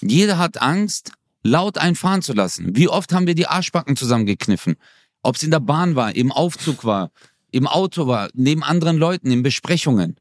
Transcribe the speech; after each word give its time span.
Jeder 0.00 0.38
hat 0.38 0.60
Angst, 0.60 1.12
laut 1.42 1.78
einfahren 1.78 2.22
zu 2.22 2.32
lassen. 2.32 2.76
Wie 2.76 2.88
oft 2.88 3.12
haben 3.12 3.26
wir 3.26 3.34
die 3.34 3.46
Arschbacken 3.46 3.96
zusammengekniffen? 3.96 4.76
Ob 5.22 5.36
es 5.36 5.42
in 5.42 5.50
der 5.50 5.60
Bahn 5.60 5.96
war, 5.96 6.14
im 6.14 6.30
Aufzug 6.32 6.84
war, 6.84 7.10
im 7.50 7.66
Auto 7.66 8.06
war, 8.06 8.28
neben 8.34 8.62
anderen 8.62 8.96
Leuten, 8.98 9.30
in 9.30 9.42
Besprechungen. 9.42 10.16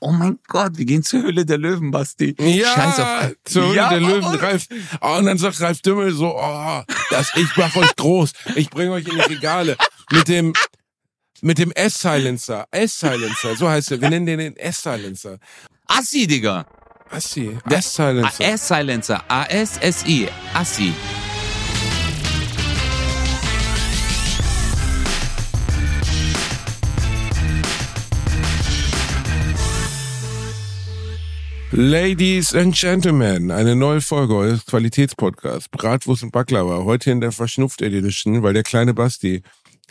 Oh 0.00 0.10
mein 0.10 0.38
Gott, 0.48 0.78
wir 0.78 0.84
gehen 0.84 1.02
zur 1.04 1.22
Höhle 1.22 1.46
der 1.46 1.58
Löwen, 1.58 1.90
Basti. 1.92 2.34
Ja, 2.38 2.74
Scheiß 2.74 2.98
auf. 3.00 3.32
zur 3.44 3.62
Höhle 3.66 3.76
Ja, 3.76 3.88
der 3.90 4.00
Löwen, 4.00 4.24
aber- 4.24 4.42
Ralf. 4.42 4.66
Oh, 5.00 5.16
und 5.18 5.26
dann 5.26 5.38
sagt 5.38 5.60
Ralf 5.60 5.80
Dümmel 5.80 6.12
so, 6.12 6.34
oh, 6.36 6.82
das, 7.10 7.30
ich 7.36 7.56
mach 7.56 7.74
euch 7.76 7.94
groß. 7.96 8.32
Ich 8.56 8.68
bringe 8.68 8.92
euch 8.92 9.06
in 9.06 9.14
die 9.14 9.20
Regale. 9.20 9.76
Mit 10.10 10.26
dem, 10.28 10.52
mit 11.40 11.58
dem 11.58 11.70
S-Silencer. 11.72 12.66
S-Silencer, 12.72 13.54
so 13.56 13.68
heißt 13.68 13.92
er. 13.92 14.00
Wir 14.00 14.10
nennen 14.10 14.26
den 14.26 14.38
den 14.40 14.56
S-Silencer. 14.56 15.38
Assi, 15.86 16.26
Digga. 16.26 16.66
Assi, 17.12 17.58
S-Silencer. 17.68 18.44
S-Silencer. 18.54 19.22
A-S-S-I. 19.28 20.28
Assi. 20.54 20.94
Ladies 31.72 32.54
and 32.54 32.74
Gentlemen, 32.74 33.50
eine 33.50 33.76
neue 33.76 34.00
Folge 34.00 34.34
eures 34.34 34.64
Qualitätspodcasts. 34.64 35.68
Bratwurst 35.68 36.22
und 36.22 36.30
Baklava. 36.32 36.84
Heute 36.84 37.10
in 37.10 37.20
der 37.20 37.32
Verschnupft 37.32 37.82
Edition, 37.82 38.42
weil 38.42 38.54
der 38.54 38.62
kleine 38.62 38.94
Basti 38.94 39.42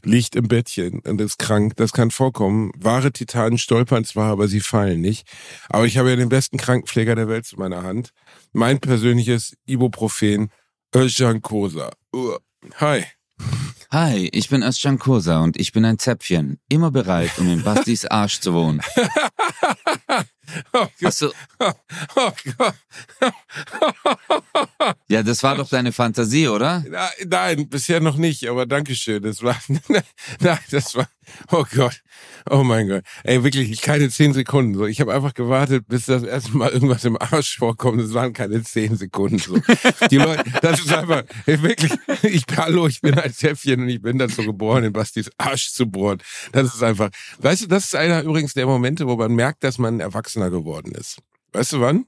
liegt 0.06 0.36
im 0.36 0.48
Bettchen 0.48 1.00
und 1.02 1.22
ist 1.22 1.40
krank. 1.40 1.76
Das 1.78 1.92
kann 1.92 2.12
vorkommen. 2.12 2.72
Wahre 2.78 3.12
Titanen 3.12 3.58
stolpern 3.58 4.06
zwar, 4.06 4.32
aber 4.32 4.48
sie 4.48 4.60
fallen 4.60 5.02
nicht. 5.02 5.28
Aber 5.70 5.86
ich 5.86 5.98
habe 5.98 6.10
ja 6.10 6.16
den 6.16 6.30
besten 6.30 6.58
Krankenpfleger 6.58 7.16
der 7.16 7.28
Welt 7.28 7.46
zu 7.46 7.58
meiner 7.58 7.84
Hand. 7.84 8.12
Mein 8.54 8.80
persönliches 8.80 9.56
Ibuprofen, 9.66 10.50
Özcan 10.96 11.42
Kosa. 11.42 11.92
Uh, 12.14 12.38
Hi. 12.80 13.06
Hi, 13.92 14.30
ich 14.32 14.50
bin 14.50 14.64
Özcan 14.64 15.00
Kosa 15.00 15.40
und 15.42 15.60
ich 15.60 15.74
bin 15.74 15.84
ein 15.84 16.00
Zäpfchen. 16.00 16.60
Immer 16.70 16.92
bereit, 16.92 17.32
um 17.38 17.50
in 17.50 17.64
Bastis 17.64 18.06
Arsch 18.06 18.40
zu 18.40 18.54
wohnen. 18.54 18.82
Oh 20.74 20.80
Gott. 20.80 20.92
Hast 21.04 21.22
du, 21.22 21.32
Oh 22.16 22.32
Gott. 22.58 22.76
Ja, 25.10 25.24
das 25.24 25.44
war 25.44 25.56
doch 25.56 25.70
deine 25.70 25.92
Fantasie, 25.92 26.48
oder? 26.48 26.84
Na, 26.90 27.10
Nein, 27.26 27.70
bisher 27.70 28.00
noch 28.00 28.18
nicht, 28.18 28.48
aber 28.48 28.66
Dankeschön. 28.66 29.22
Das 29.24 29.42
war, 29.44 29.58
nein, 30.40 30.60
das 30.72 30.96
war, 30.96 31.08
oh 31.52 31.66
Gott, 31.74 32.02
oh 32.50 32.64
mein 32.64 32.88
Gott. 32.88 33.04
Ey, 33.24 33.44
wirklich, 33.44 33.82
keine 33.82 34.10
zehn 34.10 34.34
Sekunden. 34.34 34.76
So, 34.76 34.86
ich 34.86 35.02
habe 35.02 35.14
einfach 35.14 35.34
gewartet, 35.34 35.86
bis 35.88 36.06
das 36.06 36.24
erste 36.24 36.56
Mal 36.56 36.72
irgendwas 36.72 37.06
im 37.06 37.18
Arsch 37.20 37.58
vorkommt. 37.58 38.02
Das 38.02 38.14
waren 38.14 38.34
keine 38.34 38.64
zehn 38.64 38.96
Sekunden. 38.96 39.40
So, 39.40 39.58
die 40.10 40.18
Leute, 40.18 40.44
das 40.62 40.80
ist 40.80 40.94
einfach 40.94 41.24
ey, 41.46 41.62
wirklich. 41.62 41.92
Ich 42.24 42.46
hallo, 42.56 42.88
ich 42.88 43.02
bin 43.02 43.18
ein 43.18 43.34
Zäpfchen 43.34 43.82
und 43.82 43.90
ich 43.90 44.02
bin 44.02 44.18
dazu 44.18 44.44
geboren, 44.44 44.84
in 44.84 44.94
Bastis 44.94 45.30
Arsch 45.38 45.72
zu 45.72 45.86
bohren. 45.88 46.22
Das 46.52 46.74
ist 46.74 46.84
einfach. 46.84 47.10
Weißt 47.40 47.64
du, 47.64 47.68
das 47.68 47.86
ist 47.86 47.96
einer 47.96 48.24
übrigens 48.24 48.54
der 48.54 48.66
Momente, 48.66 49.08
wo 49.08 49.16
man 49.16 49.34
merkt, 49.34 49.64
dass 49.64 49.78
man 49.78 50.00
Erwachsener 50.00 50.50
geworden 50.50 50.92
ist. 50.94 51.18
Weißt 51.54 51.74
du 51.74 51.82
wann? 51.82 52.06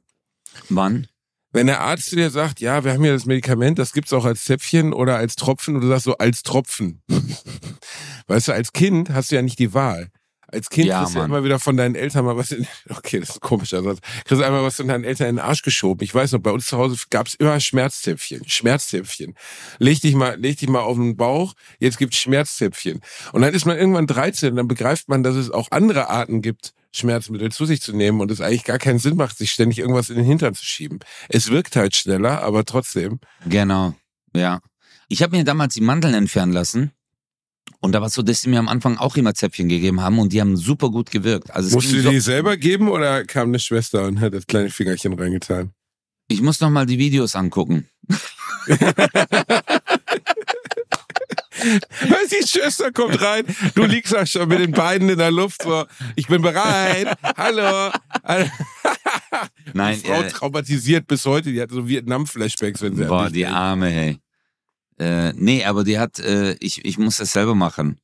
Wann? 0.70 1.08
Wenn 1.54 1.68
der 1.68 1.82
Arzt 1.82 2.12
dir 2.12 2.32
sagt, 2.32 2.60
ja, 2.60 2.84
wir 2.84 2.94
haben 2.94 3.04
hier 3.04 3.14
das 3.14 3.28
Medikament, 3.28 3.78
das 3.78 3.94
gibt's 3.94 4.12
auch 4.12 4.26
als 4.26 4.44
Zäpfchen 4.44 4.92
oder 4.92 5.18
als 5.18 5.36
Tropfen, 5.36 5.76
und 5.76 5.82
du 5.82 5.88
sagst 5.88 6.06
so, 6.06 6.18
als 6.18 6.42
Tropfen. 6.42 7.04
weißt 8.28 8.48
du, 8.48 8.54
als 8.54 8.74
Kind 8.74 9.12
hast 9.12 9.32
du 9.32 9.36
ja 9.36 9.44
nicht 9.44 9.60
die 9.60 9.74
Wahl. 9.74 10.10
Als 10.48 10.70
Kind 10.70 10.88
Ja, 10.88 11.00
kriegst 11.00 11.16
du 11.16 11.20
ja 11.20 11.26
immer 11.26 11.44
wieder 11.44 11.60
von 11.60 11.78
deinen 11.78 11.94
Eltern 11.94 12.26
mal 12.26 12.38
was 12.38 12.52
in, 12.52 12.68
okay, 12.90 13.20
das 13.20 13.30
ist 13.30 13.36
ein 13.38 13.42
komischer 13.42 13.84
Satz, 13.84 14.00
kriegst 14.26 14.42
du 14.42 14.46
einmal 14.46 14.64
was 14.64 14.78
von 14.78 14.88
deinen 14.88 15.04
Eltern 15.04 15.30
in 15.30 15.36
den 15.36 15.46
Arsch 15.46 15.62
geschoben. 15.62 16.04
Ich 16.04 16.14
weiß 16.14 16.32
noch, 16.32 16.40
bei 16.40 16.52
uns 16.52 16.66
zu 16.66 16.78
Hause 16.78 16.98
gab's 17.12 17.36
immer 17.36 17.60
Schmerzzäpfchen, 17.60 18.48
Schmerzzäpfchen. 18.48 19.36
Leg 19.78 20.02
dich 20.02 20.16
mal, 20.16 20.40
leg 20.40 20.58
dich 20.58 20.70
mal 20.70 20.82
auf 20.82 20.98
den 20.98 21.18
Bauch, 21.18 21.54
jetzt 21.80 22.00
gibt's 22.00 22.18
Schmerzzäpfchen. 22.18 23.02
Und 23.32 23.44
dann 23.44 23.54
ist 23.54 23.66
man 23.66 23.78
irgendwann 23.78 24.08
13 24.08 24.52
und 24.52 24.56
dann 24.56 24.68
begreift 24.68 25.08
man, 25.08 25.22
dass 25.22 25.36
es 25.36 25.52
auch 25.52 25.68
andere 25.70 26.10
Arten 26.10 26.42
gibt, 26.42 26.74
Schmerzmittel 26.96 27.52
zu 27.52 27.66
sich 27.66 27.82
zu 27.82 27.94
nehmen 27.94 28.22
und 28.22 28.32
es 28.32 28.42
eigentlich 28.42 28.64
gar 28.64 28.80
keinen 28.80 29.00
Sinn 29.00 29.16
macht, 29.16 29.38
sich 29.38 29.52
ständig 29.52 29.80
irgendwas 29.80 30.10
in 30.10 30.16
den 30.16 30.26
Hintern 30.26 30.54
zu 30.54 30.66
schieben. 30.66 31.00
Es 31.30 31.50
wirkt 31.50 31.76
halt 31.76 31.96
schneller, 31.96 32.42
aber 32.44 32.66
trotzdem. 32.66 33.20
Genau, 33.48 33.96
ja. 34.36 34.60
Ich 35.10 35.22
habe 35.22 35.36
mir 35.36 35.44
damals 35.44 35.74
die 35.74 35.82
Mandeln 35.82 36.14
entfernen 36.14 36.54
lassen. 36.54 36.92
Und 37.80 37.92
da 37.94 38.00
war 38.00 38.08
es 38.08 38.14
so, 38.14 38.22
dass 38.22 38.42
sie 38.42 38.50
mir 38.50 38.60
am 38.60 38.70
Anfang 38.70 38.98
auch 38.98 39.18
immer 39.18 39.34
Zäpfchen 39.34 39.68
gegeben 39.68 40.02
haben 40.02 40.20
und 40.20 40.32
die 40.32 40.40
haben 40.40 40.56
super 40.56 40.90
gut 40.90 41.12
gewirkt. 41.12 41.52
Also 41.52 41.76
Musst 41.76 41.92
du 41.92 42.02
so, 42.02 42.10
die 42.10 42.20
selber 42.20 42.56
geben 42.58 42.90
oder 42.90 43.26
kam 43.26 43.50
eine 43.50 43.60
Schwester 43.60 44.06
und 44.06 44.22
hat 44.22 44.34
das 44.34 44.48
kleine 44.48 44.70
Fingerchen 44.70 45.14
reingetan? 45.14 45.74
ich 46.30 46.42
muss 46.42 46.60
noch 46.62 46.70
mal 46.70 46.86
die 46.86 46.98
Videos 46.98 47.36
angucken. 47.36 47.88
Weißt 51.64 52.32
du, 52.32 52.36
die 52.42 52.48
Schwester 52.48 52.92
kommt 52.92 53.22
rein, 53.22 53.46
du 53.76 53.84
liegst 53.86 54.14
da 54.14 54.26
schon 54.26 54.48
mit 54.48 54.60
den 54.60 54.72
Beinen 54.72 55.10
in 55.10 55.18
der 55.18 55.32
Luft, 55.32 55.64
so, 55.64 55.86
ich 56.16 56.28
bin 56.28 56.42
bereit, 56.42 57.18
hallo. 57.38 57.92
Nein, 59.74 60.00
die 60.02 60.08
Frau 60.08 60.22
äh, 60.22 60.28
traumatisiert 60.28 61.08
bis 61.08 61.26
heute, 61.26 61.52
die 61.52 61.62
hat 61.62 61.72
so 61.72 61.88
Vietnam-Flashbacks, 61.88 62.82
wenn 62.82 62.96
sie 62.96 63.06
Boah, 63.06 63.30
die. 63.30 63.46
Arme, 63.46 63.90
hey. 63.90 64.20
Äh, 65.00 65.34
nee, 65.34 65.64
aber 65.66 65.84
die 65.84 66.00
hat, 66.00 66.20
äh, 66.20 66.54
ich, 66.60 66.86
ich 66.86 66.98
muss 66.98 67.18
das 67.18 67.34
selber 67.34 67.56
machen. 67.56 68.00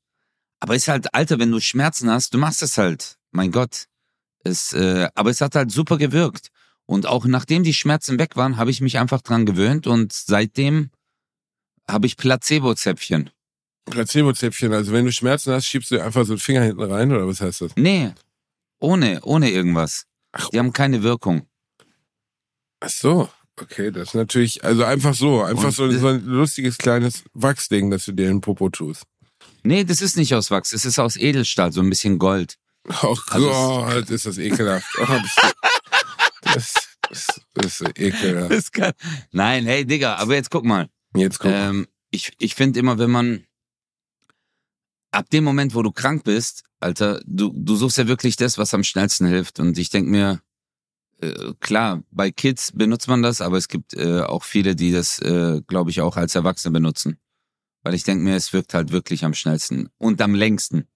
Aber 0.59 0.75
ist 0.75 0.87
halt, 0.87 1.13
Alter, 1.13 1.39
wenn 1.39 1.51
du 1.51 1.59
Schmerzen 1.59 2.09
hast, 2.09 2.33
du 2.33 2.37
machst 2.37 2.61
es 2.63 2.77
halt. 2.77 3.17
Mein 3.31 3.51
Gott. 3.51 3.85
Es, 4.43 4.73
äh, 4.73 5.07
aber 5.15 5.29
es 5.29 5.41
hat 5.41 5.55
halt 5.55 5.71
super 5.71 5.97
gewirkt. 5.97 6.49
Und 6.85 7.05
auch 7.05 7.25
nachdem 7.25 7.63
die 7.63 7.73
Schmerzen 7.73 8.17
weg 8.17 8.35
waren, 8.35 8.57
habe 8.57 8.71
ich 8.71 8.81
mich 8.81 8.97
einfach 8.97 9.21
dran 9.21 9.45
gewöhnt 9.45 9.85
und 9.85 10.11
seitdem 10.11 10.89
habe 11.87 12.07
ich 12.07 12.17
Placebo-Zäpfchen. 12.17 13.29
Placebo-Zäpfchen, 13.85 14.73
also 14.73 14.91
wenn 14.91 15.05
du 15.05 15.11
Schmerzen 15.11 15.53
hast, 15.53 15.65
schiebst 15.65 15.91
du 15.91 15.99
einfach 16.03 16.25
so 16.25 16.33
einen 16.33 16.39
Finger 16.39 16.61
hinten 16.61 16.83
rein, 16.83 17.11
oder 17.11 17.27
was 17.27 17.41
heißt 17.41 17.61
das? 17.61 17.71
Nee, 17.75 18.11
ohne, 18.79 19.19
ohne 19.23 19.49
irgendwas. 19.49 20.05
Ach, 20.31 20.49
Die 20.49 20.59
haben 20.59 20.73
keine 20.73 21.03
Wirkung. 21.03 21.47
Ach 22.81 22.89
so, 22.89 23.29
okay, 23.59 23.91
das 23.91 24.09
ist 24.09 24.13
natürlich, 24.13 24.63
also 24.63 24.83
einfach 24.83 25.13
so, 25.13 25.41
einfach 25.41 25.65
Und 25.65 25.71
so, 25.71 25.91
so 25.91 26.07
ein 26.07 26.23
lustiges 26.23 26.77
kleines 26.77 27.23
Wachsding, 27.33 27.89
das 27.89 28.05
du 28.05 28.13
dir 28.13 28.27
in 28.27 28.37
den 28.37 28.41
Popo 28.41 28.69
tust. 28.69 29.03
Nee, 29.63 29.83
das 29.83 30.01
ist 30.01 30.15
nicht 30.17 30.33
aus 30.35 30.51
Wachs, 30.51 30.71
es 30.71 30.85
ist 30.85 30.99
aus 30.99 31.17
Edelstahl, 31.17 31.71
so 31.71 31.81
ein 31.81 31.89
bisschen 31.89 32.19
Gold. 32.19 32.55
Oh 33.03 33.17
Also 33.29 33.49
Gott, 33.49 34.09
ist 34.09 34.25
das 34.25 34.37
ekelhaft. 34.37 34.87
Oh, 34.99 35.05
das, 36.41 36.73
das, 37.09 37.41
das, 37.53 37.81
ist 37.81 37.99
ekelhaft. 37.99 38.51
Das 38.51 38.71
kann... 38.71 38.93
Nein, 39.31 39.65
hey 39.65 39.85
Digga, 39.85 40.15
aber 40.15 40.35
jetzt 40.35 40.49
guck 40.49 40.63
mal. 40.63 40.89
Jetzt 41.15 41.39
kommt. 41.39 41.53
Ähm, 41.55 41.87
ich 42.11 42.31
ich 42.39 42.55
finde 42.55 42.79
immer, 42.79 42.97
wenn 42.97 43.11
man 43.11 43.45
ab 45.11 45.29
dem 45.29 45.43
Moment, 45.43 45.75
wo 45.75 45.81
du 45.81 45.91
krank 45.91 46.23
bist, 46.23 46.63
Alter, 46.79 47.21
du, 47.25 47.51
du 47.53 47.75
suchst 47.75 47.97
ja 47.97 48.07
wirklich 48.07 48.35
das, 48.35 48.57
was 48.57 48.73
am 48.73 48.83
schnellsten 48.83 49.27
hilft. 49.27 49.59
Und 49.59 49.77
ich 49.77 49.89
denk 49.89 50.07
mir, 50.07 50.41
äh, 51.21 51.53
klar, 51.59 52.03
bei 52.11 52.31
Kids 52.31 52.71
benutzt 52.71 53.07
man 53.07 53.21
das, 53.21 53.41
aber 53.41 53.57
es 53.57 53.67
gibt 53.67 53.93
äh, 53.93 54.21
auch 54.21 54.43
viele, 54.43 54.75
die 54.75 54.91
das, 54.91 55.19
äh, 55.19 55.61
glaube 55.67 55.89
ich, 55.89 56.01
auch 56.01 56.15
als 56.15 56.35
Erwachsene 56.35 56.71
benutzen. 56.71 57.17
Weil 57.83 57.93
ich 57.93 58.03
denk 58.03 58.21
mir, 58.21 58.35
es 58.35 58.53
wirkt 58.53 58.73
halt 58.73 58.91
wirklich 58.91 59.25
am 59.25 59.33
schnellsten 59.33 59.89
und 59.97 60.21
am 60.21 60.35
längsten. 60.35 60.87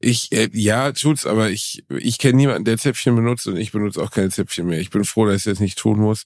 Ich, 0.00 0.30
äh, 0.30 0.48
ja, 0.52 0.92
tut's, 0.92 1.26
aber 1.26 1.50
ich, 1.50 1.84
ich 1.88 2.18
kenne 2.18 2.36
niemanden, 2.36 2.64
der 2.64 2.78
Zäpfchen 2.78 3.16
benutzt 3.16 3.48
und 3.48 3.56
ich 3.56 3.72
benutze 3.72 4.00
auch 4.00 4.12
keine 4.12 4.30
Zäpfchen 4.30 4.66
mehr. 4.66 4.80
Ich 4.80 4.90
bin 4.90 5.04
froh, 5.04 5.26
dass 5.26 5.38
ich 5.38 5.44
das 5.44 5.60
nicht 5.60 5.78
tun 5.78 5.98
muss. 5.98 6.24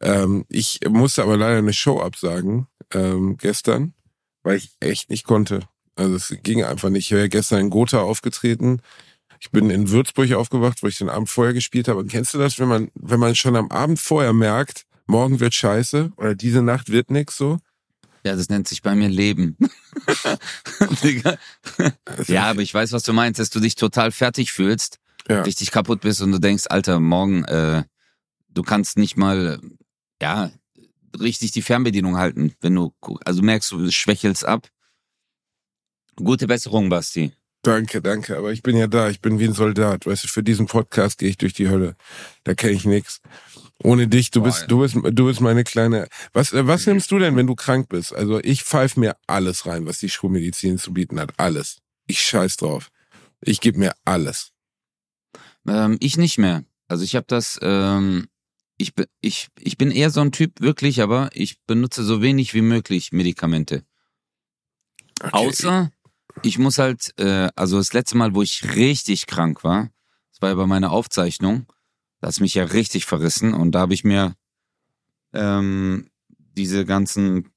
Ähm, 0.00 0.44
ich 0.48 0.80
musste 0.88 1.22
aber 1.22 1.36
leider 1.36 1.58
eine 1.58 1.72
Show 1.72 2.00
absagen, 2.00 2.66
ähm, 2.92 3.36
gestern, 3.36 3.94
weil 4.42 4.56
ich 4.56 4.76
echt 4.80 5.10
nicht 5.10 5.24
konnte. 5.24 5.60
Also 5.96 6.16
es 6.16 6.34
ging 6.42 6.64
einfach 6.64 6.90
nicht. 6.90 7.06
Ich 7.06 7.16
wäre 7.16 7.28
gestern 7.28 7.60
in 7.60 7.70
Gotha 7.70 8.00
aufgetreten. 8.00 8.80
Ich 9.40 9.50
bin 9.50 9.70
in 9.70 9.90
Würzburg 9.90 10.32
aufgewacht, 10.32 10.82
wo 10.82 10.86
ich 10.86 10.98
den 10.98 11.08
Abend 11.08 11.28
vorher 11.28 11.54
gespielt 11.54 11.88
habe. 11.88 12.00
Und 12.00 12.10
kennst 12.10 12.34
du 12.34 12.38
das, 12.38 12.58
wenn 12.58 12.68
man, 12.68 12.90
wenn 12.94 13.20
man 13.20 13.34
schon 13.34 13.56
am 13.56 13.70
Abend 13.70 14.00
vorher 14.00 14.32
merkt, 14.32 14.86
morgen 15.06 15.40
wird 15.40 15.54
scheiße 15.54 16.12
oder 16.16 16.34
diese 16.34 16.62
Nacht 16.62 16.90
wird 16.90 17.10
nix 17.10 17.36
so? 17.36 17.58
Ja, 18.24 18.34
das 18.34 18.48
nennt 18.48 18.66
sich 18.66 18.82
bei 18.82 18.94
mir 18.94 19.08
Leben. 19.08 19.56
Also, 22.04 22.32
ja, 22.32 22.50
aber 22.50 22.60
ich 22.60 22.74
weiß, 22.74 22.92
was 22.92 23.04
du 23.04 23.12
meinst, 23.12 23.38
dass 23.38 23.48
du 23.48 23.60
dich 23.60 23.76
total 23.76 24.10
fertig 24.10 24.52
fühlst, 24.52 24.98
ja. 25.28 25.42
richtig 25.42 25.70
kaputt 25.70 26.00
bist 26.00 26.20
und 26.20 26.32
du 26.32 26.38
denkst, 26.38 26.64
Alter, 26.68 26.98
morgen, 26.98 27.44
äh, 27.44 27.84
du 28.48 28.62
kannst 28.62 28.98
nicht 28.98 29.16
mal, 29.16 29.60
ja, 30.20 30.50
richtig 31.18 31.52
die 31.52 31.62
Fernbedienung 31.62 32.16
halten, 32.16 32.54
wenn 32.60 32.74
du, 32.74 32.92
also 33.24 33.42
merkst 33.42 33.70
du, 33.70 33.90
schwächelst 33.90 34.44
ab. 34.44 34.68
Gute 36.16 36.46
Besserung, 36.46 36.88
Basti. 36.88 37.32
Danke, 37.62 38.02
danke. 38.02 38.36
Aber 38.36 38.52
ich 38.52 38.62
bin 38.62 38.76
ja 38.76 38.86
da. 38.86 39.08
Ich 39.08 39.20
bin 39.20 39.38
wie 39.38 39.46
ein 39.46 39.54
Soldat. 39.54 40.06
Weißt 40.06 40.24
du, 40.24 40.28
für 40.28 40.42
diesen 40.42 40.66
Podcast 40.66 41.18
gehe 41.18 41.30
ich 41.30 41.38
durch 41.38 41.54
die 41.54 41.68
Hölle. 41.68 41.96
Da 42.44 42.54
kenne 42.54 42.74
ich 42.74 42.84
nix. 42.84 43.20
Ohne 43.82 44.06
dich, 44.06 44.30
du 44.30 44.40
Boah, 44.40 44.46
bist, 44.46 44.66
du 44.68 44.80
bist, 44.80 44.94
du 44.94 45.24
bist 45.26 45.40
meine 45.40 45.64
kleine. 45.64 46.08
Was, 46.32 46.52
was 46.52 46.86
nimmst 46.86 47.10
du 47.10 47.18
denn, 47.18 47.36
wenn 47.36 47.46
du 47.46 47.54
krank 47.54 47.88
bist? 47.88 48.14
Also 48.14 48.38
ich 48.40 48.62
pfeif 48.62 48.96
mir 48.96 49.16
alles 49.26 49.66
rein, 49.66 49.86
was 49.86 49.98
die 49.98 50.10
Schulmedizin 50.10 50.78
zu 50.78 50.92
bieten 50.92 51.18
hat. 51.18 51.32
Alles. 51.38 51.78
Ich 52.06 52.20
scheiß 52.20 52.56
drauf. 52.58 52.90
Ich 53.40 53.60
gebe 53.60 53.78
mir 53.78 53.94
alles. 54.04 54.52
Ähm, 55.66 55.96
ich 56.00 56.16
nicht 56.16 56.38
mehr. 56.38 56.64
Also 56.86 57.02
ich 57.02 57.16
habe 57.16 57.26
das, 57.28 57.58
ähm, 57.62 58.28
ich, 58.76 58.94
bin 58.94 59.06
ich, 59.20 59.48
ich 59.58 59.76
bin 59.76 59.90
eher 59.90 60.10
so 60.10 60.20
ein 60.20 60.32
Typ, 60.32 60.60
wirklich, 60.60 61.02
aber 61.02 61.30
ich 61.32 61.60
benutze 61.66 62.04
so 62.04 62.22
wenig 62.22 62.54
wie 62.54 62.62
möglich 62.62 63.12
Medikamente. 63.12 63.84
Okay. 65.20 65.30
Außer, 65.32 65.90
ich 66.42 66.58
muss 66.58 66.78
halt, 66.78 67.12
äh, 67.18 67.48
also 67.56 67.78
das 67.78 67.92
letzte 67.92 68.16
Mal, 68.16 68.34
wo 68.34 68.42
ich 68.42 68.76
richtig 68.76 69.26
krank 69.26 69.64
war, 69.64 69.90
das 70.32 70.42
war 70.42 70.50
ja 70.50 70.54
bei 70.54 70.66
meiner 70.66 70.90
Aufzeichnung, 70.90 71.66
da 72.20 72.28
hat 72.28 72.40
mich 72.40 72.54
ja 72.54 72.64
richtig 72.64 73.06
verrissen 73.06 73.54
und 73.54 73.72
da 73.72 73.80
habe 73.80 73.94
ich 73.94 74.04
mir 74.04 74.34
ähm, 75.32 76.10
diese 76.28 76.84
ganzen 76.84 77.50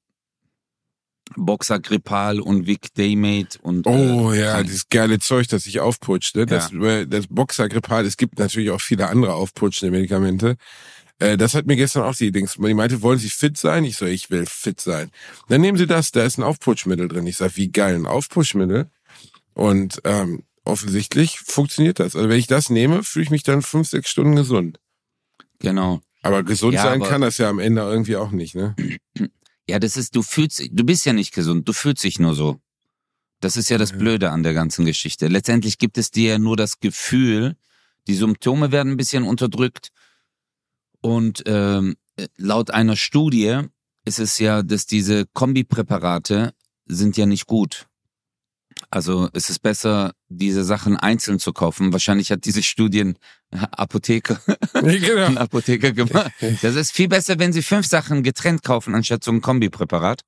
Boxer 1.36 1.78
Grippal 1.78 2.40
und 2.40 2.66
Vic 2.66 2.94
Daymate 2.94 3.58
und 3.60 3.86
Oh 3.86 4.32
äh, 4.32 4.40
ja, 4.40 4.62
dieses 4.62 4.88
geile 4.88 5.18
Zeug, 5.18 5.48
das 5.48 5.64
sich 5.64 5.80
aufputscht, 5.80 6.36
ne? 6.36 6.46
Das, 6.46 6.70
ja. 6.72 7.04
das 7.04 7.26
Boxer 7.28 7.68
Grippal, 7.68 8.06
es 8.06 8.16
gibt 8.16 8.38
natürlich 8.38 8.70
auch 8.70 8.80
viele 8.80 9.08
andere 9.08 9.34
aufputschende 9.34 9.94
Medikamente. 9.94 10.56
Äh, 11.18 11.36
das 11.36 11.54
hat 11.54 11.66
mir 11.66 11.76
gestern 11.76 12.04
auch 12.04 12.14
die 12.14 12.32
Dings. 12.32 12.54
Die 12.54 12.74
meinte, 12.74 13.02
wollen 13.02 13.18
Sie 13.18 13.30
fit 13.30 13.56
sein? 13.56 13.84
Ich 13.84 13.96
so, 13.96 14.06
ich 14.06 14.30
will 14.30 14.46
fit 14.46 14.80
sein. 14.80 15.10
Dann 15.48 15.60
nehmen 15.60 15.78
Sie 15.78 15.86
das, 15.86 16.12
da 16.12 16.24
ist 16.24 16.38
ein 16.38 16.44
Aufputschmittel 16.44 17.08
drin. 17.08 17.26
Ich 17.26 17.36
sag, 17.36 17.56
wie 17.56 17.70
geil, 17.70 17.94
ein 17.94 18.06
Aufputschmittel. 18.06 18.90
Und 19.54 20.00
ähm, 20.04 20.44
offensichtlich 20.64 21.40
funktioniert 21.40 21.98
das. 21.98 22.14
Also 22.14 22.28
wenn 22.28 22.38
ich 22.38 22.46
das 22.46 22.70
nehme, 22.70 23.02
fühle 23.02 23.24
ich 23.24 23.30
mich 23.30 23.42
dann 23.42 23.62
fünf, 23.62 23.88
sechs 23.88 24.10
Stunden 24.10 24.36
gesund. 24.36 24.78
Genau. 25.58 26.00
Aber 26.22 26.42
gesund 26.42 26.74
ja, 26.74 26.82
sein 26.82 27.00
aber 27.00 27.10
kann 27.10 27.20
das 27.20 27.38
ja 27.38 27.48
am 27.48 27.58
Ende 27.58 27.82
irgendwie 27.82 28.16
auch 28.16 28.30
nicht, 28.30 28.54
ne? 28.54 28.76
Ja, 29.68 29.78
das 29.78 29.96
ist, 29.96 30.14
du 30.16 30.22
fühlst, 30.22 30.62
du 30.70 30.84
bist 30.84 31.04
ja 31.06 31.12
nicht 31.12 31.34
gesund, 31.34 31.68
du 31.68 31.72
fühlst 31.72 32.04
dich 32.04 32.18
nur 32.18 32.34
so. 32.34 32.60
Das 33.40 33.56
ist 33.56 33.68
ja 33.68 33.78
das 33.78 33.92
Blöde 33.92 34.30
an 34.30 34.42
der 34.42 34.54
ganzen 34.54 34.84
Geschichte. 34.84 35.28
Letztendlich 35.28 35.78
gibt 35.78 35.98
es 35.98 36.10
dir 36.10 36.30
ja 36.30 36.38
nur 36.38 36.56
das 36.56 36.80
Gefühl, 36.80 37.56
die 38.08 38.14
Symptome 38.14 38.72
werden 38.72 38.92
ein 38.92 38.96
bisschen 38.96 39.24
unterdrückt. 39.24 39.90
Und 41.08 41.42
ähm, 41.46 41.96
laut 42.36 42.70
einer 42.70 42.94
Studie 42.94 43.60
ist 44.04 44.18
es 44.18 44.38
ja, 44.38 44.62
dass 44.62 44.84
diese 44.84 45.24
Kombipräparate 45.32 46.52
sind 46.84 47.16
ja 47.16 47.24
nicht 47.24 47.46
gut. 47.46 47.86
Also 48.90 49.30
es 49.32 49.48
ist 49.48 49.60
besser, 49.60 50.12
diese 50.28 50.64
Sachen 50.64 50.98
einzeln 50.98 51.38
zu 51.38 51.54
kaufen. 51.54 51.94
Wahrscheinlich 51.94 52.30
hat 52.30 52.44
diese 52.44 52.62
Studien 52.62 53.16
Apotheker, 53.50 54.38
genau. 54.74 55.40
Apotheker 55.40 55.92
gemacht. 55.92 56.30
Das 56.60 56.76
ist 56.76 56.92
viel 56.92 57.08
besser, 57.08 57.38
wenn 57.38 57.54
sie 57.54 57.62
fünf 57.62 57.86
Sachen 57.86 58.22
getrennt 58.22 58.62
kaufen, 58.62 58.94
anstatt 58.94 59.24
so 59.24 59.30
ein 59.30 59.40
Kombipräparat. 59.40 60.24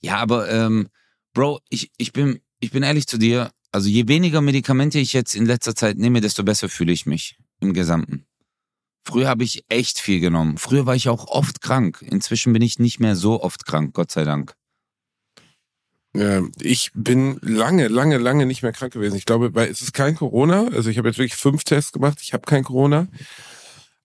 Ja, 0.00 0.16
aber 0.16 0.50
ähm, 0.50 0.88
Bro, 1.34 1.60
ich, 1.68 1.92
ich, 1.98 2.12
bin, 2.12 2.40
ich 2.58 2.72
bin 2.72 2.82
ehrlich 2.82 3.06
zu 3.06 3.16
dir. 3.16 3.52
Also 3.70 3.88
je 3.88 4.08
weniger 4.08 4.40
Medikamente 4.40 4.98
ich 4.98 5.12
jetzt 5.12 5.36
in 5.36 5.46
letzter 5.46 5.76
Zeit 5.76 5.98
nehme, 5.98 6.20
desto 6.20 6.42
besser 6.42 6.68
fühle 6.68 6.92
ich 6.92 7.06
mich 7.06 7.38
im 7.60 7.74
Gesamten. 7.74 8.25
Früher 9.06 9.28
habe 9.28 9.44
ich 9.44 9.64
echt 9.68 10.00
viel 10.00 10.18
genommen. 10.18 10.58
Früher 10.58 10.84
war 10.84 10.96
ich 10.96 11.08
auch 11.08 11.28
oft 11.28 11.60
krank. 11.60 12.02
Inzwischen 12.02 12.52
bin 12.52 12.60
ich 12.60 12.80
nicht 12.80 12.98
mehr 12.98 13.14
so 13.14 13.40
oft 13.40 13.64
krank, 13.64 13.94
Gott 13.94 14.10
sei 14.10 14.24
Dank. 14.24 14.54
Ich 16.60 16.90
bin 16.92 17.38
lange, 17.40 17.86
lange, 17.86 18.18
lange 18.18 18.46
nicht 18.46 18.64
mehr 18.64 18.72
krank 18.72 18.92
gewesen. 18.92 19.16
Ich 19.16 19.24
glaube, 19.24 19.54
weil 19.54 19.70
es 19.70 19.80
ist 19.80 19.92
kein 19.92 20.16
Corona. 20.16 20.66
Also 20.72 20.90
ich 20.90 20.98
habe 20.98 21.08
jetzt 21.08 21.18
wirklich 21.18 21.36
fünf 21.36 21.62
Tests 21.62 21.92
gemacht. 21.92 22.18
Ich 22.20 22.32
habe 22.32 22.46
kein 22.46 22.64
Corona. 22.64 23.06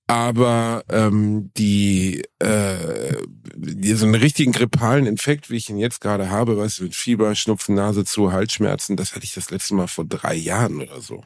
Aber 0.05 0.83
ähm, 0.89 1.51
die, 1.57 2.21
äh, 2.37 3.15
die 3.55 3.93
so 3.93 4.05
einen 4.05 4.15
richtigen 4.15 4.51
grippalen 4.51 5.07
Infekt, 5.07 5.49
wie 5.49 5.55
ich 5.55 5.69
ihn 5.69 5.77
jetzt 5.77 5.99
gerade 5.99 6.29
habe, 6.29 6.57
weißt 6.57 6.79
du, 6.79 6.83
mit 6.83 6.95
Fieber, 6.95 7.33
Schnupfen, 7.33 7.73
Nase 7.73 8.05
zu, 8.05 8.31
Halsschmerzen, 8.31 8.97
das 8.97 9.15
hatte 9.15 9.23
ich 9.23 9.33
das 9.33 9.49
letzte 9.49 9.73
Mal 9.73 9.87
vor 9.87 10.05
drei 10.05 10.35
Jahren 10.35 10.79
oder 10.81 11.01
so. 11.01 11.23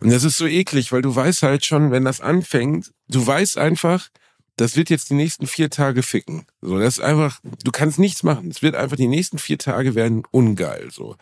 Und 0.00 0.10
das 0.10 0.24
ist 0.24 0.36
so 0.36 0.46
eklig, 0.46 0.92
weil 0.92 1.02
du 1.02 1.14
weißt 1.14 1.42
halt 1.42 1.64
schon, 1.64 1.90
wenn 1.90 2.04
das 2.04 2.20
anfängt, 2.20 2.92
du 3.08 3.26
weißt 3.26 3.58
einfach, 3.58 4.08
das 4.56 4.76
wird 4.76 4.90
jetzt 4.90 5.10
die 5.10 5.14
nächsten 5.14 5.46
vier 5.46 5.70
Tage 5.70 6.02
ficken. 6.02 6.44
So, 6.60 6.78
das 6.78 6.98
ist 6.98 7.04
einfach, 7.04 7.40
du 7.64 7.70
kannst 7.70 7.98
nichts 7.98 8.22
machen. 8.22 8.50
Es 8.50 8.62
wird 8.62 8.74
einfach 8.74 8.96
die 8.96 9.08
nächsten 9.08 9.38
vier 9.38 9.58
Tage 9.58 9.94
werden 9.94 10.22
ungeil, 10.30 10.90
so. 10.90 11.16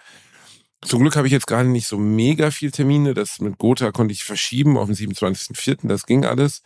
Zum 0.83 1.01
Glück 1.01 1.17
habe 1.17 1.27
ich 1.27 1.33
jetzt 1.33 1.47
gerade 1.47 1.69
nicht 1.69 1.87
so 1.87 1.99
mega 1.99 2.51
viel 2.51 2.71
Termine. 2.71 3.15
Das 3.15 3.41
mit 3.41 3.59
Gotha 3.59 3.93
konnte 3.93 4.13
ich 4.13 4.25
verschieben 4.25 4.77
auf 4.77 4.87
den 4.87 4.95
27.04. 4.95 5.89
Das 5.89 6.07
ging 6.07 6.25
alles. 6.25 6.63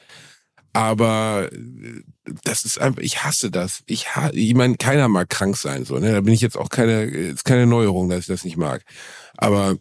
Aber 0.72 1.48
äh, 1.52 2.02
das 2.44 2.64
ist 2.64 2.80
einfach, 2.80 3.02
ich 3.02 3.24
hasse 3.24 3.50
das. 3.50 3.82
Ich, 3.86 4.06
ich 4.32 4.54
meine, 4.54 4.76
keiner 4.76 5.08
mag 5.08 5.28
krank 5.28 5.56
sein, 5.56 5.84
so, 5.84 5.98
ne? 5.98 6.12
Da 6.12 6.20
bin 6.20 6.34
ich 6.34 6.40
jetzt 6.40 6.56
auch 6.56 6.68
keine, 6.68 7.04
ist 7.04 7.44
keine 7.44 7.66
Neuerung, 7.66 8.08
dass 8.08 8.20
ich 8.20 8.26
das 8.26 8.44
nicht 8.44 8.56
mag. 8.56 8.84
Aber 9.36 9.76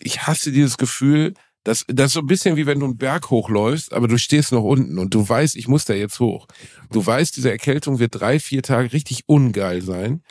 ich 0.00 0.26
hasse 0.26 0.52
dieses 0.52 0.78
Gefühl, 0.78 1.34
das, 1.64 1.84
das 1.88 2.06
ist 2.06 2.12
so 2.14 2.20
ein 2.20 2.26
bisschen 2.26 2.56
wie 2.56 2.66
wenn 2.66 2.80
du 2.80 2.86
einen 2.86 2.96
Berg 2.96 3.30
hochläufst, 3.30 3.92
aber 3.92 4.08
du 4.08 4.18
stehst 4.18 4.52
noch 4.52 4.64
unten 4.64 4.98
und 4.98 5.14
du 5.14 5.28
weißt, 5.28 5.56
ich 5.56 5.68
muss 5.68 5.84
da 5.84 5.94
jetzt 5.94 6.18
hoch. 6.18 6.46
Du 6.90 7.04
weißt, 7.04 7.36
diese 7.36 7.50
Erkältung 7.50 7.98
wird 7.98 8.20
drei, 8.20 8.40
vier 8.40 8.62
Tage 8.62 8.92
richtig 8.92 9.24
ungeil 9.26 9.82
sein. 9.82 10.22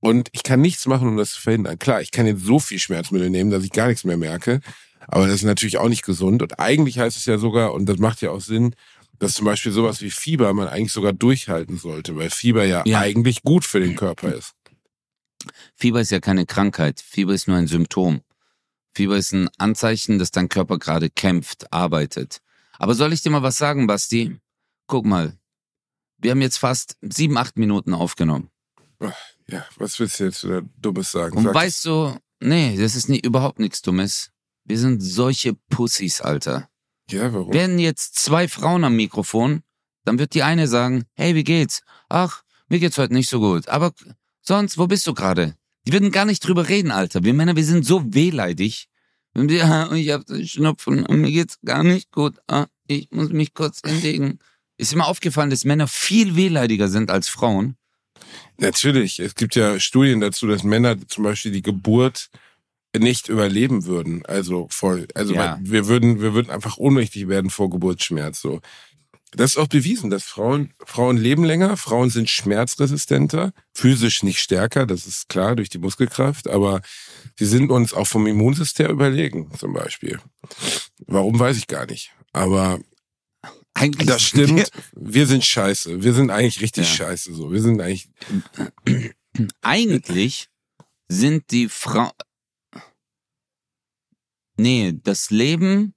Und 0.00 0.28
ich 0.32 0.42
kann 0.42 0.60
nichts 0.60 0.86
machen, 0.86 1.06
um 1.06 1.16
das 1.16 1.32
zu 1.32 1.40
verhindern. 1.40 1.78
Klar, 1.78 2.02
ich 2.02 2.10
kann 2.10 2.26
jetzt 2.26 2.44
so 2.44 2.58
viel 2.58 2.80
Schmerzmittel 2.80 3.30
nehmen, 3.30 3.50
dass 3.52 3.62
ich 3.62 3.70
gar 3.70 3.86
nichts 3.86 4.02
mehr 4.02 4.16
merke. 4.16 4.60
Aber 5.06 5.26
das 5.26 5.36
ist 5.36 5.44
natürlich 5.44 5.78
auch 5.78 5.88
nicht 5.88 6.04
gesund. 6.04 6.42
Und 6.42 6.58
eigentlich 6.58 6.98
heißt 6.98 7.16
es 7.16 7.26
ja 7.26 7.38
sogar, 7.38 7.72
und 7.72 7.86
das 7.86 7.98
macht 7.98 8.20
ja 8.20 8.30
auch 8.30 8.40
Sinn, 8.40 8.74
dass 9.20 9.34
zum 9.34 9.44
Beispiel 9.44 9.70
sowas 9.70 10.00
wie 10.00 10.10
Fieber 10.10 10.52
man 10.52 10.66
eigentlich 10.66 10.92
sogar 10.92 11.12
durchhalten 11.12 11.76
sollte, 11.76 12.16
weil 12.16 12.30
Fieber 12.30 12.64
ja, 12.64 12.82
ja. 12.84 12.98
eigentlich 12.98 13.42
gut 13.42 13.64
für 13.64 13.78
den 13.78 13.94
Körper 13.94 14.34
ist. 14.34 14.54
Fieber 15.76 16.00
ist 16.00 16.10
ja 16.10 16.18
keine 16.18 16.46
Krankheit. 16.46 17.00
Fieber 17.00 17.32
ist 17.32 17.46
nur 17.46 17.56
ein 17.56 17.68
Symptom. 17.68 18.22
Fieber 18.94 19.16
ist 19.16 19.32
ein 19.32 19.48
Anzeichen, 19.58 20.18
dass 20.18 20.30
dein 20.30 20.48
Körper 20.48 20.78
gerade 20.78 21.10
kämpft, 21.10 21.72
arbeitet. 21.72 22.40
Aber 22.78 22.94
soll 22.94 23.12
ich 23.12 23.22
dir 23.22 23.30
mal 23.30 23.42
was 23.42 23.56
sagen, 23.56 23.86
Basti? 23.86 24.38
Guck 24.86 25.06
mal. 25.06 25.38
Wir 26.18 26.32
haben 26.32 26.42
jetzt 26.42 26.58
fast 26.58 26.96
sieben, 27.00 27.36
acht 27.38 27.56
Minuten 27.56 27.94
aufgenommen. 27.94 28.50
Ja, 29.48 29.66
was 29.76 29.98
willst 29.98 30.20
du 30.20 30.24
jetzt 30.24 30.44
wieder 30.44 30.62
Dummes 30.78 31.10
sagen? 31.10 31.36
Und 31.36 31.44
Sag's. 31.44 31.54
weißt 31.56 31.84
du, 31.86 32.16
nee, 32.40 32.76
das 32.76 32.94
ist 32.94 33.08
nie, 33.08 33.18
überhaupt 33.18 33.58
nichts 33.58 33.82
Dummes. 33.82 34.30
Wir 34.64 34.78
sind 34.78 35.00
solche 35.00 35.54
Pussys, 35.70 36.20
Alter. 36.20 36.68
Ja, 37.10 37.32
warum? 37.32 37.52
Werden 37.52 37.78
jetzt 37.78 38.16
zwei 38.16 38.46
Frauen 38.46 38.84
am 38.84 38.94
Mikrofon, 38.94 39.62
dann 40.04 40.18
wird 40.18 40.34
die 40.34 40.42
eine 40.42 40.68
sagen, 40.68 41.04
hey, 41.14 41.34
wie 41.34 41.44
geht's? 41.44 41.82
Ach, 42.08 42.42
mir 42.68 42.78
geht's 42.78 42.98
heute 42.98 43.14
nicht 43.14 43.28
so 43.28 43.40
gut. 43.40 43.68
Aber 43.68 43.92
sonst, 44.40 44.78
wo 44.78 44.86
bist 44.86 45.06
du 45.06 45.14
gerade? 45.14 45.56
Die 45.86 45.92
würden 45.92 46.10
gar 46.10 46.24
nicht 46.24 46.46
drüber 46.46 46.68
reden, 46.68 46.90
Alter. 46.90 47.24
Wir 47.24 47.34
Männer, 47.34 47.56
wir 47.56 47.64
sind 47.64 47.84
so 47.84 48.02
wehleidig. 48.14 48.88
Und 49.34 49.50
ich 49.50 49.62
hab 49.62 50.24
Schnupfen 50.44 51.06
und 51.06 51.22
mir 51.22 51.30
geht's 51.30 51.58
gar 51.64 51.82
nicht 51.82 52.12
gut. 52.12 52.36
Ah, 52.48 52.66
ich 52.86 53.10
muss 53.12 53.30
mich 53.30 53.54
kurz 53.54 53.80
hinlegen. 53.82 54.40
Ist 54.76 54.92
immer 54.92 55.06
aufgefallen, 55.06 55.48
dass 55.48 55.64
Männer 55.64 55.88
viel 55.88 56.36
wehleidiger 56.36 56.88
sind 56.88 57.10
als 57.10 57.30
Frauen. 57.30 57.76
Natürlich. 58.58 59.20
Es 59.20 59.34
gibt 59.34 59.54
ja 59.54 59.80
Studien 59.80 60.20
dazu, 60.20 60.46
dass 60.46 60.64
Männer 60.64 60.96
zum 61.08 61.24
Beispiel 61.24 61.50
die 61.50 61.62
Geburt 61.62 62.28
nicht 62.94 63.28
überleben 63.28 63.86
würden. 63.86 64.24
Also 64.26 64.66
voll, 64.70 65.08
also 65.14 65.34
ja. 65.34 65.58
wir 65.62 65.86
würden, 65.86 66.20
wir 66.20 66.34
würden 66.34 66.50
einfach 66.50 66.76
ohnmächtig 66.76 67.28
werden 67.28 67.50
vor 67.50 67.70
Geburtsschmerz. 67.70 68.40
So, 68.40 68.60
das 69.34 69.52
ist 69.52 69.56
auch 69.56 69.68
bewiesen, 69.68 70.10
dass 70.10 70.24
Frauen, 70.24 70.74
Frauen 70.84 71.16
leben 71.16 71.44
länger, 71.44 71.76
Frauen 71.76 72.10
sind 72.10 72.28
schmerzresistenter, 72.28 73.52
physisch 73.72 74.22
nicht 74.22 74.40
stärker, 74.40 74.86
das 74.86 75.06
ist 75.06 75.28
klar 75.28 75.56
durch 75.56 75.70
die 75.70 75.78
Muskelkraft, 75.78 76.48
aber 76.48 76.82
sie 77.38 77.46
sind 77.46 77.70
uns 77.70 77.94
auch 77.94 78.06
vom 78.06 78.26
Immunsystem 78.26 78.90
überlegen, 78.90 79.50
zum 79.58 79.72
Beispiel. 79.72 80.20
Warum 81.06 81.38
weiß 81.38 81.56
ich 81.56 81.66
gar 81.66 81.86
nicht. 81.86 82.12
Aber 82.32 82.78
eigentlich 83.74 84.06
das 84.06 84.22
stimmt. 84.22 84.70
Wir 84.94 85.26
sind 85.26 85.44
scheiße. 85.44 86.02
Wir 86.02 86.12
sind 86.12 86.30
eigentlich 86.30 86.60
richtig 86.60 86.88
ja. 86.88 86.94
scheiße. 87.06 87.34
So, 87.34 87.52
wir 87.52 87.60
sind 87.60 87.80
eigentlich. 87.80 88.08
Eigentlich 89.62 90.50
sind 91.08 91.50
die 91.52 91.70
Frauen. 91.70 92.12
Nee, 94.58 94.92
das 95.02 95.30
Leben 95.30 95.94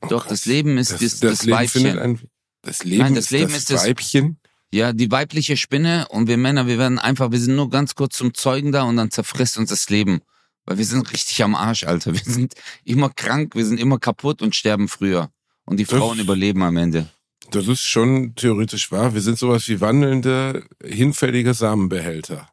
Oh 0.00 0.06
Doch, 0.08 0.22
Gott. 0.22 0.32
das 0.32 0.46
Leben 0.46 0.78
ist 0.78 0.92
das, 0.92 1.00
das, 1.00 1.20
das, 1.20 1.30
das 1.30 1.42
Leben 1.44 1.58
Weibchen. 1.58 1.98
Ein, 1.98 2.20
das 2.62 2.84
Leben, 2.84 3.02
Nein, 3.02 3.14
das 3.14 3.24
ist 3.26 3.30
Leben 3.30 3.54
ist 3.54 3.70
das 3.70 3.86
Weibchen. 3.86 4.38
Ja, 4.70 4.92
die 4.92 5.10
weibliche 5.10 5.56
Spinne 5.56 6.06
und 6.10 6.28
wir 6.28 6.36
Männer, 6.36 6.66
wir 6.66 6.78
werden 6.78 6.98
einfach, 6.98 7.30
wir 7.30 7.40
sind 7.40 7.56
nur 7.56 7.70
ganz 7.70 7.94
kurz 7.94 8.16
zum 8.16 8.34
Zeugen 8.34 8.70
da 8.70 8.82
und 8.82 8.96
dann 8.96 9.10
zerfrisst 9.10 9.56
uns 9.56 9.70
das 9.70 9.88
Leben. 9.88 10.20
Weil 10.66 10.76
wir 10.76 10.84
sind 10.84 11.10
richtig 11.12 11.42
am 11.42 11.54
Arsch, 11.54 11.84
Alter. 11.84 12.12
Wir 12.12 12.20
sind 12.20 12.52
immer 12.84 13.08
krank, 13.08 13.54
wir 13.54 13.64
sind 13.64 13.80
immer 13.80 13.98
kaputt 13.98 14.42
und 14.42 14.54
sterben 14.54 14.88
früher. 14.88 15.30
Und 15.64 15.78
die 15.78 15.86
Frauen 15.86 16.18
überleben 16.18 16.62
am 16.62 16.76
Ende. 16.76 17.08
Das 17.50 17.66
ist 17.66 17.82
schon 17.82 18.34
theoretisch 18.34 18.92
wahr. 18.92 19.14
Wir 19.14 19.22
sind 19.22 19.38
sowas 19.38 19.66
wie 19.68 19.80
wandelnde, 19.80 20.66
hinfällige 20.84 21.54
Samenbehälter. 21.54 22.50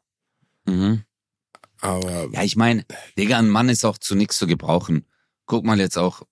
Mhm. 0.65 1.03
Aber. 1.81 2.29
Ja, 2.31 2.43
ich 2.43 2.55
meine, 2.55 2.85
Digga, 3.17 3.37
ein 3.37 3.49
Mann 3.49 3.67
ist 3.67 3.83
auch 3.83 3.97
zu 3.97 4.15
nichts 4.15 4.37
zu 4.37 4.47
gebrauchen. 4.47 5.05
Guck 5.45 5.65
mal 5.65 5.79
jetzt 5.79 5.97
auch, 5.97 6.23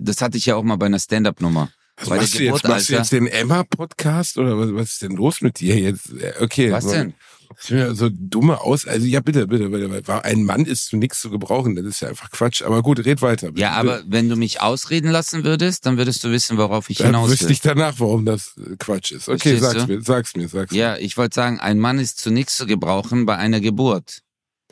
das 0.00 0.20
hatte 0.22 0.36
ich 0.36 0.46
ja 0.46 0.56
auch 0.56 0.62
mal 0.62 0.76
bei 0.76 0.86
einer 0.86 0.98
Stand-Up-Nummer. 0.98 1.70
Was 1.98 2.08
bei 2.08 2.16
machst, 2.16 2.38
du 2.38 2.42
jetzt, 2.44 2.68
machst 2.68 2.88
du 2.90 2.92
jetzt 2.92 3.12
den 3.12 3.26
Emma-Podcast 3.26 4.36
oder 4.36 4.58
was, 4.58 4.74
was 4.74 4.92
ist 4.92 5.02
denn 5.02 5.12
los 5.12 5.40
mit 5.40 5.60
dir 5.60 5.78
jetzt? 5.78 6.12
Äh, 6.12 6.34
okay. 6.40 6.70
Was 6.70 6.86
denn? 6.86 7.14
Das 7.54 7.66
sind 7.68 7.78
ja 7.78 7.94
so 7.94 8.10
dumme 8.12 8.60
Aus. 8.60 8.86
Also 8.86 9.06
ja, 9.06 9.20
bitte, 9.20 9.46
bitte, 9.46 9.70
bitte. 9.70 10.24
Ein 10.24 10.44
Mann 10.44 10.66
ist 10.66 10.86
zu 10.86 10.96
nichts 10.96 11.20
zu 11.20 11.30
gebrauchen. 11.30 11.74
Das 11.74 11.86
ist 11.86 12.00
ja 12.00 12.08
einfach 12.08 12.30
Quatsch. 12.30 12.62
Aber 12.62 12.82
gut, 12.82 13.04
red 13.04 13.22
weiter. 13.22 13.48
Bitte. 13.48 13.60
Ja, 13.60 13.72
aber 13.72 14.02
wenn 14.06 14.28
du 14.28 14.36
mich 14.36 14.60
ausreden 14.60 15.10
lassen 15.10 15.44
würdest, 15.44 15.86
dann 15.86 15.96
würdest 15.96 16.22
du 16.24 16.30
wissen, 16.30 16.58
worauf 16.58 16.90
ich 16.90 16.98
Dann 16.98 17.08
hinaus 17.08 17.30
wüsste 17.30 17.46
will. 17.46 17.52
ich 17.52 17.60
danach, 17.60 17.94
warum 17.98 18.26
das 18.26 18.52
äh, 18.58 18.76
Quatsch 18.78 19.12
ist. 19.12 19.28
Okay, 19.28 19.56
Verstehst 19.56 19.62
sag's 19.62 19.86
du? 19.86 19.92
mir, 19.92 20.02
sag's 20.02 20.36
mir, 20.36 20.48
sag's 20.48 20.72
mir. 20.72 20.78
Ja, 20.78 20.96
ich 20.96 21.16
wollte 21.16 21.34
sagen, 21.34 21.60
ein 21.60 21.78
Mann 21.78 21.98
ist 21.98 22.18
zu 22.18 22.30
nichts 22.30 22.56
zu 22.56 22.66
gebrauchen 22.66 23.24
bei 23.24 23.36
einer 23.36 23.60
Geburt. 23.60 24.20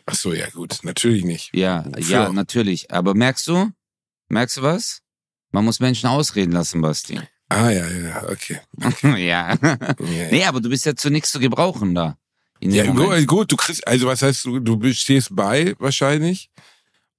Ach 0.07 0.15
so, 0.15 0.35
ja 0.35 0.51
gut, 0.51 0.81
natürlich 0.83 1.25
nicht. 1.25 1.51
Ja, 1.55 1.85
Wofür 1.87 2.03
ja, 2.11 2.29
auch? 2.29 2.33
natürlich. 2.33 2.91
Aber 2.91 3.15
merkst 3.15 3.47
du? 3.47 3.71
Merkst 4.29 4.57
du 4.57 4.63
was? 4.63 5.01
Man 5.51 5.65
muss 5.65 5.81
Menschen 5.81 6.09
ausreden 6.09 6.53
lassen, 6.53 6.81
Basti. 6.81 7.21
Ah 7.49 7.71
ja, 7.71 7.87
ja, 7.89 8.29
okay. 8.29 8.61
ja. 9.03 9.17
Ja, 9.17 9.57
ja. 9.61 10.31
Nee, 10.31 10.45
aber 10.45 10.61
du 10.61 10.69
bist 10.69 10.87
ja 10.87 10.97
zu 10.97 11.11
nichts 11.11 11.31
zu 11.31 11.39
gebrauchen 11.39 11.95
da. 11.95 12.17
Ja, 12.61 12.85
Moment. 12.85 13.29
gut, 13.29 13.39
gut, 13.39 13.53
du 13.53 13.57
kriegst, 13.57 13.87
also 13.87 14.07
was 14.07 14.23
heißt 14.23 14.45
du, 14.47 14.59
du 14.59 14.93
stehst 14.93 15.35
bei 15.37 15.75
wahrscheinlich. 15.79 16.51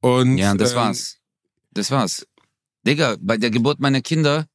Und, 0.01 0.37
Ja, 0.37 0.53
das 0.55 0.71
ähm, 0.71 0.77
war's. 0.77 1.17
Das 1.71 1.91
war's. 1.91 2.27
Digga, 2.85 3.17
bei 3.19 3.37
der 3.37 3.51
Geburt 3.51 3.79
meiner 3.79 4.01
Kinder, 4.01 4.47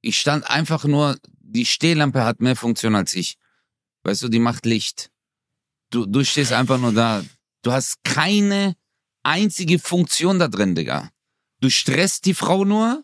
ich 0.00 0.18
stand 0.18 0.48
einfach 0.48 0.84
nur, 0.84 1.16
die 1.38 1.66
Stehlampe 1.66 2.24
hat 2.24 2.40
mehr 2.40 2.56
Funktion 2.56 2.94
als 2.94 3.14
ich. 3.14 3.36
Weißt 4.02 4.22
du, 4.22 4.28
die 4.28 4.38
macht 4.38 4.66
Licht. 4.66 5.10
Du, 5.90 6.06
du 6.06 6.24
stehst 6.24 6.52
einfach 6.52 6.78
nur 6.78 6.92
da. 6.92 7.24
Du 7.62 7.72
hast 7.72 8.02
keine 8.04 8.76
einzige 9.22 9.78
Funktion 9.78 10.38
da 10.38 10.48
drin, 10.48 10.74
Digga. 10.74 11.10
Du 11.64 11.70
stresst 11.70 12.26
die 12.26 12.34
Frau 12.34 12.66
nur, 12.66 13.02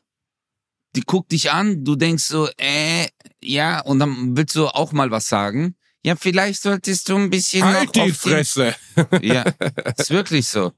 die 0.94 1.00
guckt 1.00 1.32
dich 1.32 1.50
an, 1.50 1.82
du 1.82 1.96
denkst 1.96 2.24
so, 2.24 2.46
äh, 2.58 3.06
ja, 3.42 3.80
und 3.80 4.00
dann 4.00 4.36
willst 4.36 4.54
du 4.54 4.66
auch 4.66 4.92
mal 4.92 5.10
was 5.10 5.28
sagen. 5.28 5.76
Ja, 6.04 6.14
vielleicht 6.14 6.60
solltest 6.60 7.08
du 7.08 7.16
ein 7.16 7.30
bisschen 7.30 7.64
Halt 7.64 7.96
noch 7.96 8.04
die 8.04 8.12
Fresse! 8.12 8.74
ja, 9.22 9.44
ist 9.96 10.10
wirklich 10.10 10.46
so. 10.46 10.72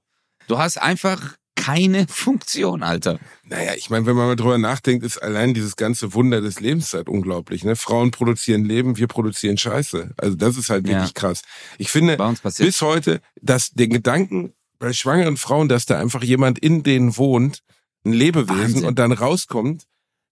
Du 0.47 0.59
hast 0.59 0.81
einfach 0.81 1.35
keine 1.57 2.07
Funktion, 2.09 2.85
Alter. 2.85 3.19
Naja, 3.43 3.75
ich 3.75 3.91
meine, 3.91 4.07
wenn 4.07 4.15
man 4.15 4.29
mal 4.29 4.37
drüber 4.37 4.59
nachdenkt, 4.59 5.05
ist 5.05 5.19
allein 5.21 5.53
dieses 5.53 5.75
ganze 5.75 6.15
Wunder 6.15 6.41
des 6.41 6.61
Lebens 6.61 6.95
halt 6.95 7.09
unglaublich. 7.09 7.65
Ne? 7.65 7.75
Frauen 7.75 8.13
produzieren 8.13 8.65
Leben, 8.65 8.97
wir 8.97 9.09
produzieren 9.09 9.59
Scheiße. 9.59 10.15
Also 10.19 10.37
das 10.37 10.57
ist 10.57 10.71
halt 10.71 10.87
wirklich 10.87 11.09
Ja. 11.09 11.13
krass. 11.15 11.43
Ich 11.79 11.91
finde 11.91 12.17
bis 12.59 12.81
heute, 12.81 13.21
dass 13.41 13.71
den 13.71 13.91
Gedanken 13.91 14.55
bei 14.79 14.93
schwangeren 14.93 15.37
Frauen, 15.37 15.69
dass 15.69 15.87
da 15.87 15.99
einfach 16.01 16.25
jemand 16.25 16.59
in 16.59 16.83
denen 16.83 17.17
wohnt, 17.17 17.63
ein 18.05 18.13
Lebewesen 18.13 18.59
Wahnsinn. 18.59 18.85
und 18.85 18.99
dann 18.99 19.13
rauskommt, 19.13 19.85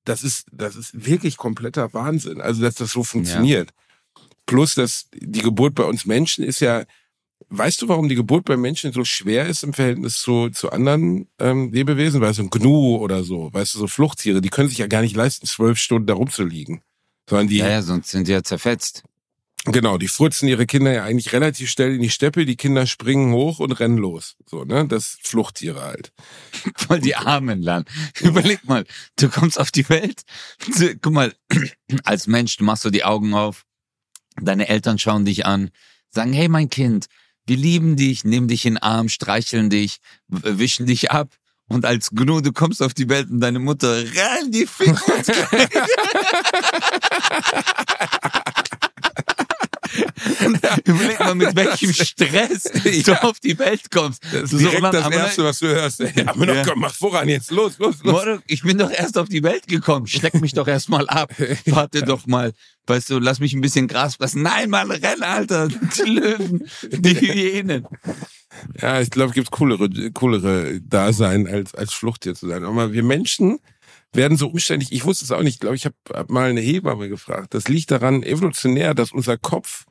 das 0.05 0.23
ist, 0.23 0.47
das 0.53 0.77
ist 0.77 1.07
wirklich 1.07 1.37
kompletter 1.37 1.93
Wahnsinn. 1.93 2.41
Also, 2.41 2.63
dass 2.63 2.75
das 2.75 2.91
so 2.91 3.05
funktioniert. 3.05 3.71
Plus, 4.47 4.75
dass 4.75 5.09
die 5.15 5.43
Geburt 5.43 5.75
bei 5.75 5.85
uns 5.85 6.07
Menschen 6.07 6.45
ist 6.45 6.61
ja, 6.61 6.85
weißt 7.51 7.83
du, 7.83 7.89
warum 7.89 8.09
die 8.09 8.15
Geburt 8.15 8.45
bei 8.45 8.57
Menschen 8.57 8.93
so 8.93 9.05
schwer 9.05 9.47
ist 9.47 9.63
im 9.63 9.73
Verhältnis 9.73 10.19
zu, 10.19 10.51
zu 10.51 10.71
anderen 10.73 11.29
ähm, 11.39 11.73
Lebewesen? 11.73 12.21
Weißt 12.21 12.39
du, 12.39 12.45
ein 12.45 12.51
Gnu 12.51 12.97
oder 12.97 13.23
so, 13.23 13.53
weißt 13.53 13.75
du, 13.75 13.79
so 13.79 13.87
Fluchttiere, 13.87 14.41
die 14.41 14.49
können 14.49 14.69
sich 14.69 14.79
ja 14.79 14.87
gar 14.87 15.03
nicht 15.03 15.17
leisten, 15.17 15.47
zwölf 15.47 15.79
Stunden 15.79 16.07
da 16.07 16.15
rumzuliegen. 16.15 16.81
Sondern 17.29 17.49
die, 17.49 17.59
ja, 17.59 17.69
ja, 17.69 17.83
sonst 17.83 18.11
sind 18.11 18.27
die 18.27 18.33
ja 18.33 18.43
zerfetzt. 18.43 19.05
Genau, 19.65 19.99
die 19.99 20.09
furzen 20.09 20.49
ihre 20.49 20.67
Kinder 20.67 20.93
ja 20.93 21.05
eigentlich 21.05 21.33
relativ 21.33 21.71
schnell 21.71 21.95
in 21.95 22.03
die 22.03 22.11
Steppe, 22.11 22.47
die 22.47 22.57
Kinder 22.57 22.87
springen 22.87 23.33
hoch 23.33 23.59
und 23.59 23.73
rennen 23.73 23.99
los. 23.99 24.37
So, 24.47 24.65
ne? 24.65 24.87
Das 24.87 25.19
Fluchttiere 25.23 25.83
halt. 25.83 26.13
Voll 26.77 27.01
die 27.01 27.17
Armen 27.17 27.63
lernen. 27.63 27.85
Überleg 28.21 28.65
mal, 28.65 28.85
du 29.17 29.29
kommst 29.29 29.61
auf 29.61 29.71
die 29.71 29.89
Welt. 29.89 30.23
Guck 31.03 31.13
mal, 31.13 31.35
als 32.05 32.27
Mensch, 32.27 32.57
du 32.57 32.65
machst 32.65 32.83
so 32.83 32.91
die 32.91 33.05
Augen 33.05 33.35
auf. 33.35 33.65
Deine 34.41 34.69
Eltern 34.69 34.99
schauen 34.99 35.25
dich 35.25 35.45
an, 35.45 35.71
sagen, 36.09 36.33
hey, 36.33 36.49
mein 36.49 36.71
Kind, 36.71 37.07
wir 37.47 37.57
lieben 37.57 37.97
dich, 37.97 38.25
nehmen 38.25 38.49
dich 38.49 38.65
in 38.65 38.75
den 38.75 38.83
Arm, 38.83 39.09
streicheln 39.09 39.71
dich, 39.71 39.99
wischen 40.29 40.87
dich 40.87 41.11
ab. 41.11 41.37
Und 41.71 41.85
als 41.85 42.11
Gnu, 42.11 42.41
du 42.41 42.53
kommst 42.53 42.83
auf 42.83 42.95
die 42.95 43.09
Welt 43.09 43.31
und 43.31 43.39
deine 43.41 43.61
Mutter 43.61 43.97
rein 43.97 44.51
die 44.51 44.67
Finger. 44.67 45.01
Überleg 50.85 51.19
mal, 51.21 51.35
mit 51.35 51.55
welchem 51.57 51.93
Stress 51.93 52.65
du 52.85 52.91
Ja. 53.13 53.23
auf 53.23 53.41
die 53.41 53.59
Welt 53.59 53.91
kommst. 53.91 54.23
Das 54.33 54.53
ist 54.53 54.61
direkt 54.61 54.81
so, 54.81 54.91
das 54.93 55.11
Erste, 55.11 55.45
was 55.45 55.59
du 55.59 55.67
hörst. 55.69 56.01
Ja, 56.01 56.09
aber 56.27 56.47
noch, 56.47 56.55
Ja. 56.55 56.63
komm, 56.65 56.81
mach 56.81 56.95
voran 56.95 57.29
jetzt, 57.29 57.51
los, 57.51 57.79
los, 57.79 57.97
los. 58.03 58.13
Moro, 58.13 58.39
ich 58.47 58.63
bin 58.63 58.79
doch 58.79 58.91
erst 58.91 59.19
auf 59.19 59.29
die 59.29 59.43
Welt 59.43 59.67
gekommen. 59.67 60.07
Schleck 60.07 60.35
mich 60.41 60.53
doch 60.53 60.69
erst 60.69 60.89
mal 60.89 61.09
ab. 61.09 61.33
Warte 61.67 62.03
doch 62.03 62.27
mal. 62.27 62.53
Weißt 62.87 63.11
du, 63.11 63.19
lass 63.19 63.41
mich 63.41 63.53
ein 63.53 63.61
bisschen 63.61 63.89
Gras 63.89 64.17
fressen. 64.17 64.43
Nein, 64.43 64.71
Mann, 64.71 64.91
renn, 64.91 65.23
Alter. 65.23 65.69
Die 65.69 66.03
Löwen, 66.11 66.69
die 66.91 67.15
Hyänen. 67.21 67.87
Ja, 68.81 69.01
ich 69.01 69.11
glaube, 69.11 69.33
gibt 69.33 69.51
coolere, 69.51 69.89
coolere 70.13 70.81
Dasein 70.81 71.47
als 71.47 71.75
als 71.75 71.93
Fluchttier 71.93 72.35
zu 72.35 72.49
sein. 72.49 72.65
Aber 72.65 72.93
wir 72.93 73.03
Menschen 73.03 73.59
werden 74.13 74.37
so 74.37 74.49
umständlich. 74.49 74.93
Ich 74.93 75.05
wusste 75.05 75.25
es 75.25 75.31
auch 75.31 75.43
nicht. 75.43 75.55
Ich 75.55 75.61
glaube, 75.61 75.77
ich 75.77 75.85
habe 75.85 75.95
hab 76.13 76.31
mal 76.31 76.51
eine 76.51 76.61
Hebamme 76.61 77.09
gefragt. 77.09 77.55
Das 77.55 77.69
liegt 77.69 77.91
daran 77.91 78.23
evolutionär, 78.23 78.95
dass 78.95 79.13
unser 79.13 79.39
Kopf 79.39 79.85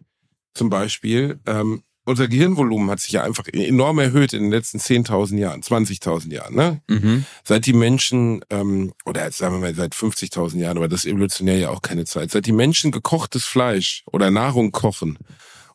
zum 0.54 0.70
Beispiel, 0.70 1.40
ähm, 1.46 1.84
unser 2.06 2.28
Gehirnvolumen 2.28 2.90
hat 2.90 3.00
sich 3.00 3.12
ja 3.12 3.24
einfach 3.24 3.48
enorm 3.48 4.00
erhöht 4.00 4.34
in 4.34 4.42
den 4.42 4.52
letzten 4.52 4.80
10.000 4.80 5.38
Jahren, 5.38 5.62
20.000 5.62 6.34
Jahren. 6.34 6.56
Ne? 6.56 6.82
Mhm. 6.88 7.26
Seit 7.44 7.68
die 7.68 7.74
Menschen, 7.74 8.44
ähm, 8.50 8.94
oder 9.06 9.26
jetzt 9.26 9.38
sagen 9.38 9.56
wir 9.56 9.60
mal 9.60 9.76
seit 9.76 9.94
50.000 9.94 10.58
Jahren, 10.58 10.78
aber 10.78 10.88
das 10.88 11.06
ist 11.06 11.12
evolutionär 11.12 11.58
ja 11.58 11.70
auch 11.70 11.84
keine 11.84 12.06
Zeit, 12.06 12.32
seit 12.32 12.48
die 12.48 12.52
Menschen 12.52 12.92
gekochtes 12.92 13.46
Fleisch 13.46 14.04
oder 14.12 14.32
Nahrung 14.32 14.72
kochen 14.72 15.20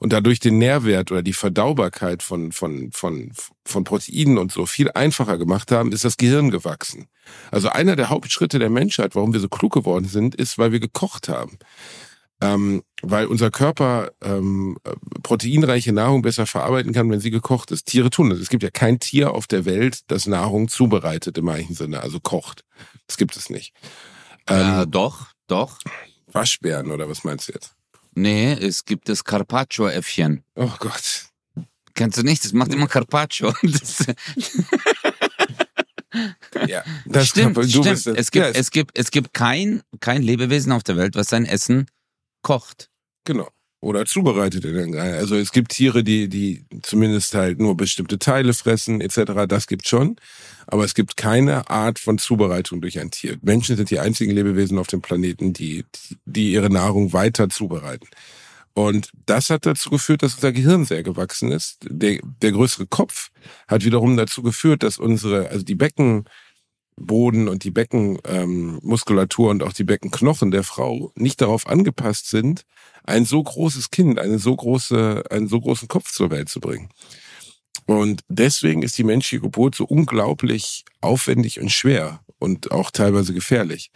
und 0.05 0.13
dadurch 0.13 0.39
den 0.39 0.59
Nährwert 0.59 1.11
oder 1.11 1.23
die 1.23 1.33
Verdaubarkeit 1.33 2.23
von, 2.23 2.53
von, 2.53 2.93
von, 2.93 3.33
von 3.65 3.85
Proteinen 3.85 4.37
und 4.37 4.53
so 4.53 4.67
viel 4.67 4.91
einfacher 4.91 5.39
gemacht 5.39 5.73
haben, 5.73 5.93
ist 5.93 6.05
das 6.05 6.19
Gehirn 6.19 6.51
gewachsen. 6.51 7.07
Also 7.51 7.71
einer 7.71 7.97
der 7.97 8.11
Hauptschritte 8.11 8.59
der 8.59 8.69
Menschheit, 8.69 9.15
warum 9.15 9.33
wir 9.33 9.41
so 9.41 9.49
klug 9.49 9.73
geworden 9.73 10.05
sind, 10.05 10.35
ist, 10.35 10.59
weil 10.59 10.73
wir 10.73 10.79
gekocht 10.79 11.31
haben. 11.31 11.59
Ähm, 12.43 12.83
weil 13.01 13.25
unser 13.25 13.51
Körper 13.51 14.11
ähm, 14.23 14.77
äh, 14.85 14.93
proteinreiche 15.23 15.95
Nahrung 15.95 16.21
besser 16.21 16.45
verarbeiten 16.45 16.93
kann, 16.93 17.11
wenn 17.11 17.21
sie 17.21 17.31
gekocht 17.31 17.71
ist. 17.71 17.87
Tiere 17.87 18.11
tun 18.11 18.29
das. 18.29 18.41
Es 18.41 18.51
gibt 18.51 18.63
ja 18.63 18.71
kein 18.71 19.01
Tier 19.01 19.33
auf 19.33 19.47
der 19.47 19.65
Welt, 19.65 20.01
das 20.09 20.27
Nahrung 20.27 20.69
zubereitet 20.69 21.39
im 21.39 21.49
eigentlichen 21.49 21.77
Sinne, 21.77 22.03
also 22.03 22.21
kocht. 22.21 22.63
Das 23.07 23.17
gibt 23.17 23.39
es 23.39 23.49
nicht. 23.49 23.73
Ähm, 24.49 24.59
Ja, 24.59 24.85
doch, 24.85 25.29
doch. 25.47 25.79
Waschbären 26.31 26.91
oder 26.91 27.09
was 27.09 27.25
meinst 27.25 27.49
du 27.49 27.53
jetzt? 27.53 27.74
Nee, 28.15 28.53
es 28.53 28.85
gibt 28.85 29.09
das 29.09 29.25
Carpaccio-Äffchen. 29.25 30.45
Oh 30.55 30.71
Gott. 30.79 31.27
Kennst 31.95 32.19
du 32.19 32.23
nicht? 32.23 32.45
Das 32.45 32.53
macht 32.53 32.73
immer 32.73 32.89
Carpaccio. 32.89 33.53
Das, 33.63 34.07
Ja, 36.69 36.85
das 37.07 37.27
stimmt, 37.29 37.57
du 37.57 37.65
stimmt. 37.65 37.87
das. 37.87 38.07
Es 38.07 38.31
gibt, 38.31 38.47
ja, 38.47 38.53
es 38.53 38.71
gibt, 38.71 38.97
es 38.97 39.11
gibt 39.11 39.35
kein, 39.35 39.83
kein 39.99 40.23
Lebewesen 40.23 40.71
auf 40.71 40.85
der 40.85 40.97
Welt, 40.97 41.17
was 41.17 41.29
sein 41.29 41.45
Essen 41.45 41.87
kocht. 42.43 42.89
Genau. 43.25 43.49
Oder 43.85 44.07
zubereitet 44.07 44.65
in 44.65 44.75
irgendeiner. 44.75 45.19
Also 45.19 45.37
es 45.37 45.53
gibt 45.53 45.73
Tiere, 45.73 46.03
die, 46.03 46.29
die 46.31 46.65
zumindest 46.81 47.35
halt 47.35 47.61
nur 47.61 47.77
bestimmte 47.77 48.19
Teile 48.19 48.55
fressen, 48.55 49.03
etc. 49.03 49.47
Das 49.47 49.67
gibt 49.67 49.87
schon. 49.87 50.17
Aber 50.67 50.87
es 50.87 50.95
gibt 50.95 51.19
keine 51.19 51.69
Art 51.69 51.99
von 51.99 52.17
Zubereitung 52.17 52.81
durch 52.81 52.99
ein 52.99 53.11
Tier. 53.11 53.37
Menschen 53.43 53.77
sind 53.77 53.91
die 53.91 53.99
einzigen 53.99 54.33
Lebewesen 54.33 54.79
auf 54.79 54.87
dem 54.87 55.03
Planeten, 55.03 55.53
die, 55.53 55.85
die 56.25 56.53
ihre 56.53 56.71
Nahrung 56.71 57.13
weiter 57.13 57.51
zubereiten. 57.51 58.09
Und 58.73 59.11
das 59.27 59.51
hat 59.51 59.67
dazu 59.67 59.91
geführt, 59.91 60.23
dass 60.23 60.35
unser 60.35 60.53
Gehirn 60.53 60.87
sehr 60.87 61.03
gewachsen 61.03 61.53
ist. 61.53 61.81
Der, 61.83 62.21
der 62.41 62.53
größere 62.53 62.87
Kopf 62.87 63.29
hat 63.69 63.85
wiederum 63.85 64.17
dazu 64.17 64.43
geführt, 64.43 64.83
dass 64.83 64.97
unsere, 64.97 65.51
also 65.51 65.63
die 65.63 65.75
Beckenboden 66.97 67.49
und 67.49 67.65
die 67.65 67.71
Beckenmuskulatur 67.71 69.47
ähm, 69.47 69.51
und 69.51 69.63
auch 69.63 69.73
die 69.73 69.85
Beckenknochen 69.85 70.51
der 70.51 70.63
Frau 70.63 71.13
nicht 71.15 71.41
darauf 71.41 71.67
angepasst 71.67 72.29
sind, 72.29 72.65
ein 73.05 73.25
so 73.25 73.43
großes 73.43 73.91
Kind, 73.91 74.19
eine 74.19 74.39
so 74.39 74.55
große, 74.55 75.25
einen 75.31 75.49
so 75.49 75.61
großen 75.61 75.89
Kopf 75.89 76.13
zur 76.13 76.31
Welt 76.31 76.49
zu 76.49 76.61
bringen. 76.61 76.89
Und 77.87 78.23
deswegen 78.29 78.83
ist 78.83 78.97
die 78.97 79.05
menschliche 79.05 79.43
Geburt 79.43 79.75
so 79.75 79.85
unglaublich 79.85 80.85
aufwendig 81.01 81.61
und 81.61 81.71
schwer 81.71 82.21
und 82.39 82.71
auch 82.71 82.91
teilweise 82.91 83.35
gefährlich. 83.35 83.91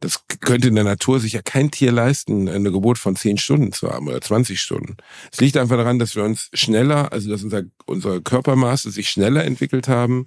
Das 0.00 0.24
könnte 0.40 0.68
in 0.68 0.74
der 0.74 0.84
Natur 0.84 1.20
sich 1.20 1.34
ja 1.34 1.42
kein 1.42 1.70
Tier 1.70 1.92
leisten, 1.92 2.48
eine 2.48 2.72
Geburt 2.72 2.98
von 2.98 3.16
10 3.16 3.36
Stunden 3.38 3.72
zu 3.72 3.90
haben 3.90 4.08
oder 4.08 4.20
20 4.20 4.60
Stunden. 4.60 4.96
Es 5.30 5.40
liegt 5.40 5.58
einfach 5.58 5.76
daran, 5.76 5.98
dass 5.98 6.16
wir 6.16 6.24
uns 6.24 6.48
schneller, 6.54 7.12
also 7.12 7.30
dass 7.30 7.42
unser, 7.42 7.62
unsere 7.84 8.22
Körpermaße 8.22 8.90
sich 8.90 9.10
schneller 9.10 9.44
entwickelt 9.44 9.88
haben, 9.88 10.26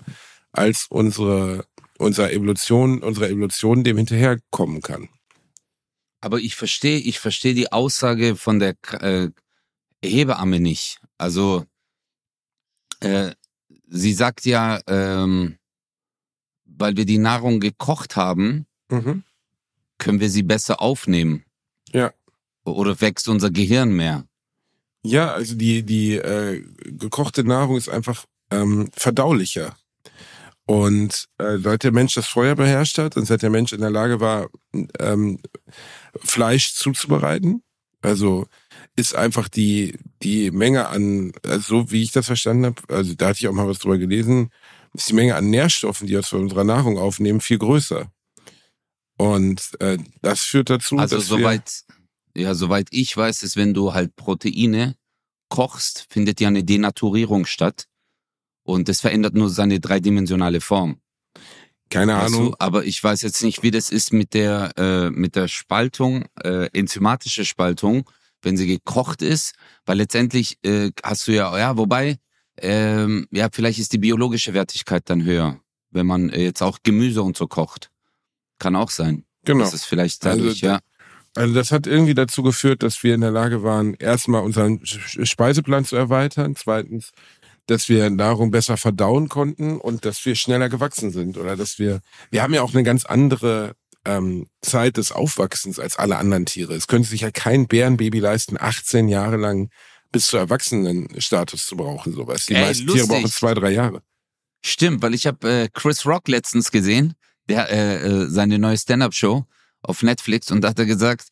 als 0.53 0.85
unsere, 0.89 1.65
unsere 1.97 2.31
Evolution, 2.31 3.01
unsere 3.03 3.29
Evolution 3.29 3.83
dem 3.83 3.97
hinterherkommen 3.97 4.81
kann. 4.81 5.09
Aber 6.21 6.39
ich 6.39 6.55
verstehe, 6.55 6.99
ich 6.99 7.19
verstehe 7.19 7.53
die 7.53 7.71
Aussage 7.71 8.35
von 8.35 8.59
der 8.59 8.75
äh, 9.01 9.29
Hebamme 10.03 10.59
nicht. 10.59 10.99
Also 11.17 11.65
äh, 13.01 13.31
sie 13.87 14.13
sagt 14.13 14.45
ja, 14.45 14.79
ähm, 14.87 15.57
weil 16.65 16.97
wir 16.97 17.05
die 17.05 17.17
Nahrung 17.17 17.59
gekocht 17.59 18.15
haben, 18.15 18.65
Mhm. 18.89 19.23
können 19.97 20.19
wir 20.19 20.29
sie 20.29 20.43
besser 20.43 20.81
aufnehmen. 20.81 21.45
Ja. 21.91 22.13
Oder 22.63 22.99
wächst 23.01 23.27
unser 23.27 23.49
Gehirn 23.49 23.93
mehr. 23.93 24.25
Ja, 25.03 25.33
also 25.33 25.55
die, 25.55 25.83
die 25.83 26.15
äh, 26.15 26.63
gekochte 26.83 27.43
Nahrung 27.43 27.77
ist 27.77 27.89
einfach 27.89 28.25
ähm, 28.51 28.89
verdaulicher. 28.93 29.75
Und 30.65 31.25
äh, 31.39 31.57
seit 31.57 31.83
der 31.83 31.91
Mensch 31.91 32.15
das 32.15 32.27
Feuer 32.27 32.55
beherrscht 32.55 32.97
hat 32.97 33.17
und 33.17 33.25
seit 33.25 33.41
der 33.41 33.49
Mensch 33.49 33.73
in 33.73 33.81
der 33.81 33.89
Lage 33.89 34.19
war, 34.21 34.49
ähm, 34.99 35.39
Fleisch 36.23 36.73
zuzubereiten, 36.75 37.63
also 38.01 38.47
ist 38.95 39.15
einfach 39.15 39.49
die 39.49 39.97
die 40.21 40.51
Menge 40.51 40.87
an, 40.87 41.33
also 41.43 41.83
so 41.83 41.91
wie 41.91 42.03
ich 42.03 42.11
das 42.11 42.27
verstanden 42.27 42.65
habe, 42.67 42.81
also 42.87 43.13
da 43.15 43.27
hatte 43.27 43.39
ich 43.39 43.47
auch 43.47 43.53
mal 43.53 43.67
was 43.67 43.79
drüber 43.79 43.97
gelesen, 43.97 44.51
ist 44.93 45.09
die 45.09 45.13
Menge 45.13 45.35
an 45.35 45.49
Nährstoffen, 45.49 46.07
die 46.07 46.13
wir 46.13 46.23
von 46.23 46.41
unserer 46.41 46.63
Nahrung 46.63 46.97
aufnehmen, 46.97 47.41
viel 47.41 47.57
größer. 47.57 48.11
Und 49.17 49.71
äh, 49.79 49.97
das 50.21 50.41
führt 50.41 50.69
dazu, 50.69 50.97
Also 50.97 51.17
dass 51.17 51.27
soweit, 51.27 51.83
ja, 52.35 52.55
soweit 52.55 52.87
ich 52.91 53.15
weiß, 53.15 53.43
ist, 53.43 53.55
wenn 53.55 53.73
du 53.73 53.93
halt 53.93 54.15
Proteine 54.15 54.95
kochst, 55.49 56.07
findet 56.09 56.39
ja 56.41 56.47
eine 56.47 56.63
Denaturierung 56.63 57.45
statt. 57.45 57.87
Und 58.63 58.87
das 58.89 59.01
verändert 59.01 59.33
nur 59.35 59.49
seine 59.49 59.79
dreidimensionale 59.79 60.61
Form. 60.61 60.97
keine 61.89 62.13
Weißt 62.15 62.33
Ahnung, 62.33 62.51
du? 62.51 62.55
Aber 62.59 62.85
ich 62.85 63.03
weiß 63.03 63.21
jetzt 63.21 63.43
nicht, 63.43 63.61
wie 63.63 63.71
das 63.71 63.89
ist 63.89 64.13
mit 64.13 64.33
der, 64.33 64.71
äh, 64.77 65.09
mit 65.09 65.35
der 65.35 65.47
Spaltung, 65.47 66.25
äh, 66.43 66.69
enzymatische 66.73 67.45
Spaltung, 67.45 68.09
wenn 68.41 68.57
sie 68.57 68.67
gekocht 68.67 69.21
ist, 69.21 69.53
weil 69.85 69.97
letztendlich 69.97 70.57
äh, 70.65 70.91
hast 71.03 71.27
du 71.27 71.33
ja, 71.33 71.55
ja, 71.57 71.77
wobei, 71.77 72.17
ähm, 72.57 73.27
ja, 73.31 73.49
vielleicht 73.51 73.79
ist 73.79 73.93
die 73.93 73.97
biologische 73.99 74.53
Wertigkeit 74.53 75.03
dann 75.09 75.23
höher, 75.23 75.59
wenn 75.91 76.05
man 76.07 76.29
jetzt 76.29 76.61
auch 76.63 76.79
Gemüse 76.83 77.21
und 77.21 77.37
so 77.37 77.47
kocht. 77.47 77.89
Kann 78.59 78.75
auch 78.75 78.89
sein. 78.91 79.25
genau. 79.45 79.63
Das 79.65 79.73
ist 79.73 79.85
vielleicht 79.85 80.25
Also 80.25 80.39
dadurch, 80.39 80.61
da- 80.61 80.67
ja. 80.67 80.79
Also 81.35 81.53
das 81.55 81.71
hat 81.71 81.87
irgendwie 81.87 82.13
dazu 82.13 82.43
geführt, 82.43 82.83
dass 82.83 83.01
wir 83.03 83.15
in 83.15 83.21
der 83.21 83.31
Lage 83.31 83.63
waren, 83.63 83.95
erstmal 83.95 84.43
unseren 84.43 84.79
Speiseplan 84.85 85.83
zu 85.83 85.95
erweitern, 85.95 86.55
zweitens, 86.55 87.11
dass 87.67 87.89
wir 87.89 88.09
Nahrung 88.09 88.51
besser 88.51 88.77
verdauen 88.77 89.29
konnten 89.29 89.77
und 89.77 90.05
dass 90.05 90.25
wir 90.25 90.35
schneller 90.35 90.69
gewachsen 90.69 91.11
sind 91.11 91.37
oder 91.37 91.55
dass 91.55 91.79
wir, 91.79 92.01
wir 92.29 92.43
haben 92.43 92.53
ja 92.53 92.61
auch 92.61 92.73
eine 92.73 92.83
ganz 92.83 93.05
andere 93.05 93.75
ähm, 94.05 94.47
Zeit 94.61 94.97
des 94.97 95.11
Aufwachsens 95.11 95.79
als 95.79 95.97
alle 95.97 96.17
anderen 96.17 96.45
Tiere. 96.45 96.73
Es 96.73 96.87
könnte 96.87 97.09
sich 97.09 97.21
ja 97.21 97.31
kein 97.31 97.67
Bärenbaby 97.67 98.19
leisten, 98.19 98.57
18 98.59 99.07
Jahre 99.07 99.37
lang 99.37 99.69
bis 100.11 100.27
zur 100.27 100.39
Erwachsenenstatus 100.39 101.65
zu 101.65 101.75
brauchen, 101.75 102.13
sowas. 102.13 102.45
Die 102.45 102.55
Ey, 102.55 102.61
meisten 102.61 102.85
Tiere 102.85 102.99
lustig. 102.99 103.15
brauchen 103.15 103.31
zwei, 103.31 103.53
drei 103.53 103.71
Jahre. 103.71 104.01
Stimmt, 104.65 105.01
weil 105.01 105.13
ich 105.13 105.25
habe 105.25 105.49
äh, 105.49 105.69
Chris 105.73 106.05
Rock 106.05 106.27
letztens 106.27 106.71
gesehen, 106.71 107.15
der 107.49 107.69
äh, 107.69 107.95
äh, 108.05 108.29
seine 108.29 108.59
neue 108.59 108.77
Stand-up-Show 108.77 109.45
auf 109.81 110.03
Netflix 110.03 110.51
und 110.51 110.61
da 110.61 110.69
hat 110.69 110.79
er 110.79 110.85
gesagt, 110.85 111.27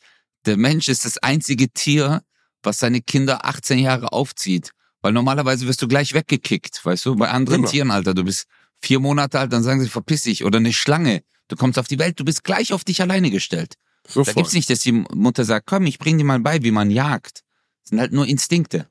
der 0.46 0.58
Mensch 0.58 0.90
ist 0.90 1.06
das 1.06 1.18
einzige 1.20 1.70
Tier, 1.70 2.22
was 2.64 2.80
seine 2.80 3.02
Kinder 3.02 3.46
18 3.46 3.80
Jahre 3.80 4.12
aufzieht. 4.12 4.72
Weil 5.02 5.14
normalerweise 5.14 5.68
wirst 5.68 5.82
du 5.82 5.88
gleich 5.88 6.14
weggekickt, 6.14 6.84
weißt 6.86 7.06
du, 7.06 7.16
bei 7.16 7.30
anderen 7.30 7.62
Genau. 7.62 7.72
Tieren, 7.72 7.92
Alter, 7.92 8.14
du 8.14 8.24
bist 8.24 8.46
vier 8.82 9.00
Monate 9.00 9.40
alt, 9.40 9.52
dann 9.54 9.64
sagen 9.64 9.82
sie, 9.82 9.90
verpiss 9.90 10.24
dich. 10.24 10.44
Oder 10.46 10.58
eine 10.60 10.74
Schlange, 10.74 11.24
du 11.48 11.56
kommst 11.56 11.80
auf 11.80 11.88
die 11.88 12.00
Welt, 12.00 12.20
du 12.20 12.26
bist 12.26 12.44
gleich 12.44 12.74
auf 12.74 12.84
dich 12.84 13.02
alleine 13.02 13.32
gestellt. 13.32 13.76
Da 14.04 14.14
Sofort. 14.14 14.36
gibt's 14.38 14.54
nicht, 14.54 14.70
dass 14.70 14.80
die 14.80 14.92
Mutter 14.92 15.46
sagt, 15.46 15.68
komm, 15.68 15.86
ich 15.86 16.00
bring 16.00 16.18
dir 16.18 16.24
mal 16.26 16.40
bei, 16.40 16.64
wie 16.64 16.72
man 16.72 16.90
jagt. 16.92 17.42
Das 17.84 17.90
sind 17.90 18.00
halt 18.00 18.12
nur 18.12 18.28
Instinkte. 18.28 18.88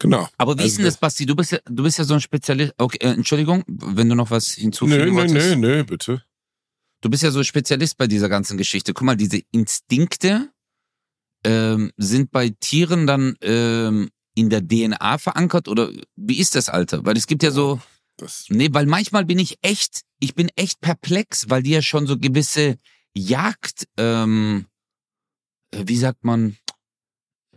Genau. 0.00 0.28
Aber 0.38 0.56
wie 0.56 0.62
ist 0.62 0.72
Also 0.72 0.76
denn 0.78 0.84
das, 0.86 0.96
Basti? 0.98 1.26
Du 1.26 1.34
bist 1.34 1.50
ja, 1.52 1.58
du 1.68 1.82
bist 1.82 1.98
ja 1.98 2.04
so 2.04 2.14
ein 2.14 2.20
Spezialist. 2.20 2.72
Okay, 2.78 2.98
äh, 3.00 3.10
Entschuldigung, 3.14 3.64
wenn 3.66 4.08
du 4.08 4.14
noch 4.14 4.30
was 4.30 4.52
hinzufügen 4.52 4.96
Nö, 5.00 5.10
nö, 5.10 5.14
wolltest. 5.16 5.34
nö, 5.34 5.56
nö, 5.56 5.84
bitte. 5.84 6.22
Du 7.00 7.10
bist 7.10 7.22
ja 7.24 7.30
so 7.32 7.42
Spezialist 7.42 7.96
bei 7.96 8.06
dieser 8.06 8.28
ganzen 8.28 8.56
Geschichte. 8.58 8.94
Guck 8.94 9.04
mal, 9.04 9.16
diese 9.16 9.40
Instinkte 9.50 10.50
ähm, 11.44 11.90
sind 11.96 12.30
bei 12.30 12.50
Tieren 12.60 13.06
dann 13.08 13.36
ähm, 13.42 14.10
in 14.38 14.50
der 14.50 14.66
DNA 14.66 15.18
verankert 15.18 15.68
oder 15.68 15.90
wie 16.16 16.38
ist 16.38 16.54
das, 16.54 16.68
Alter? 16.68 17.04
Weil 17.04 17.16
es 17.16 17.26
gibt 17.26 17.42
ja 17.42 17.50
so, 17.50 17.80
Das, 18.16 18.46
nee, 18.48 18.68
weil 18.72 18.86
manchmal 18.86 19.24
bin 19.24 19.38
ich 19.38 19.58
echt, 19.62 20.02
ich 20.20 20.34
bin 20.34 20.50
echt 20.56 20.80
perplex, 20.80 21.50
weil 21.50 21.62
die 21.62 21.70
ja 21.70 21.82
schon 21.82 22.06
so 22.06 22.18
gewisse 22.18 22.78
Jagd, 23.14 23.86
ähm, 23.96 24.66
äh, 25.72 25.84
wie 25.86 25.96
sagt 25.96 26.24
man, 26.24 26.56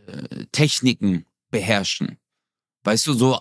äh, 0.08 0.46
Techniken 0.52 1.26
beherrschen. 1.50 2.18
Weißt 2.84 3.06
du, 3.06 3.14
so 3.14 3.40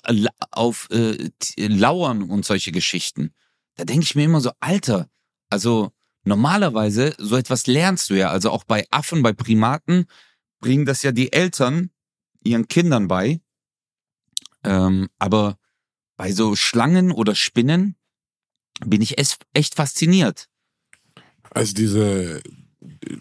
auf 0.50 0.88
äh, 0.90 1.30
Lauern 1.56 2.22
und 2.22 2.44
solche 2.44 2.72
Geschichten. 2.72 3.32
Da 3.76 3.84
denke 3.84 4.04
ich 4.04 4.14
mir 4.14 4.24
immer 4.24 4.40
so, 4.40 4.52
Alter, 4.60 5.08
also 5.48 5.92
normalerweise, 6.24 7.14
so 7.18 7.36
etwas 7.36 7.66
lernst 7.66 8.10
du 8.10 8.14
ja. 8.14 8.30
Also 8.30 8.50
auch 8.50 8.64
bei 8.64 8.86
Affen, 8.90 9.22
bei 9.22 9.32
Primaten 9.32 10.06
bringen 10.60 10.84
das 10.84 11.02
ja 11.02 11.12
die 11.12 11.32
Eltern 11.32 11.90
ihren 12.44 12.68
Kindern 12.68 13.09
bei. 13.09 13.40
Ähm, 14.64 15.09
aber 15.18 15.59
bei 16.16 16.33
so 16.33 16.55
Schlangen 16.57 17.12
oder 17.12 17.35
Spinnen 17.35 17.96
bin 18.85 19.00
ich 19.03 19.18
es- 19.18 19.38
echt 19.55 19.74
fasziniert. 19.74 20.48
Also 21.50 21.74
diese, 21.74 22.42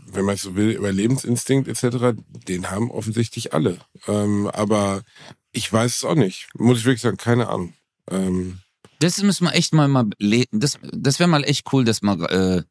wenn 0.07 0.25
man 0.25 0.35
es 0.35 0.41
so 0.43 0.55
will, 0.55 0.71
Überlebensinstinkt 0.71 1.67
etc., 1.67 2.13
den 2.47 2.69
haben 2.69 2.91
offensichtlich 2.91 3.53
alle. 3.53 3.79
Ähm, 4.07 4.47
aber 4.47 5.03
ich 5.51 5.71
weiß 5.71 5.97
es 5.97 6.03
auch 6.05 6.15
nicht. 6.15 6.49
Muss 6.53 6.79
ich 6.79 6.85
wirklich 6.85 7.01
sagen, 7.01 7.17
keine 7.17 7.47
Ahnung. 7.49 7.73
Ähm, 8.09 8.59
Das 8.99 9.21
müssen 9.23 9.45
wir 9.45 9.53
echt 9.53 9.73
mal 9.73 9.87
mal 9.87 10.05
das 10.51 10.77
das 10.81 11.19
wäre 11.19 11.29
mal 11.29 11.43
echt 11.43 11.71
cool, 11.73 11.85
das 11.85 12.01
mal 12.01 12.21
äh, 12.25 12.63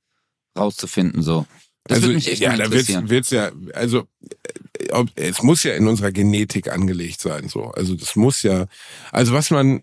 rauszufinden 0.59 1.23
so. 1.23 1.47
Das 1.89 2.05
also 2.05 2.13
ja, 2.13 2.57
da 2.57 2.71
wird's, 2.71 2.89
wird's 2.89 3.31
ja, 3.31 3.51
also 3.75 4.07
äh, 4.79 4.93
ob, 4.93 5.09
es 5.17 5.43
muss 5.43 5.65
ja 5.65 5.75
in 5.75 5.89
unserer 5.89 6.13
Genetik 6.13 6.71
angelegt 6.71 7.21
sein. 7.21 7.49
So, 7.49 7.65
also 7.73 7.95
das 7.95 8.15
muss 8.15 8.43
ja. 8.43 8.67
Also 9.11 9.33
was 9.33 9.51
man, 9.51 9.83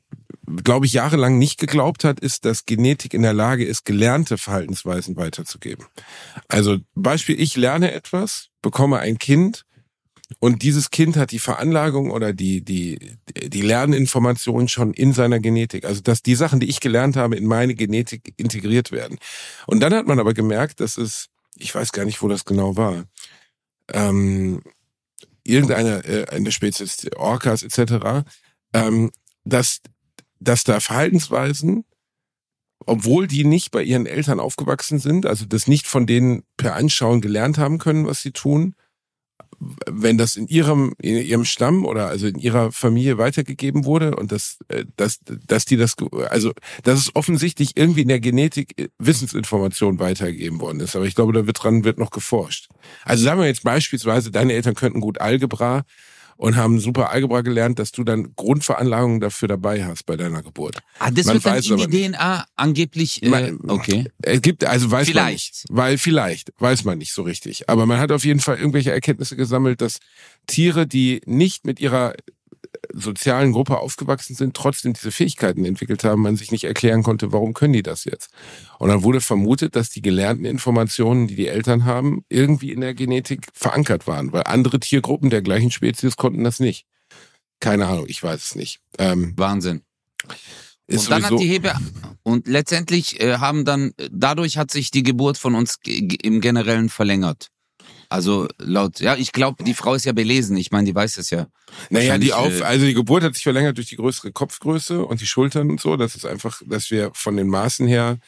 glaube 0.63 0.85
ich, 0.85 0.93
jahrelang 0.93 1.37
nicht 1.37 1.59
geglaubt 1.59 2.03
hat, 2.03 2.19
ist, 2.19 2.45
dass 2.45 2.65
Genetik 2.65 3.13
in 3.13 3.23
der 3.23 3.33
Lage 3.33 3.65
ist, 3.65 3.85
gelernte 3.85 4.37
Verhaltensweisen 4.37 5.17
weiterzugeben. 5.17 5.85
Also 6.47 6.77
Beispiel: 6.93 7.39
Ich 7.39 7.57
lerne 7.57 7.91
etwas, 7.91 8.49
bekomme 8.61 8.99
ein 8.99 9.17
Kind 9.17 9.65
und 10.39 10.63
dieses 10.63 10.89
Kind 10.89 11.17
hat 11.17 11.31
die 11.31 11.39
Veranlagung 11.39 12.11
oder 12.11 12.33
die, 12.33 12.63
die, 12.63 13.17
die 13.35 13.61
Lerninformation 13.61 14.67
schon 14.67 14.93
in 14.93 15.13
seiner 15.13 15.39
Genetik. 15.39 15.85
Also, 15.85 16.01
dass 16.01 16.23
die 16.23 16.35
Sachen, 16.35 16.59
die 16.59 16.69
ich 16.69 16.79
gelernt 16.79 17.15
habe, 17.15 17.35
in 17.35 17.45
meine 17.45 17.75
Genetik 17.75 18.33
integriert 18.37 18.91
werden. 18.91 19.19
Und 19.67 19.81
dann 19.81 19.93
hat 19.93 20.07
man 20.07 20.19
aber 20.19 20.33
gemerkt, 20.33 20.79
dass 20.79 20.97
es, 20.97 21.27
ich 21.57 21.73
weiß 21.73 21.91
gar 21.91 22.05
nicht, 22.05 22.21
wo 22.21 22.27
das 22.27 22.45
genau 22.45 22.75
war, 22.77 23.05
ähm, 23.91 24.61
irgendeine 25.43 26.03
äh, 26.05 26.27
eine 26.29 26.51
Spezies, 26.51 27.07
Orcas 27.15 27.63
etc., 27.63 28.25
ähm, 28.73 29.11
dass, 29.43 29.81
dass 30.39 30.63
da 30.63 30.79
Verhaltensweisen, 30.79 31.85
obwohl 32.85 33.27
die 33.27 33.45
nicht 33.45 33.71
bei 33.71 33.83
ihren 33.83 34.05
Eltern 34.05 34.39
aufgewachsen 34.39 34.99
sind, 34.99 35.25
also 35.25 35.45
das 35.45 35.67
nicht 35.67 35.87
von 35.87 36.05
denen 36.07 36.43
per 36.57 36.75
Anschauen 36.75 37.21
gelernt 37.21 37.57
haben 37.57 37.77
können, 37.77 38.07
was 38.07 38.21
sie 38.21 38.31
tun, 38.31 38.75
wenn 39.59 40.17
das 40.17 40.35
in 40.35 40.47
ihrem 40.47 40.93
in 40.99 41.17
ihrem 41.17 41.45
Stamm 41.45 41.85
oder 41.85 42.07
also 42.07 42.27
in 42.27 42.37
ihrer 42.37 42.71
Familie 42.71 43.17
weitergegeben 43.17 43.85
wurde 43.85 44.15
und 44.15 44.31
das 44.31 44.59
äh, 44.67 44.85
dass 44.97 45.19
dass 45.23 45.65
die 45.65 45.77
das 45.77 45.95
also 46.29 46.51
dass 46.83 46.99
es 46.99 47.15
offensichtlich 47.15 47.71
irgendwie 47.75 48.01
in 48.01 48.07
der 48.07 48.19
Genetik 48.19 48.79
äh, 48.79 48.89
Wissensinformation 48.99 49.99
weitergegeben 49.99 50.59
worden 50.61 50.79
ist. 50.79 50.95
Aber 50.95 51.05
ich 51.05 51.15
glaube 51.15 51.33
da 51.33 51.47
wird 51.47 51.63
dran 51.63 51.83
wird 51.83 51.97
noch 51.97 52.11
geforscht. 52.11 52.69
Also 53.03 53.23
sagen 53.23 53.39
wir 53.39 53.47
jetzt 53.47 53.63
beispielsweise 53.63 54.31
deine 54.31 54.53
Eltern 54.53 54.75
könnten 54.75 55.01
gut 55.01 55.21
Algebra 55.21 55.83
und 56.37 56.55
haben 56.55 56.79
super 56.79 57.11
Algebra 57.11 57.41
gelernt 57.41 57.79
dass 57.79 57.91
du 57.91 58.03
dann 58.03 58.33
Grundveranlagungen 58.35 59.19
dafür 59.19 59.47
dabei 59.47 59.85
hast 59.85 60.05
bei 60.05 60.17
deiner 60.17 60.43
Geburt 60.43 60.77
Ah, 60.99 61.11
das 61.11 61.25
Man 61.25 61.35
wird 61.35 61.45
dann 61.45 61.79
in 61.79 61.89
die 61.91 62.07
DNA 62.09 62.45
angeblich. 62.55 63.21
Äh, 63.23 63.29
Man- 63.29 63.59
okay. 63.67 64.05
Es 64.21 64.41
gibt, 64.41 64.63
also 64.65 64.89
weiß 64.91 65.07
man 65.07 65.13
Vielleicht. 65.25 65.53
nicht. 65.53 65.65
Weil 65.69 65.97
vielleicht, 65.97 66.51
weiß 66.59 66.83
man 66.85 66.97
nicht 66.97 67.13
so 67.13 67.21
richtig. 67.23 67.69
Aber 67.69 67.85
man 67.85 67.99
hat 67.99 68.11
auf 68.11 68.23
jeden 68.25 68.39
Fall 68.39 68.57
irgendwelche 68.57 68.91
Erkenntnisse 68.91 69.35
gesammelt, 69.35 69.81
dass 69.81 69.99
Tiere, 70.47 70.87
die 70.87 71.21
nicht 71.25 71.65
mit 71.65 71.79
ihrer 71.79 72.13
sozialen 72.93 73.51
Gruppe 73.51 73.79
aufgewachsen 73.79 74.35
sind, 74.35 74.55
trotzdem 74.55 74.93
diese 74.93 75.11
Fähigkeiten 75.11 75.65
entwickelt 75.65 76.03
haben, 76.03 76.21
man 76.21 76.35
sich 76.35 76.51
nicht 76.51 76.63
erklären 76.63 77.03
konnte, 77.03 77.31
warum 77.31 77.53
können 77.53 77.73
die 77.73 77.83
das 77.83 78.05
jetzt? 78.05 78.31
Und 78.79 78.89
dann 78.89 79.03
wurde 79.03 79.21
vermutet, 79.21 79.75
dass 79.75 79.89
die 79.89 80.01
gelernten 80.01 80.45
Informationen, 80.45 81.27
die 81.27 81.35
die 81.35 81.47
Eltern 81.47 81.85
haben, 81.85 82.23
irgendwie 82.29 82.71
in 82.71 82.81
der 82.81 82.93
Genetik 82.93 83.47
verankert 83.53 84.07
waren, 84.07 84.31
weil 84.33 84.43
andere 84.43 84.79
Tiergruppen 84.79 85.29
der 85.29 85.41
gleichen 85.41 85.71
Spezies 85.71 86.17
konnten 86.17 86.43
das 86.43 86.59
nicht. 86.59 86.85
Keine 87.59 87.87
Ahnung, 87.87 88.05
ich 88.07 88.21
weiß 88.21 88.43
es 88.43 88.55
nicht. 88.55 88.79
Ähm, 88.97 89.33
Wahnsinn. 89.37 89.81
und 90.89 91.09
dann 91.09 91.23
hat 91.23 91.39
die 91.39 91.47
Hebe 91.47 91.73
und 92.23 92.47
letztendlich 92.47 93.19
äh, 93.21 93.37
haben 93.37 93.65
dann 93.65 93.93
dadurch 94.11 94.57
hat 94.57 94.71
sich 94.71 94.91
die 94.91 95.03
Geburt 95.03 95.37
von 95.37 95.55
uns 95.55 95.79
im 95.85 96.41
Generellen 96.41 96.89
verlängert. 96.89 97.49
Also 98.09 98.47
laut 98.57 98.99
ja, 98.99 99.15
ich 99.15 99.31
glaube, 99.31 99.63
die 99.63 99.73
Frau 99.73 99.93
ist 99.93 100.05
ja 100.05 100.13
belesen. 100.13 100.57
Ich 100.57 100.71
meine, 100.71 100.85
die 100.85 100.95
weiß 100.95 101.17
es 101.17 101.29
ja. 101.29 101.47
Naja, 101.89 102.17
die 102.17 102.33
Auf, 102.33 102.61
äh, 102.61 102.63
also 102.63 102.85
die 102.85 102.93
Geburt 102.93 103.23
hat 103.23 103.33
sich 103.33 103.43
verlängert 103.43 103.77
durch 103.77 103.87
die 103.87 103.95
größere 103.95 104.31
Kopfgröße 104.31 105.05
und 105.05 105.21
die 105.21 105.27
Schultern 105.27 105.69
und 105.69 105.81
so. 105.81 105.97
Das 105.97 106.15
ist 106.15 106.25
einfach, 106.25 106.61
dass 106.65 106.91
wir 106.91 107.11
von 107.13 107.37
den 107.37 107.47
Maßen 107.47 107.87
her, 107.87 108.19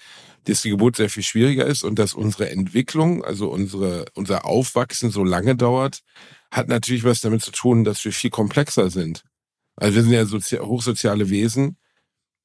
dass 0.45 0.61
die 0.61 0.69
Geburt 0.69 0.95
sehr 0.95 1.09
viel 1.09 1.23
schwieriger 1.23 1.65
ist 1.65 1.83
und 1.83 1.99
dass 1.99 2.13
unsere 2.13 2.49
Entwicklung, 2.49 3.23
also 3.23 3.49
unsere, 3.49 4.05
unser 4.13 4.45
Aufwachsen 4.45 5.11
so 5.11 5.23
lange 5.23 5.55
dauert, 5.55 6.01
hat 6.51 6.67
natürlich 6.67 7.03
was 7.03 7.21
damit 7.21 7.41
zu 7.41 7.51
tun, 7.51 7.83
dass 7.83 8.03
wir 8.05 8.13
viel 8.13 8.29
komplexer 8.29 8.89
sind. 8.89 9.23
Also 9.75 9.95
wir 9.95 10.03
sind 10.03 10.11
ja 10.13 10.25
sozi 10.25 10.57
hochsoziale 10.57 11.29
Wesen 11.29 11.77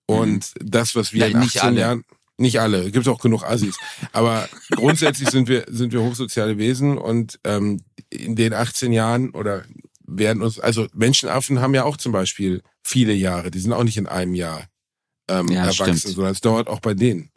und 0.07 0.53
mhm. 0.61 0.71
das, 0.71 0.95
was 0.95 1.12
wir 1.12 1.21
Nein, 1.21 1.42
in 1.42 1.49
18 1.49 1.77
Jahren, 1.77 2.05
nicht 2.43 2.61
alle, 2.61 2.91
gibt 2.91 3.09
auch 3.09 3.21
genug 3.21 3.45
Assis, 3.45 3.79
aber 4.13 4.49
grundsätzlich 4.71 5.31
sind 5.31 5.49
wir 5.49 5.65
sind 5.69 5.93
wir 5.93 6.03
hochsoziale 6.03 6.59
Wesen 6.59 6.99
und 6.99 7.41
ähm, 7.45 7.81
in 8.11 8.37
den 8.37 8.53
18 8.53 8.93
Jahren 8.93 9.31
oder 9.31 9.65
werden 10.07 10.43
uns, 10.43 10.59
also 10.59 10.87
Menschenaffen 10.93 11.61
haben 11.61 11.75
ja 11.75 11.85
auch 11.85 11.97
zum 11.97 12.13
Beispiel 12.13 12.63
viele 12.83 13.13
Jahre, 13.15 13.51
die 13.51 13.61
sind 13.61 13.73
auch 13.73 13.85
nicht 13.85 13.97
in 13.97 14.07
einem 14.07 14.35
Jahr 14.35 14.67
ähm, 15.29 15.49
ja, 15.49 15.65
erwachsen, 15.65 15.97
stimmt. 15.97 16.15
sondern 16.15 16.33
es 16.33 16.41
dauert 16.41 16.69
auch 16.69 16.81
bei 16.81 16.95
denen. 16.95 17.31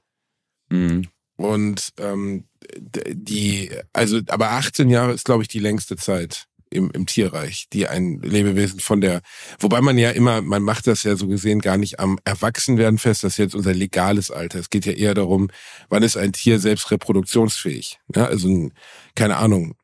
Mhm. 0.70 1.08
Und 1.38 1.94
ähm, 1.98 2.46
die, 2.80 3.70
also, 3.94 4.20
aber 4.28 4.52
18 4.52 4.90
Jahre 4.90 5.14
ist, 5.14 5.26
glaube 5.26 5.44
ich, 5.44 5.48
die 5.48 5.60
längste 5.60 5.96
Zeit 5.96 6.48
im, 6.76 6.92
im 6.92 7.06
Tierreich, 7.06 7.68
die 7.74 7.88
ein 7.88 8.20
Lebewesen 8.22 8.80
von 8.80 9.02
der, 9.02 9.22
wobei 9.60 9.82
man 9.82 9.98
ja 9.98 10.12
immer, 10.12 10.42
man 10.42 10.62
macht 10.62 10.88
das 10.88 11.04
ja 11.04 11.16
so 11.16 11.28
gesehen 11.28 11.60
gar 11.60 11.78
nicht 11.78 12.00
am 12.00 12.20
Erwachsenwerden 12.26 13.00
fest, 13.00 13.24
das 13.24 13.34
ist 13.34 13.38
jetzt 13.38 13.56
unser 13.56 13.74
legales 13.74 14.30
Alter. 14.32 14.60
Es 14.60 14.70
geht 14.70 14.86
ja 14.86 14.92
eher 14.92 15.14
darum, 15.14 15.50
wann 15.90 16.04
ist 16.04 16.18
ein 16.18 16.34
Tier 16.34 16.60
selbst 16.60 16.92
reproduktionsfähig. 16.92 18.00
Ja, 18.16 18.26
also, 18.26 18.48
ein, 18.48 18.74
keine 19.16 19.38
Ahnung, 19.38 19.76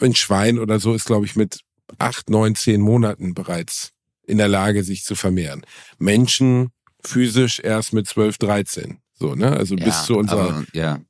ein 0.00 0.14
Schwein 0.14 0.58
oder 0.58 0.80
so 0.80 0.94
ist, 0.94 1.06
glaube 1.06 1.26
ich, 1.26 1.36
mit 1.36 1.60
acht, 1.98 2.28
neun, 2.30 2.54
zehn 2.54 2.80
Monaten 2.80 3.34
bereits 3.34 3.92
in 4.26 4.38
der 4.38 4.48
Lage, 4.48 4.82
sich 4.84 5.04
zu 5.04 5.14
vermehren. 5.14 5.64
Menschen 5.98 6.70
physisch 7.02 7.60
erst 7.60 7.92
mit 7.92 8.08
zwölf, 8.08 8.38
dreizehn. 8.38 8.98
So, 9.12 9.34
ne? 9.34 9.52
Also 9.52 9.76
ja, 9.76 9.84
bis 9.84 10.04
zu 10.04 10.16
unserer. 10.16 10.48
Aber, 10.48 10.64
ja. 10.72 11.00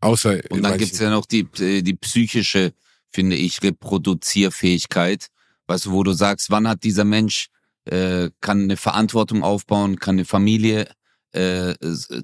Außer. 0.00 0.40
Und 0.50 0.62
dann 0.62 0.78
gibt's 0.78 0.98
ja 0.98 1.10
noch 1.10 1.26
die, 1.26 1.44
die 1.44 1.94
psychische, 1.94 2.72
finde 3.12 3.36
ich, 3.36 3.62
Reproduzierfähigkeit. 3.62 5.28
Weißt 5.66 5.86
du, 5.86 5.92
wo 5.92 6.02
du 6.02 6.12
sagst, 6.12 6.50
wann 6.50 6.68
hat 6.68 6.84
dieser 6.84 7.04
Mensch, 7.04 7.48
äh, 7.84 8.30
kann 8.40 8.62
eine 8.62 8.76
Verantwortung 8.76 9.42
aufbauen, 9.42 9.98
kann 9.98 10.16
eine 10.16 10.24
Familie 10.24 10.88
äh, 11.32 11.74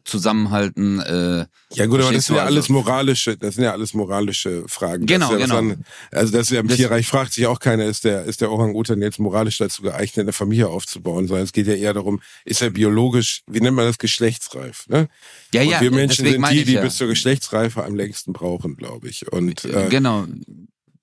zusammenhalten. 0.04 1.00
Äh, 1.00 1.46
ja 1.72 1.86
gut, 1.86 2.00
aber 2.00 2.12
das 2.12 2.26
sind 2.26 2.36
ja 2.36 2.42
also 2.42 2.54
alles 2.54 2.68
moralische, 2.68 3.36
das 3.36 3.54
sind 3.54 3.64
ja 3.64 3.72
alles 3.72 3.94
moralische 3.94 4.64
Fragen. 4.68 5.06
Genau, 5.06 5.32
ja 5.32 5.38
genau. 5.38 5.56
An, 5.56 5.84
also 6.12 6.32
das 6.32 6.42
ist 6.42 6.50
ja 6.50 6.60
im 6.60 6.68
das 6.68 6.76
Tierreich 6.76 7.06
fragt 7.06 7.32
sich 7.32 7.46
auch 7.46 7.58
keiner, 7.58 7.86
ist 7.86 8.04
der, 8.04 8.24
ist 8.24 8.40
der 8.40 8.52
Orang-Utan 8.52 9.00
jetzt 9.00 9.18
moralisch 9.18 9.58
dazu 9.58 9.82
geeignet, 9.82 10.18
eine 10.18 10.32
Familie 10.32 10.68
aufzubauen, 10.68 11.26
sondern 11.26 11.44
es 11.44 11.52
geht 11.52 11.66
ja 11.66 11.74
eher 11.74 11.94
darum, 11.94 12.20
ist 12.44 12.60
er 12.60 12.70
biologisch, 12.70 13.42
wie 13.46 13.60
nennt 13.60 13.76
man 13.76 13.86
das, 13.86 13.98
geschlechtsreif, 13.98 14.86
ne? 14.88 15.08
Ja, 15.52 15.62
ja. 15.62 15.78
Und 15.78 15.84
wir 15.84 15.90
Menschen 15.90 16.26
sind 16.26 16.50
die, 16.50 16.64
die 16.64 16.72
ja. 16.74 16.82
bis 16.82 16.96
zur 16.96 17.08
Geschlechtsreife 17.08 17.84
am 17.84 17.96
längsten 17.96 18.32
brauchen, 18.32 18.76
glaube 18.76 19.08
ich. 19.08 19.32
Und 19.32 19.64
äh, 19.64 19.88
genau. 19.88 20.26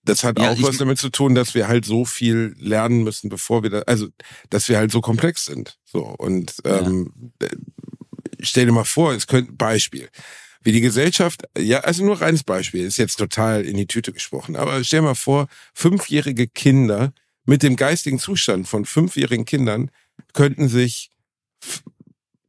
Das 0.06 0.24
hat 0.24 0.40
ja, 0.40 0.52
auch 0.52 0.62
was 0.62 0.78
damit 0.78 1.00
zu 1.00 1.10
tun, 1.10 1.36
dass 1.36 1.56
wir 1.56 1.68
halt 1.68 1.84
so 1.84 2.06
viel 2.06 2.56
lernen 2.60 3.04
müssen, 3.04 3.30
bevor 3.30 3.64
wir 3.64 3.70
da, 3.72 3.80
also, 3.82 4.08
dass 4.50 4.70
wir 4.70 4.78
halt 4.78 4.92
so 4.92 5.02
komplex 5.02 5.46
sind. 5.46 5.78
So 5.84 6.04
und 6.04 6.56
ähm, 6.64 7.32
ja 7.42 7.48
stell 8.46 8.66
dir 8.66 8.72
mal 8.72 8.86
vor, 8.86 9.14
es 9.14 9.28
könnte 9.28 9.52
Beispiel. 9.54 10.10
Wie 10.62 10.72
die 10.72 10.82
Gesellschaft, 10.82 11.44
ja, 11.58 11.82
also 11.82 12.04
nur 12.04 12.22
reines 12.22 12.44
Beispiel, 12.44 12.86
ist 12.86 12.98
jetzt 12.98 13.18
total 13.18 13.64
in 13.64 13.78
die 13.78 13.88
Tüte 13.88 14.12
gesprochen, 14.12 14.56
aber 14.56 14.84
stell 14.84 15.02
dir 15.02 15.08
mal 15.08 15.16
vor, 15.16 15.48
fünfjährige 15.74 16.48
Kinder 16.48 17.14
mit 17.46 17.62
dem 17.62 17.76
geistigen 17.76 18.18
Zustand 18.18 18.68
von 18.68 18.86
fünfjährigen 18.86 19.46
Kindern 19.46 19.92
könnten 20.34 20.68
sich 20.68 21.12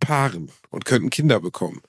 paaren 0.00 0.50
und 0.70 0.86
könnten 0.86 1.10
Kinder 1.10 1.40
bekommen. 1.40 1.82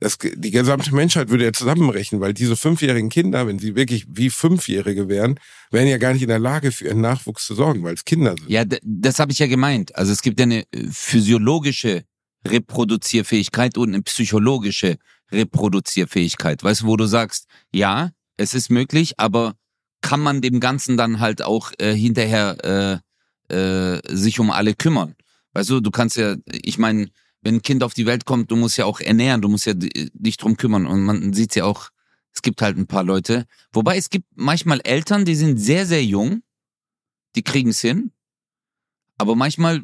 Das, 0.00 0.16
die 0.18 0.50
gesamte 0.52 0.94
Menschheit 0.94 1.28
würde 1.28 1.44
ja 1.44 1.52
zusammenbrechen, 1.52 2.20
weil 2.20 2.32
diese 2.32 2.56
fünfjährigen 2.56 3.10
Kinder, 3.10 3.48
wenn 3.48 3.58
sie 3.58 3.74
wirklich 3.74 4.06
wie 4.08 4.30
Fünfjährige 4.30 5.08
wären, 5.08 5.40
wären 5.72 5.88
ja 5.88 5.98
gar 5.98 6.12
nicht 6.12 6.22
in 6.22 6.28
der 6.28 6.38
Lage, 6.38 6.70
für 6.70 6.84
ihren 6.84 7.00
Nachwuchs 7.00 7.44
zu 7.44 7.54
sorgen, 7.54 7.82
weil 7.82 7.94
es 7.94 8.04
Kinder 8.04 8.36
sind. 8.38 8.48
Ja, 8.48 8.64
das 8.64 9.18
habe 9.18 9.32
ich 9.32 9.40
ja 9.40 9.48
gemeint. 9.48 9.96
Also 9.96 10.12
es 10.12 10.22
gibt 10.22 10.38
ja 10.38 10.44
eine 10.44 10.60
äh, 10.72 10.86
physiologische 10.92 12.04
Reproduzierfähigkeit 12.46 13.76
und 13.76 13.88
eine 13.88 14.02
psychologische 14.02 14.98
Reproduzierfähigkeit. 15.32 16.62
Weißt 16.62 16.82
du, 16.82 16.86
wo 16.86 16.96
du 16.96 17.06
sagst, 17.06 17.46
ja, 17.72 18.10
es 18.36 18.54
ist 18.54 18.70
möglich, 18.70 19.14
aber 19.18 19.54
kann 20.00 20.20
man 20.20 20.40
dem 20.40 20.60
Ganzen 20.60 20.96
dann 20.96 21.20
halt 21.20 21.42
auch 21.42 21.72
äh, 21.78 21.92
hinterher 21.92 23.02
äh, 23.50 23.54
äh, 23.54 24.00
sich 24.14 24.38
um 24.38 24.50
alle 24.50 24.74
kümmern? 24.74 25.14
Weißt 25.54 25.70
du, 25.70 25.80
du 25.80 25.90
kannst 25.90 26.16
ja, 26.16 26.36
ich 26.46 26.78
meine, 26.78 27.08
wenn 27.48 27.56
ein 27.56 27.62
Kind 27.62 27.82
auf 27.82 27.94
die 27.94 28.04
Welt 28.04 28.26
kommt, 28.26 28.50
du 28.50 28.56
musst 28.56 28.76
ja 28.76 28.84
auch 28.84 29.00
ernähren, 29.00 29.40
du 29.40 29.48
musst 29.48 29.64
ja 29.64 29.72
dich 29.74 30.36
drum 30.36 30.58
kümmern 30.58 30.86
und 30.86 31.00
man 31.00 31.32
sieht 31.32 31.54
ja 31.54 31.64
auch, 31.64 31.88
es 32.34 32.42
gibt 32.42 32.60
halt 32.60 32.76
ein 32.76 32.86
paar 32.86 33.04
Leute, 33.04 33.46
wobei 33.72 33.96
es 33.96 34.10
gibt 34.10 34.26
manchmal 34.34 34.80
Eltern, 34.84 35.24
die 35.24 35.34
sind 35.34 35.56
sehr, 35.56 35.86
sehr 35.86 36.04
jung, 36.04 36.42
die 37.36 37.42
kriegen 37.42 37.70
es 37.70 37.80
hin, 37.80 38.12
aber 39.16 39.34
manchmal 39.34 39.82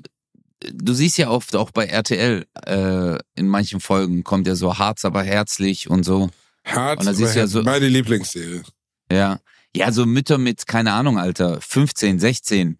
du 0.61 0.93
siehst 0.93 1.17
ja 1.17 1.31
oft 1.31 1.57
auch 1.57 1.71
bei 1.71 1.87
RTL, 1.87 2.45
äh, 2.67 3.19
in 3.35 3.49
manchen 3.49 3.81
Folgen 3.81 4.25
kommt 4.25 4.47
ja 4.47 4.57
so 4.57 4.79
Harz, 4.79 5.07
aber 5.07 5.23
herzlich 5.23 5.89
und 5.89 6.05
so. 6.05 6.29
Harz, 6.65 7.01
und 7.01 7.09
aber 7.09 7.35
ja 7.35 7.47
so, 7.47 7.63
meine 7.63 7.89
Lieblingsserie. 7.89 8.63
Ja. 9.11 9.41
Ja, 9.75 9.91
so 9.91 10.07
Mütter 10.07 10.39
mit, 10.39 10.67
keine 10.67 10.93
Ahnung, 10.93 11.19
Alter, 11.19 11.61
15, 11.61 12.21
16. 12.21 12.79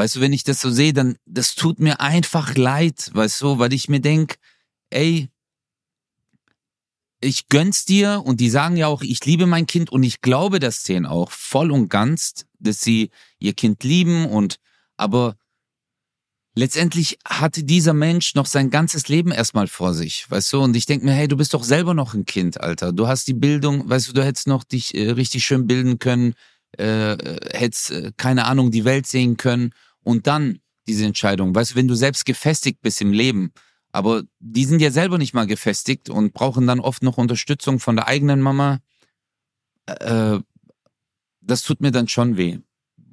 Weißt 0.00 0.16
du, 0.16 0.20
wenn 0.22 0.32
ich 0.32 0.44
das 0.44 0.62
so 0.62 0.70
sehe, 0.70 0.94
dann, 0.94 1.18
das 1.26 1.54
tut 1.54 1.78
mir 1.78 2.00
einfach 2.00 2.56
leid, 2.56 3.10
weißt 3.12 3.42
du, 3.42 3.58
weil 3.58 3.74
ich 3.74 3.90
mir 3.90 4.00
denk, 4.00 4.36
ey, 4.88 5.28
ich 7.20 7.48
gönn's 7.48 7.84
dir 7.84 8.22
und 8.24 8.40
die 8.40 8.48
sagen 8.48 8.78
ja 8.78 8.86
auch, 8.86 9.02
ich 9.02 9.22
liebe 9.26 9.44
mein 9.44 9.66
Kind 9.66 9.92
und 9.92 10.02
ich 10.02 10.22
glaube 10.22 10.58
das 10.58 10.84
denen 10.84 11.04
auch 11.04 11.30
voll 11.30 11.70
und 11.70 11.90
ganz, 11.90 12.46
dass 12.58 12.80
sie 12.80 13.10
ihr 13.40 13.52
Kind 13.52 13.84
lieben 13.84 14.24
und, 14.24 14.56
aber 14.96 15.36
letztendlich 16.54 17.18
hatte 17.26 17.62
dieser 17.62 17.92
Mensch 17.92 18.34
noch 18.34 18.46
sein 18.46 18.70
ganzes 18.70 19.08
Leben 19.08 19.32
erstmal 19.32 19.66
vor 19.66 19.92
sich, 19.92 20.30
weißt 20.30 20.54
du? 20.54 20.62
Und 20.62 20.76
ich 20.76 20.86
denke 20.86 21.04
mir, 21.04 21.12
hey, 21.12 21.28
du 21.28 21.36
bist 21.36 21.52
doch 21.52 21.62
selber 21.62 21.92
noch 21.92 22.14
ein 22.14 22.24
Kind, 22.24 22.58
Alter. 22.58 22.94
Du 22.94 23.06
hast 23.06 23.28
die 23.28 23.34
Bildung, 23.34 23.86
weißt 23.90 24.08
du, 24.08 24.12
du 24.14 24.24
hättest 24.24 24.46
noch 24.46 24.64
dich 24.64 24.94
äh, 24.94 25.10
richtig 25.10 25.44
schön 25.44 25.66
bilden 25.66 25.98
können, 25.98 26.32
äh, 26.78 27.18
hättest, 27.52 27.90
äh, 27.90 28.12
keine 28.16 28.46
Ahnung, 28.46 28.70
die 28.70 28.86
Welt 28.86 29.06
sehen 29.06 29.36
können 29.36 29.74
und 30.02 30.26
dann 30.26 30.60
diese 30.86 31.04
Entscheidung. 31.04 31.54
Weißt 31.54 31.72
du, 31.72 31.74
wenn 31.76 31.88
du 31.88 31.94
selbst 31.94 32.24
gefestigt 32.24 32.80
bist 32.80 33.00
im 33.00 33.12
Leben, 33.12 33.52
aber 33.92 34.22
die 34.38 34.64
sind 34.64 34.80
ja 34.80 34.90
selber 34.90 35.18
nicht 35.18 35.34
mal 35.34 35.46
gefestigt 35.46 36.10
und 36.10 36.32
brauchen 36.32 36.66
dann 36.66 36.80
oft 36.80 37.02
noch 37.02 37.18
Unterstützung 37.18 37.80
von 37.80 37.96
der 37.96 38.06
eigenen 38.06 38.40
Mama. 38.40 38.80
Äh, 39.86 40.38
das 41.40 41.62
tut 41.62 41.80
mir 41.80 41.90
dann 41.90 42.08
schon 42.08 42.36
weh. 42.36 42.58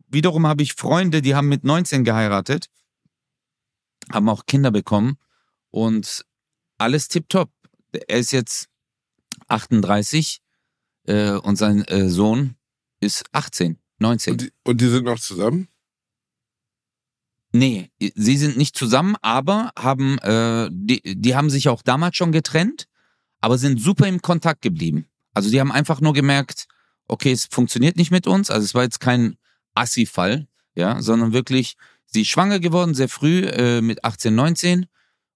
Wiederum 0.09 0.47
habe 0.47 0.63
ich 0.63 0.73
Freunde, 0.73 1.21
die 1.21 1.35
haben 1.35 1.49
mit 1.49 1.63
19 1.63 2.03
geheiratet 2.03 2.69
haben 4.11 4.29
auch 4.29 4.45
Kinder 4.45 4.71
bekommen 4.71 5.17
und 5.69 6.25
alles 6.77 7.07
tipptopp. 7.07 7.51
Er 7.91 8.17
ist 8.17 8.31
jetzt 8.31 8.69
38 9.47 10.41
äh, 11.05 11.31
und 11.31 11.55
sein 11.55 11.83
äh, 11.85 12.09
Sohn 12.09 12.55
ist 12.99 13.25
18, 13.31 13.79
19. 13.99 14.33
Und 14.33 14.41
die, 14.41 14.51
und 14.63 14.81
die 14.81 14.87
sind 14.87 15.05
noch 15.05 15.19
zusammen? 15.19 15.67
Nee, 17.57 17.89
sie 17.99 18.37
sind 18.37 18.55
nicht 18.55 18.77
zusammen, 18.77 19.15
aber 19.21 19.71
haben, 19.77 20.19
äh, 20.19 20.69
die, 20.71 21.01
die 21.15 21.35
haben 21.35 21.49
sich 21.49 21.69
auch 21.69 21.81
damals 21.81 22.15
schon 22.15 22.31
getrennt, 22.31 22.87
aber 23.41 23.57
sind 23.57 23.81
super 23.81 24.07
im 24.07 24.21
Kontakt 24.21 24.61
geblieben. 24.61 25.07
Also 25.33 25.49
die 25.49 25.59
haben 25.59 25.71
einfach 25.71 25.99
nur 25.99 26.13
gemerkt, 26.13 26.67
okay, 27.07 27.31
es 27.31 27.45
funktioniert 27.45 27.95
nicht 27.95 28.11
mit 28.11 28.27
uns. 28.27 28.51
Also 28.51 28.63
es 28.63 28.75
war 28.75 28.83
jetzt 28.83 28.99
kein 28.99 29.37
Assi-Fall, 29.73 30.47
ja, 30.75 31.01
sondern 31.01 31.33
wirklich, 31.33 31.77
Sie 32.05 32.21
ist 32.21 32.29
schwanger 32.29 32.59
geworden, 32.59 32.93
sehr 32.93 33.09
früh, 33.09 33.45
äh, 33.45 33.81
mit 33.81 34.03
18, 34.05 34.33
19. 34.33 34.85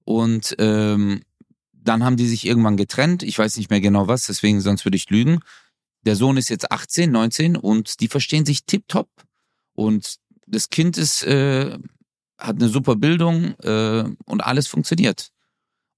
Und 0.03 0.55
ähm, 0.59 1.21
dann 1.73 2.03
haben 2.03 2.17
die 2.17 2.27
sich 2.27 2.45
irgendwann 2.45 2.77
getrennt. 2.77 3.23
Ich 3.23 3.37
weiß 3.37 3.57
nicht 3.57 3.69
mehr 3.69 3.81
genau 3.81 4.07
was, 4.07 4.27
deswegen 4.27 4.61
sonst 4.61 4.85
würde 4.85 4.95
ich 4.95 5.09
lügen. 5.09 5.39
Der 6.05 6.15
Sohn 6.15 6.37
ist 6.37 6.49
jetzt 6.49 6.71
18, 6.71 7.11
19 7.11 7.55
und 7.57 7.99
die 7.99 8.07
verstehen 8.07 8.45
sich 8.45 8.65
tipptopp. 8.65 9.09
Und 9.73 10.17
das 10.47 10.69
Kind 10.69 10.97
ist, 10.97 11.23
äh, 11.23 11.77
hat 12.41 12.57
eine 12.57 12.69
super 12.69 12.95
Bildung 12.95 13.55
äh, 13.59 14.03
und 14.25 14.41
alles 14.41 14.67
funktioniert. 14.67 15.31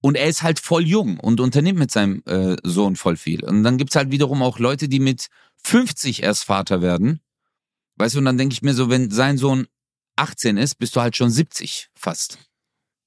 Und 0.02 0.16
er 0.16 0.28
ist 0.28 0.44
halt 0.44 0.60
voll 0.60 0.86
jung 0.86 1.18
und 1.18 1.40
unternimmt 1.40 1.80
mit 1.80 1.90
seinem 1.90 2.22
äh, 2.26 2.58
Sohn 2.64 2.98
voll 2.98 3.16
viel. 3.16 3.44
Und 3.44 3.64
dann 3.64 3.78
gibt's 3.78 3.96
halt 3.96 4.12
wiederum 4.12 4.42
auch 4.42 4.60
Leute, 4.60 4.90
die 4.90 5.00
mit 5.00 5.28
50 5.64 6.24
erst 6.24 6.44
Vater 6.44 6.82
werden. 6.82 7.22
Weißt 7.96 8.16
du, 8.16 8.20
und 8.20 8.26
dann 8.26 8.38
denke 8.38 8.54
ich 8.54 8.62
mir 8.62 8.74
so, 8.74 8.90
wenn 8.90 9.12
sein 9.12 9.38
Sohn 9.38 9.68
18 10.18 10.58
ist, 10.58 10.76
bist 10.76 10.96
du 10.96 11.02
halt 11.02 11.16
schon 11.16 11.30
70 11.30 11.90
fast. 11.96 12.38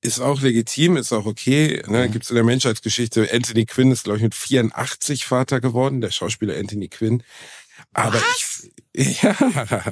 Ist 0.00 0.20
auch 0.20 0.40
legitim, 0.40 0.96
ist 0.96 1.12
auch 1.12 1.26
okay. 1.26 1.82
Ne? 1.86 2.00
Ja. 2.00 2.06
Gibt 2.06 2.24
es 2.24 2.30
in 2.30 2.36
der 2.36 2.44
Menschheitsgeschichte. 2.44 3.28
Anthony 3.32 3.66
Quinn 3.66 3.90
ist, 3.90 4.04
glaube 4.04 4.18
ich, 4.18 4.22
mit 4.22 4.34
84 4.34 5.26
Vater 5.26 5.60
geworden, 5.60 6.00
der 6.00 6.10
Schauspieler 6.10 6.56
Anthony 6.56 6.88
Quinn. 6.88 7.22
Aber 7.92 8.14
Was? 8.14 8.68
ich, 8.92 9.22
ja, 9.22 9.34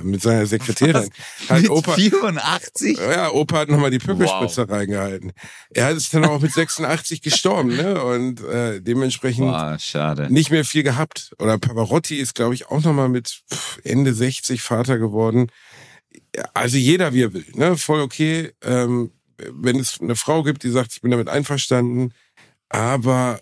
mit 0.03 0.23
seiner 0.23 0.47
Sekretärin. 0.47 1.11
Hat 1.49 1.63
mit 1.63 1.71
Opa, 1.71 1.93
84? 1.93 2.99
Ja, 2.99 3.31
Opa 3.31 3.59
hat 3.59 3.69
nochmal 3.69 3.91
die 3.91 3.99
Pückelspritze 3.99 4.63
wow. 4.63 4.71
reingehalten. 4.71 5.33
Er 5.71 5.91
ist 5.91 6.15
dann 6.15 6.25
auch 6.25 6.41
mit 6.41 6.53
86 6.53 7.21
gestorben, 7.21 7.77
ne? 7.77 8.03
Und 8.03 8.43
äh, 8.43 8.81
dementsprechend 8.81 9.47
wow, 9.47 9.79
schade. 9.79 10.33
nicht 10.33 10.51
mehr 10.51 10.65
viel 10.65 10.83
gehabt. 10.83 11.35
Oder 11.39 11.59
Pavarotti 11.59 12.17
ist, 12.17 12.35
glaube 12.35 12.55
ich, 12.55 12.69
auch 12.69 12.83
nochmal 12.83 13.09
mit 13.09 13.43
Ende 13.85 14.15
60 14.15 14.63
Vater 14.63 14.99
geworden. 14.99 15.51
Also 16.55 16.79
jeder 16.79 17.13
wie 17.13 17.25
er 17.25 17.35
will, 17.35 17.47
ne? 17.55 17.77
Voll 17.77 18.01
okay. 18.01 18.53
Ähm, 18.63 19.11
wenn 19.39 19.79
es 19.79 20.01
eine 20.01 20.17
Frau 20.17 20.43
gibt, 20.43 20.63
die 20.63 20.71
sagt, 20.71 20.93
ich 20.93 21.03
bin 21.03 21.11
damit 21.11 21.29
einverstanden, 21.29 22.13
aber 22.69 23.41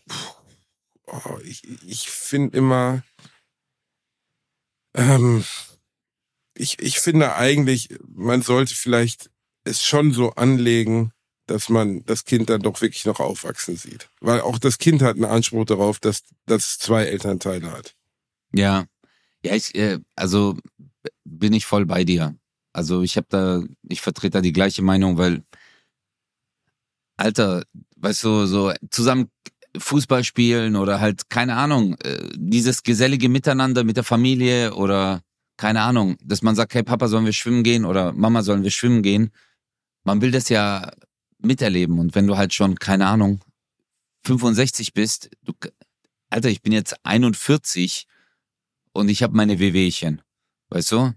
oh, 1.07 1.39
ich, 1.45 1.63
ich 1.87 2.09
finde 2.09 2.57
immer, 2.57 3.03
ähm, 4.95 5.45
ich, 6.55 6.79
ich 6.81 6.99
finde 6.99 7.35
eigentlich, 7.35 7.89
man 8.07 8.43
sollte 8.43 8.75
vielleicht 8.75 9.31
es 9.65 9.83
schon 9.83 10.13
so 10.13 10.31
anlegen, 10.33 11.13
dass 11.47 11.69
man 11.69 12.05
das 12.05 12.25
Kind 12.25 12.51
dann 12.51 12.63
doch 12.63 12.81
wirklich 12.81 13.05
noch 13.05 13.21
aufwachsen 13.21 13.77
sieht. 13.77 14.09
Weil 14.21 14.41
auch 14.41 14.59
das 14.59 14.79
Kind 14.79 15.03
hat 15.03 15.17
einen 15.17 15.25
Anspruch 15.25 15.65
darauf, 15.65 15.99
dass 15.99 16.23
das 16.47 16.79
zwei 16.79 17.05
Elternteile 17.05 17.71
hat. 17.71 17.95
Ja, 18.53 18.87
ja, 19.45 19.55
ich, 19.55 19.75
äh, 19.75 19.99
also 20.15 20.57
bin 21.25 21.53
ich 21.53 21.67
voll 21.67 21.87
bei 21.87 22.05
dir. 22.05 22.37
Also 22.73 23.03
ich 23.03 23.17
habe 23.17 23.27
da, 23.29 23.63
ich 23.89 24.01
vertrete 24.01 24.39
da 24.39 24.41
die 24.41 24.53
gleiche 24.53 24.83
Meinung, 24.83 25.19
weil, 25.19 25.45
Alter, 27.17 27.65
weißt 27.97 28.25
du, 28.25 28.47
so 28.47 28.73
zusammen 28.91 29.31
Fußball 29.77 30.25
spielen 30.25 30.77
oder 30.77 31.01
halt, 31.01 31.31
keine 31.31 31.57
Ahnung, 31.57 31.97
äh, 32.03 32.29
dieses 32.35 32.83
gesellige 32.83 33.29
Miteinander 33.29 33.85
mit 33.85 33.97
der 33.97 34.05
Familie 34.05 34.75
oder 34.75 35.23
keine 35.57 35.83
Ahnung, 35.83 36.17
dass 36.23 36.43
man 36.43 36.55
sagt, 36.55 36.75
hey 36.75 36.83
Papa, 36.83 37.09
sollen 37.09 37.25
wir 37.25 37.33
schwimmen 37.33 37.63
gehen 37.63 37.85
oder 37.85 38.13
Mama, 38.13 38.43
sollen 38.43 38.63
wir 38.63 38.71
schwimmen 38.71 39.03
gehen. 39.03 39.31
Man 40.05 40.21
will 40.21 40.31
das 40.31 40.49
ja 40.49 40.91
miterleben 41.39 41.99
und 41.99 42.15
wenn 42.15 42.27
du 42.27 42.37
halt 42.37 42.53
schon, 42.53 42.77
keine 42.79 43.07
Ahnung, 43.07 43.41
65 44.25 44.93
bist, 44.93 45.31
du, 45.43 45.53
Alter, 46.31 46.49
ich 46.49 46.63
bin 46.63 46.73
jetzt 46.73 46.97
41 47.05 48.07
und 48.93 49.09
ich 49.09 49.23
habe 49.23 49.37
meine 49.37 49.59
Wehwehchen, 49.59 50.23
weißt 50.71 50.93
du? 50.93 51.13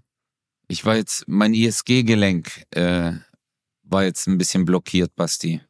Ich 0.68 0.84
war 0.84 0.96
jetzt, 0.96 1.24
mein 1.28 1.54
ISG-Gelenk 1.54 2.64
äh, 2.70 3.12
war 3.82 4.04
jetzt 4.04 4.26
ein 4.26 4.38
bisschen 4.38 4.64
blockiert, 4.64 5.14
Basti. 5.14 5.60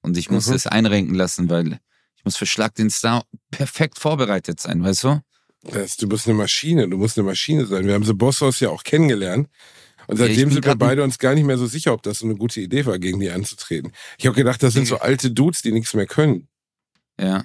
Und 0.00 0.16
ich 0.16 0.30
musste 0.30 0.52
mhm. 0.52 0.56
es 0.56 0.66
einrenken 0.66 1.14
lassen, 1.14 1.50
weil 1.50 1.78
muss 2.26 2.36
für 2.36 2.44
Schlag 2.44 2.74
den 2.74 2.90
Star 2.90 3.24
perfekt 3.50 3.98
vorbereitet 3.98 4.60
sein, 4.60 4.82
weißt 4.82 5.04
du? 5.04 5.20
Das, 5.62 5.96
du 5.96 6.08
bist 6.08 6.26
eine 6.26 6.36
Maschine, 6.36 6.88
du 6.88 6.98
musst 6.98 7.16
eine 7.16 7.26
Maschine 7.26 7.66
sein. 7.66 7.86
Wir 7.86 7.94
haben 7.94 8.04
The 8.04 8.12
Bosshaus 8.12 8.60
ja 8.60 8.68
auch 8.68 8.82
kennengelernt. 8.82 9.48
Und 10.08 10.18
seitdem 10.18 10.48
ja, 10.48 10.54
sind 10.54 10.66
wir 10.66 10.76
beide 10.76 11.02
uns 11.02 11.18
gar 11.18 11.34
nicht 11.34 11.44
mehr 11.44 11.58
so 11.58 11.66
sicher, 11.66 11.92
ob 11.92 12.02
das 12.02 12.20
so 12.20 12.26
eine 12.26 12.36
gute 12.36 12.60
Idee 12.60 12.84
war, 12.84 12.98
gegen 12.98 13.18
die 13.18 13.30
anzutreten. 13.30 13.92
Ich 14.18 14.26
habe 14.26 14.36
gedacht, 14.36 14.62
das 14.62 14.74
sind 14.74 14.86
so 14.86 14.98
alte 14.98 15.30
Dudes, 15.30 15.62
die 15.62 15.72
nichts 15.72 15.94
mehr 15.94 16.06
können. 16.06 16.48
Ja. 17.20 17.44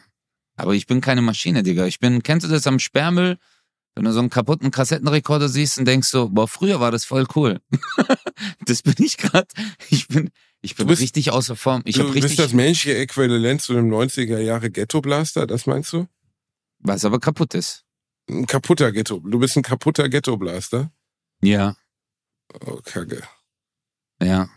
Aber 0.57 0.73
ich 0.73 0.85
bin 0.85 1.01
keine 1.01 1.21
Maschine, 1.21 1.63
Digga. 1.63 1.85
Ich 1.85 1.99
bin, 1.99 2.21
kennst 2.21 2.45
du 2.45 2.51
das 2.51 2.67
am 2.67 2.77
Sperrmüll? 2.77 3.37
Wenn 3.95 4.05
du 4.05 4.13
so 4.13 4.19
einen 4.19 4.29
kaputten 4.29 4.71
Kassettenrekorder 4.71 5.49
siehst 5.49 5.77
und 5.77 5.85
denkst 5.85 6.07
so, 6.07 6.29
boah, 6.29 6.47
früher 6.47 6.79
war 6.79 6.91
das 6.91 7.03
voll 7.03 7.25
cool. 7.35 7.59
das 8.65 8.83
bin 8.83 8.95
ich 8.99 9.17
gerade. 9.17 9.47
Ich 9.89 10.07
bin, 10.07 10.29
ich 10.61 10.75
bin 10.75 10.87
bist, 10.87 11.01
richtig 11.01 11.31
außer 11.31 11.55
Form. 11.55 11.81
Ich 11.85 11.95
du 11.95 12.11
bist 12.13 12.37
das 12.37 12.53
menschliche 12.53 12.97
Äquivalent 12.97 13.61
zu 13.61 13.73
einem 13.73 13.91
90er 13.91 14.39
Jahre 14.39 14.69
Ghetto 14.69 15.01
Blaster, 15.01 15.47
das 15.47 15.65
meinst 15.65 15.91
du? 15.93 16.07
Was 16.79 17.05
aber 17.05 17.19
kaputt 17.19 17.53
ist. 17.53 17.83
Ein 18.29 18.45
kaputter 18.47 18.91
Ghetto. 18.91 19.19
Du 19.19 19.39
bist 19.39 19.57
ein 19.57 19.63
kaputter 19.63 20.09
Ghetto 20.09 20.37
Blaster? 20.37 20.91
Ja. 21.41 21.75
Oh, 22.65 22.79
Kacke. 22.83 23.23
Ja. 24.21 24.49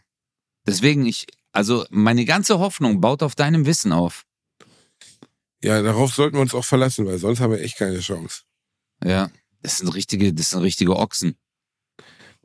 Deswegen, 0.67 1.07
ich, 1.07 1.27
also 1.53 1.87
meine 1.91 2.25
ganze 2.25 2.59
Hoffnung 2.59 3.01
baut 3.01 3.23
auf 3.23 3.35
deinem 3.35 3.67
Wissen 3.67 3.93
auf. 3.93 4.25
Ja, 5.63 5.81
darauf 5.81 6.15
sollten 6.15 6.37
wir 6.37 6.43
uns 6.43 6.55
auch 6.55 6.65
verlassen, 6.65 7.07
weil 7.07 7.19
sonst 7.19 7.41
haben 7.41 7.53
wir 7.53 7.61
echt 7.61 7.79
keine 7.79 8.01
Chance. 8.01 8.43
Ja, 9.03 9.31
das 9.63 9.79
sind 9.79 9.89
richtige, 9.89 10.35
das 10.35 10.51
sind 10.51 10.61
richtige 10.61 10.97
Ochsen. 10.97 11.37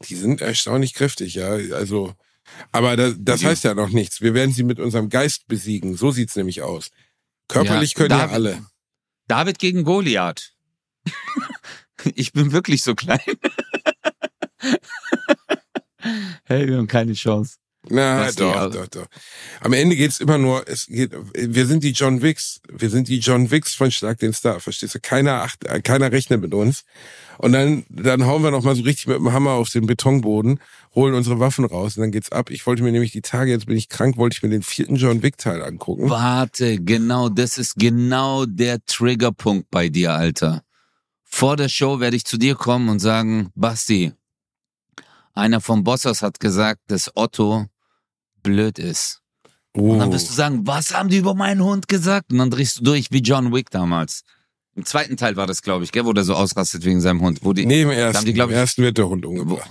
Die 0.08 0.16
sind 0.16 0.40
erstaunlich 0.40 0.94
kräftig, 0.94 1.36
ja. 1.36 1.50
Also, 1.50 2.14
aber 2.72 2.96
das, 2.96 3.16
das 3.20 3.44
heißt 3.44 3.64
ja 3.64 3.74
noch 3.74 3.90
nichts. 3.90 4.22
Wir 4.22 4.34
werden 4.34 4.54
sie 4.54 4.64
mit 4.64 4.80
unserem 4.80 5.10
Geist 5.10 5.48
besiegen. 5.48 5.96
So 5.96 6.12
sieht's 6.12 6.36
nämlich 6.36 6.62
aus. 6.62 6.92
Körperlich 7.48 7.92
ja, 7.94 7.98
können 7.98 8.10
David, 8.10 8.28
ja 8.28 8.34
alle. 8.34 8.66
David 9.28 9.60
gegen 9.60 9.84
Goliath. 9.84 10.54
ich 12.16 12.34
bin 12.34 12.52
wirklich 12.52 12.84
so 12.84 12.96
klein. 12.96 13.20
hey, 16.44 16.68
wir 16.68 16.78
haben 16.78 16.88
keine 16.88 17.14
Chance. 17.14 17.58
Na, 17.88 18.22
Was 18.22 18.36
doch, 18.36 18.70
doch, 18.72 18.88
doch. 18.88 19.06
Am 19.62 19.72
Ende 19.72 19.96
geht's 19.96 20.20
immer 20.20 20.38
nur, 20.38 20.68
es 20.68 20.88
geht, 20.88 21.12
wir 21.34 21.66
sind 21.66 21.84
die 21.84 21.92
John 21.92 22.22
Wicks. 22.22 22.60
Wir 22.70 22.90
sind 22.90 23.08
die 23.08 23.20
John 23.20 23.52
Wicks 23.52 23.74
von 23.74 23.90
Schlag 23.90 24.20
den 24.20 24.34
Star. 24.34 24.60
Verstehst 24.60 24.96
du? 24.96 25.00
Keiner 25.00 25.44
acht, 25.44 25.64
keiner 25.86 26.12
rechnet 26.12 26.42
mit 26.42 26.54
uns. 26.54 26.84
Und 27.38 27.54
dann, 27.54 27.86
dann 27.90 28.26
hauen 28.26 28.44
wir 28.44 28.52
noch 28.52 28.64
mal 28.64 28.76
so 28.76 28.84
richtig 28.84 29.08
mit 29.08 29.18
dem 29.18 29.32
Hammer 29.32 29.52
auf 29.52 29.70
den 29.70 29.86
Betonboden, 29.86 30.60
holen 30.94 31.14
unsere 31.14 31.40
Waffen 31.40 31.64
raus 31.64 31.96
und 31.96 32.02
dann 32.02 32.12
geht's 32.12 32.34
ab. 32.34 32.52
Ich 32.52 32.68
wollte 32.68 32.84
mir 32.84 32.92
nämlich 32.92 33.14
die 33.14 33.22
Tage, 33.22 33.52
jetzt 33.52 33.66
bin 33.66 33.78
ich 33.78 33.88
krank, 33.88 34.18
wollte 34.18 34.36
ich 34.36 34.44
mir 34.44 34.50
den 34.50 34.62
vierten 34.62 34.98
John 34.98 35.24
Wick 35.24 35.38
Teil 35.38 35.64
angucken. 35.64 36.10
Warte, 36.10 36.82
genau, 36.82 37.30
das 37.30 37.58
ist 37.58 37.76
genau 37.76 38.46
der 38.46 38.86
Triggerpunkt 38.86 39.72
bei 39.72 39.88
dir, 39.88 40.14
Alter. 40.14 40.64
Vor 41.24 41.56
der 41.56 41.70
Show 41.70 42.02
werde 42.02 42.18
ich 42.18 42.26
zu 42.26 42.38
dir 42.38 42.56
kommen 42.56 42.90
und 42.90 43.00
sagen, 43.00 43.52
Basti, 43.56 44.12
einer 45.34 45.62
vom 45.62 45.84
Bossers 45.84 46.22
hat 46.22 46.40
gesagt, 46.40 46.82
dass 46.88 47.12
Otto 47.16 47.66
blöd 48.44 48.80
ist. 48.80 49.22
Oh. 49.74 49.94
Und 49.94 50.00
dann 50.00 50.12
wirst 50.12 50.30
du 50.30 50.34
sagen, 50.34 50.66
was 50.66 50.94
haben 50.94 51.10
die 51.10 51.18
über 51.18 51.36
meinen 51.36 51.64
Hund 51.64 51.88
gesagt? 51.88 52.32
Und 52.32 52.40
dann 52.40 52.50
drehst 52.50 52.80
du 52.80 52.84
durch 52.84 53.12
wie 53.12 53.20
John 53.20 53.54
Wick 53.54 53.70
damals. 53.70 54.24
Im 54.76 54.86
zweiten 54.86 55.18
Teil 55.18 55.36
war 55.36 55.48
das, 55.48 55.62
glaube 55.62 55.84
ich, 55.84 55.92
gell, 55.92 56.06
wo 56.06 56.14
der 56.14 56.24
so 56.24 56.36
ausrastet 56.36 56.86
wegen 56.86 57.02
seinem 57.02 57.22
Hund. 57.22 57.40
Wo 57.44 57.54
die, 57.54 57.66
nee, 57.66 57.82
im 57.82 57.90
ersten, 57.90 58.26
die, 58.26 58.40
im 58.40 58.50
ersten 58.50 58.82
wird 58.82 58.98
der 58.98 59.10
Hund 59.10 59.26
umgebracht. 59.26 59.70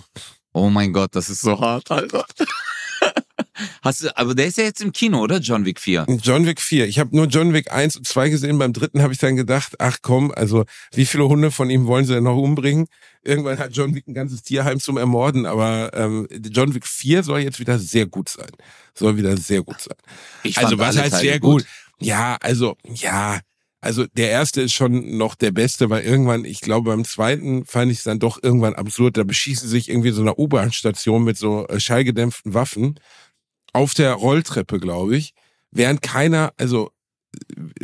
Oh 0.52 0.70
mein 0.70 0.92
Gott, 0.92 1.14
das 1.14 1.30
ist 1.30 1.40
so 1.40 1.58
hart, 1.58 1.90
Alter. 1.90 2.26
Hast 3.82 4.04
du, 4.04 4.16
aber 4.16 4.34
der 4.34 4.46
ist 4.46 4.58
ja 4.58 4.64
jetzt 4.64 4.82
im 4.82 4.92
Kino, 4.92 5.20
oder? 5.20 5.38
John 5.38 5.64
Wick 5.64 5.80
4. 5.80 6.06
John 6.22 6.46
Wick 6.46 6.60
4. 6.60 6.86
Ich 6.86 6.98
habe 6.98 7.14
nur 7.14 7.26
John 7.26 7.52
Wick 7.52 7.72
1 7.72 7.96
und 7.96 8.06
2 8.06 8.28
gesehen. 8.28 8.58
Beim 8.58 8.72
dritten 8.72 9.02
habe 9.02 9.12
ich 9.12 9.18
dann 9.18 9.36
gedacht, 9.36 9.74
ach 9.78 9.98
komm, 10.02 10.30
also 10.30 10.64
wie 10.92 11.06
viele 11.06 11.28
Hunde 11.28 11.50
von 11.50 11.70
ihm 11.70 11.86
wollen 11.86 12.04
sie 12.04 12.14
denn 12.14 12.24
noch 12.24 12.36
umbringen? 12.36 12.86
Irgendwann 13.28 13.58
hat 13.58 13.76
John 13.76 13.94
Wick 13.94 14.08
ein 14.08 14.14
ganzes 14.14 14.42
Tierheim 14.42 14.80
zum 14.80 14.96
Ermorden, 14.96 15.44
aber 15.44 15.90
ähm, 15.92 16.26
John 16.50 16.74
Wick 16.74 16.86
4 16.86 17.22
soll 17.22 17.40
jetzt 17.40 17.60
wieder 17.60 17.78
sehr 17.78 18.06
gut 18.06 18.30
sein. 18.30 18.50
Soll 18.94 19.18
wieder 19.18 19.36
sehr 19.36 19.62
gut 19.62 19.82
sein. 19.82 19.98
Ich 20.44 20.56
also 20.56 20.78
was 20.78 20.96
heißt 20.96 21.18
sehr 21.18 21.38
gut? 21.38 21.62
gut? 21.62 21.66
Ja, 22.00 22.38
also 22.40 22.78
ja, 22.84 23.40
also 23.82 24.06
der 24.06 24.30
erste 24.30 24.62
ist 24.62 24.72
schon 24.72 25.18
noch 25.18 25.34
der 25.34 25.50
beste, 25.50 25.90
weil 25.90 26.04
irgendwann, 26.04 26.46
ich 26.46 26.62
glaube, 26.62 26.90
beim 26.90 27.04
zweiten 27.04 27.66
fand 27.66 27.92
ich 27.92 27.98
es 27.98 28.04
dann 28.04 28.18
doch 28.18 28.42
irgendwann 28.42 28.74
absurd. 28.74 29.18
Da 29.18 29.24
beschießen 29.24 29.68
sich 29.68 29.90
irgendwie 29.90 30.10
so 30.10 30.22
eine 30.22 30.34
U-Bahn-Station 30.36 31.22
mit 31.22 31.36
so 31.36 31.66
äh, 31.68 31.78
schallgedämpften 31.78 32.54
Waffen 32.54 32.98
auf 33.74 33.92
der 33.92 34.14
Rolltreppe, 34.14 34.80
glaube 34.80 35.16
ich, 35.16 35.34
während 35.70 36.00
keiner, 36.00 36.54
also 36.56 36.90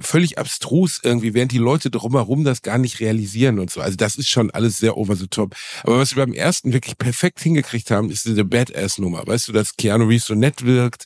völlig 0.00 0.38
abstrus 0.38 1.00
irgendwie, 1.02 1.34
während 1.34 1.52
die 1.52 1.58
Leute 1.58 1.90
drumherum 1.90 2.44
das 2.44 2.62
gar 2.62 2.78
nicht 2.78 3.00
realisieren 3.00 3.58
und 3.58 3.70
so. 3.70 3.80
Also 3.80 3.96
das 3.96 4.16
ist 4.16 4.28
schon 4.28 4.50
alles 4.50 4.78
sehr 4.78 4.96
over 4.96 5.16
the 5.16 5.26
top. 5.26 5.54
Aber 5.82 5.98
was 5.98 6.16
wir 6.16 6.24
beim 6.24 6.34
ersten 6.34 6.72
wirklich 6.72 6.96
perfekt 6.96 7.40
hingekriegt 7.40 7.90
haben, 7.90 8.10
ist 8.10 8.24
diese 8.24 8.44
Badass-Nummer. 8.44 9.26
Weißt 9.26 9.48
du, 9.48 9.52
dass 9.52 9.76
Keanu 9.76 10.06
Reeves 10.06 10.26
so 10.26 10.34
nett 10.34 10.64
wirkt 10.64 11.04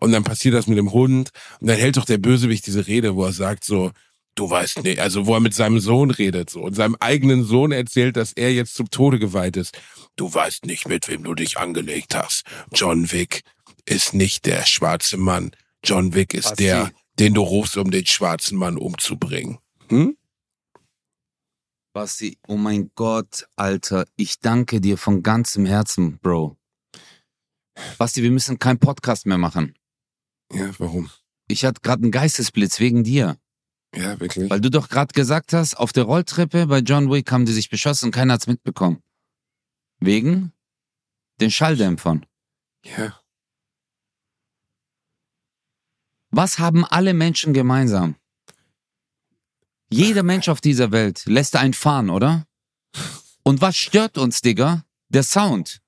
und 0.00 0.12
dann 0.12 0.24
passiert 0.24 0.54
das 0.54 0.66
mit 0.66 0.78
dem 0.78 0.92
Hund 0.92 1.30
und 1.60 1.68
dann 1.68 1.78
hält 1.78 1.96
doch 1.96 2.04
der 2.04 2.18
Bösewicht 2.18 2.66
diese 2.66 2.86
Rede, 2.86 3.14
wo 3.14 3.24
er 3.24 3.32
sagt 3.32 3.64
so, 3.64 3.92
du 4.34 4.50
weißt 4.50 4.82
nicht, 4.82 5.00
also 5.00 5.26
wo 5.26 5.34
er 5.34 5.40
mit 5.40 5.54
seinem 5.54 5.80
Sohn 5.80 6.10
redet 6.10 6.50
so 6.50 6.60
und 6.60 6.74
seinem 6.74 6.96
eigenen 7.00 7.44
Sohn 7.44 7.72
erzählt, 7.72 8.16
dass 8.16 8.32
er 8.32 8.52
jetzt 8.52 8.74
zum 8.74 8.90
Tode 8.90 9.18
geweiht 9.18 9.56
ist. 9.56 9.78
Du 10.16 10.32
weißt 10.32 10.66
nicht, 10.66 10.88
mit 10.88 11.08
wem 11.08 11.24
du 11.24 11.34
dich 11.34 11.58
angelegt 11.58 12.14
hast. 12.14 12.42
John 12.72 13.10
Wick 13.12 13.42
ist 13.84 14.14
nicht 14.14 14.46
der 14.46 14.66
schwarze 14.66 15.16
Mann. 15.16 15.52
John 15.84 16.14
Wick 16.14 16.34
ist 16.34 16.50
Was 16.50 16.56
der, 16.56 16.90
den 17.18 17.34
du 17.34 17.42
rufst, 17.42 17.76
um 17.76 17.90
den 17.90 18.06
schwarzen 18.06 18.58
Mann 18.58 18.76
umzubringen. 18.76 19.58
Hm? 19.88 20.16
Basti, 21.92 22.38
oh 22.46 22.56
mein 22.56 22.90
Gott, 22.94 23.48
Alter, 23.56 24.04
ich 24.16 24.40
danke 24.40 24.80
dir 24.80 24.98
von 24.98 25.22
ganzem 25.22 25.64
Herzen, 25.64 26.18
Bro. 26.18 26.56
Basti, 27.96 28.22
wir 28.22 28.30
müssen 28.30 28.58
keinen 28.58 28.78
Podcast 28.78 29.26
mehr 29.26 29.38
machen. 29.38 29.74
Ja, 30.52 30.70
warum? 30.78 31.10
Ich 31.48 31.64
hatte 31.64 31.80
gerade 31.80 32.02
einen 32.02 32.12
Geistesblitz 32.12 32.80
wegen 32.80 33.04
dir. 33.04 33.38
Ja, 33.94 34.20
wirklich. 34.20 34.50
Weil 34.50 34.60
du 34.60 34.70
doch 34.70 34.88
gerade 34.88 35.14
gesagt 35.14 35.52
hast, 35.52 35.74
auf 35.74 35.92
der 35.92 36.04
Rolltreppe 36.04 36.66
bei 36.66 36.80
John 36.80 37.10
Wick 37.10 37.30
haben 37.32 37.46
die 37.46 37.52
sich 37.52 37.70
beschossen 37.70 38.06
und 38.06 38.12
keiner 38.12 38.34
hat's 38.34 38.46
mitbekommen. 38.46 39.02
Wegen 39.98 40.52
den 41.40 41.50
Schalldämpfern. 41.50 42.26
Ja. 42.84 43.18
Was 46.36 46.58
haben 46.58 46.84
alle 46.84 47.14
Menschen 47.14 47.54
gemeinsam? 47.54 48.14
Jeder 49.88 50.22
Mensch 50.22 50.50
auf 50.50 50.60
dieser 50.60 50.92
Welt 50.92 51.22
lässt 51.24 51.56
einen 51.56 51.72
fahren, 51.72 52.10
oder? 52.10 52.44
Und 53.42 53.62
was 53.62 53.78
stört 53.78 54.18
uns, 54.18 54.42
Digga? 54.42 54.84
Der 55.08 55.22
Sound. 55.22 55.80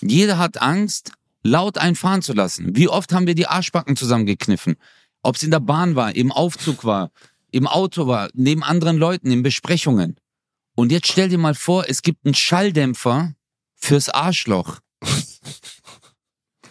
Jeder 0.00 0.38
hat 0.38 0.62
Angst, 0.62 1.12
laut 1.42 1.76
einfahren 1.76 2.22
zu 2.22 2.32
lassen. 2.32 2.74
Wie 2.74 2.88
oft 2.88 3.12
haben 3.12 3.26
wir 3.26 3.34
die 3.34 3.46
Arschbacken 3.46 3.94
zusammengekniffen? 3.94 4.76
Ob 5.22 5.36
es 5.36 5.42
in 5.42 5.50
der 5.50 5.60
Bahn 5.60 5.96
war, 5.96 6.16
im 6.16 6.32
Aufzug 6.32 6.86
war, 6.86 7.10
im 7.50 7.66
Auto 7.66 8.06
war, 8.06 8.30
neben 8.32 8.64
anderen 8.64 8.96
Leuten, 8.96 9.30
in 9.30 9.42
Besprechungen. 9.42 10.16
Und 10.74 10.92
jetzt 10.92 11.12
stell 11.12 11.28
dir 11.28 11.36
mal 11.36 11.54
vor, 11.54 11.84
es 11.90 12.00
gibt 12.00 12.24
einen 12.24 12.34
Schalldämpfer 12.34 13.34
fürs 13.74 14.08
Arschloch. 14.08 14.80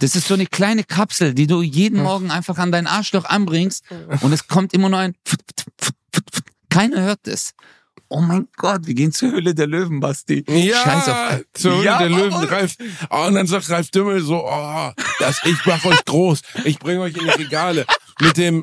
Das 0.04 0.18
ist 0.18 0.28
so 0.28 0.34
eine 0.34 0.46
kleine 0.46 0.84
Kapsel, 0.84 1.34
die 1.34 1.48
du 1.48 1.62
jeden 1.62 2.04
Morgen 2.04 2.30
einfach 2.30 2.58
an 2.58 2.74
dein 2.74 2.88
Arschloch 2.88 3.24
anbringst 3.24 3.86
und 4.20 4.34
es 4.34 4.50
kommt 4.50 4.74
immer 4.74 4.89
nur 4.89 5.00
ein. 5.00 5.16
Keiner 6.70 7.04
hört 7.04 7.26
es. 7.26 7.54
Oh 8.10 8.20
mein 8.20 8.50
Gott, 8.58 8.86
wir 8.86 8.96
gehen 8.96 9.13
zur 9.13 9.32
Höhle 9.32 9.56
der 9.56 9.66
Löwen, 9.66 10.02
Basti. 10.02 10.44
Ja, 10.50 10.84
Scheiß 10.84 11.08
auf. 11.08 11.42
zur 11.54 11.76
Höhle 11.76 11.86
Ja, 11.86 12.00
der 12.00 12.10
Löwen, 12.10 12.32
Mann. 12.32 12.50
Ralf. 12.50 12.76
Oh, 13.10 13.28
und 13.28 13.36
dann 13.36 13.48
sagt 13.48 13.70
Ralf 13.70 13.92
Dümmel 13.92 14.22
so, 14.22 14.44
oh, 14.46 14.92
das, 15.20 15.39
ich 15.46 15.66
mach 15.66 15.86
euch 15.86 16.04
groß. 16.04 16.42
Ich 16.66 16.80
bringe 16.80 17.00
euch 17.00 17.16
in 17.16 17.24
die 17.24 17.30
Regale. 17.30 17.86
Mit 18.20 18.36
dem, 18.36 18.62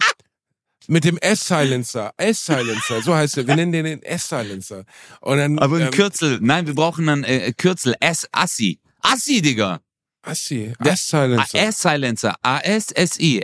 mit 0.89 1.05
dem 1.05 1.17
S-Silencer. 1.17 2.13
S-Silencer, 2.19 3.01
so 3.01 3.15
heißt 3.15 3.39
er. 3.39 3.47
Wir 3.47 3.57
nennen 3.57 3.73
den 3.73 3.87
den 3.87 4.03
S-Silencer. 4.03 4.85
Und 5.23 5.39
dann, 5.39 5.59
Aber 5.59 5.77
ein 5.77 5.83
ähm, 5.85 5.91
Kürzel. 5.91 6.39
Nein, 6.43 6.67
wir 6.67 6.75
brauchen 6.75 7.09
ein 7.09 7.25
äh, 7.25 7.55
Kürzel. 7.57 7.95
S 7.99 8.29
Assi. 8.31 8.79
Assi, 9.01 9.41
Digga. 9.41 9.81
Assi, 10.23 10.73
Der- 10.85 10.93
S-Silencer. 10.93 11.59
S-Silencer. 11.69 12.35
A-S-S-I. 12.43 13.43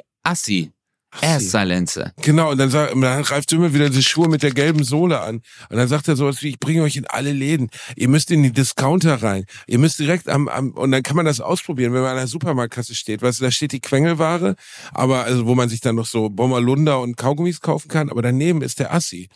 Assi. 1.22 1.46
S-Silencer. 1.46 2.12
Genau, 2.22 2.50
und 2.50 2.58
dann, 2.58 2.70
sagt, 2.70 2.92
dann 2.92 3.22
Ralf 3.22 3.46
Dümmel 3.46 3.74
wieder 3.74 3.90
die 3.90 4.02
Schuhe 4.02 4.28
mit 4.28 4.42
der 4.42 4.52
gelben 4.52 4.84
Sohle 4.84 5.20
an. 5.20 5.42
Und 5.70 5.76
dann 5.76 5.88
sagt 5.88 6.08
er 6.08 6.16
sowas 6.16 6.42
wie, 6.42 6.50
ich 6.50 6.60
bringe 6.60 6.82
euch 6.82 6.96
in 6.96 7.06
alle 7.06 7.32
Läden. 7.32 7.70
Ihr 7.96 8.08
müsst 8.08 8.30
in 8.30 8.42
die 8.42 8.52
Discounter 8.52 9.22
rein. 9.22 9.44
Ihr 9.66 9.78
müsst 9.78 9.98
direkt 9.98 10.28
am, 10.28 10.48
am, 10.48 10.70
und 10.72 10.90
dann 10.92 11.02
kann 11.02 11.16
man 11.16 11.26
das 11.26 11.40
ausprobieren, 11.40 11.92
wenn 11.92 12.02
man 12.02 12.12
an 12.12 12.16
der 12.18 12.26
Supermarktkasse 12.26 12.94
steht. 12.94 13.22
Weißt 13.22 13.40
du, 13.40 13.44
da 13.44 13.50
steht 13.50 13.72
die 13.72 13.80
Quengelware, 13.80 14.56
aber, 14.92 15.24
also, 15.24 15.46
wo 15.46 15.54
man 15.54 15.68
sich 15.68 15.80
dann 15.80 15.96
noch 15.96 16.06
so 16.06 16.28
Bommerlunder 16.30 17.00
und 17.00 17.16
Kaugummis 17.16 17.60
kaufen 17.60 17.88
kann, 17.88 18.10
aber 18.10 18.22
daneben 18.22 18.62
ist 18.62 18.78
der 18.80 18.92
Assi. 18.94 19.28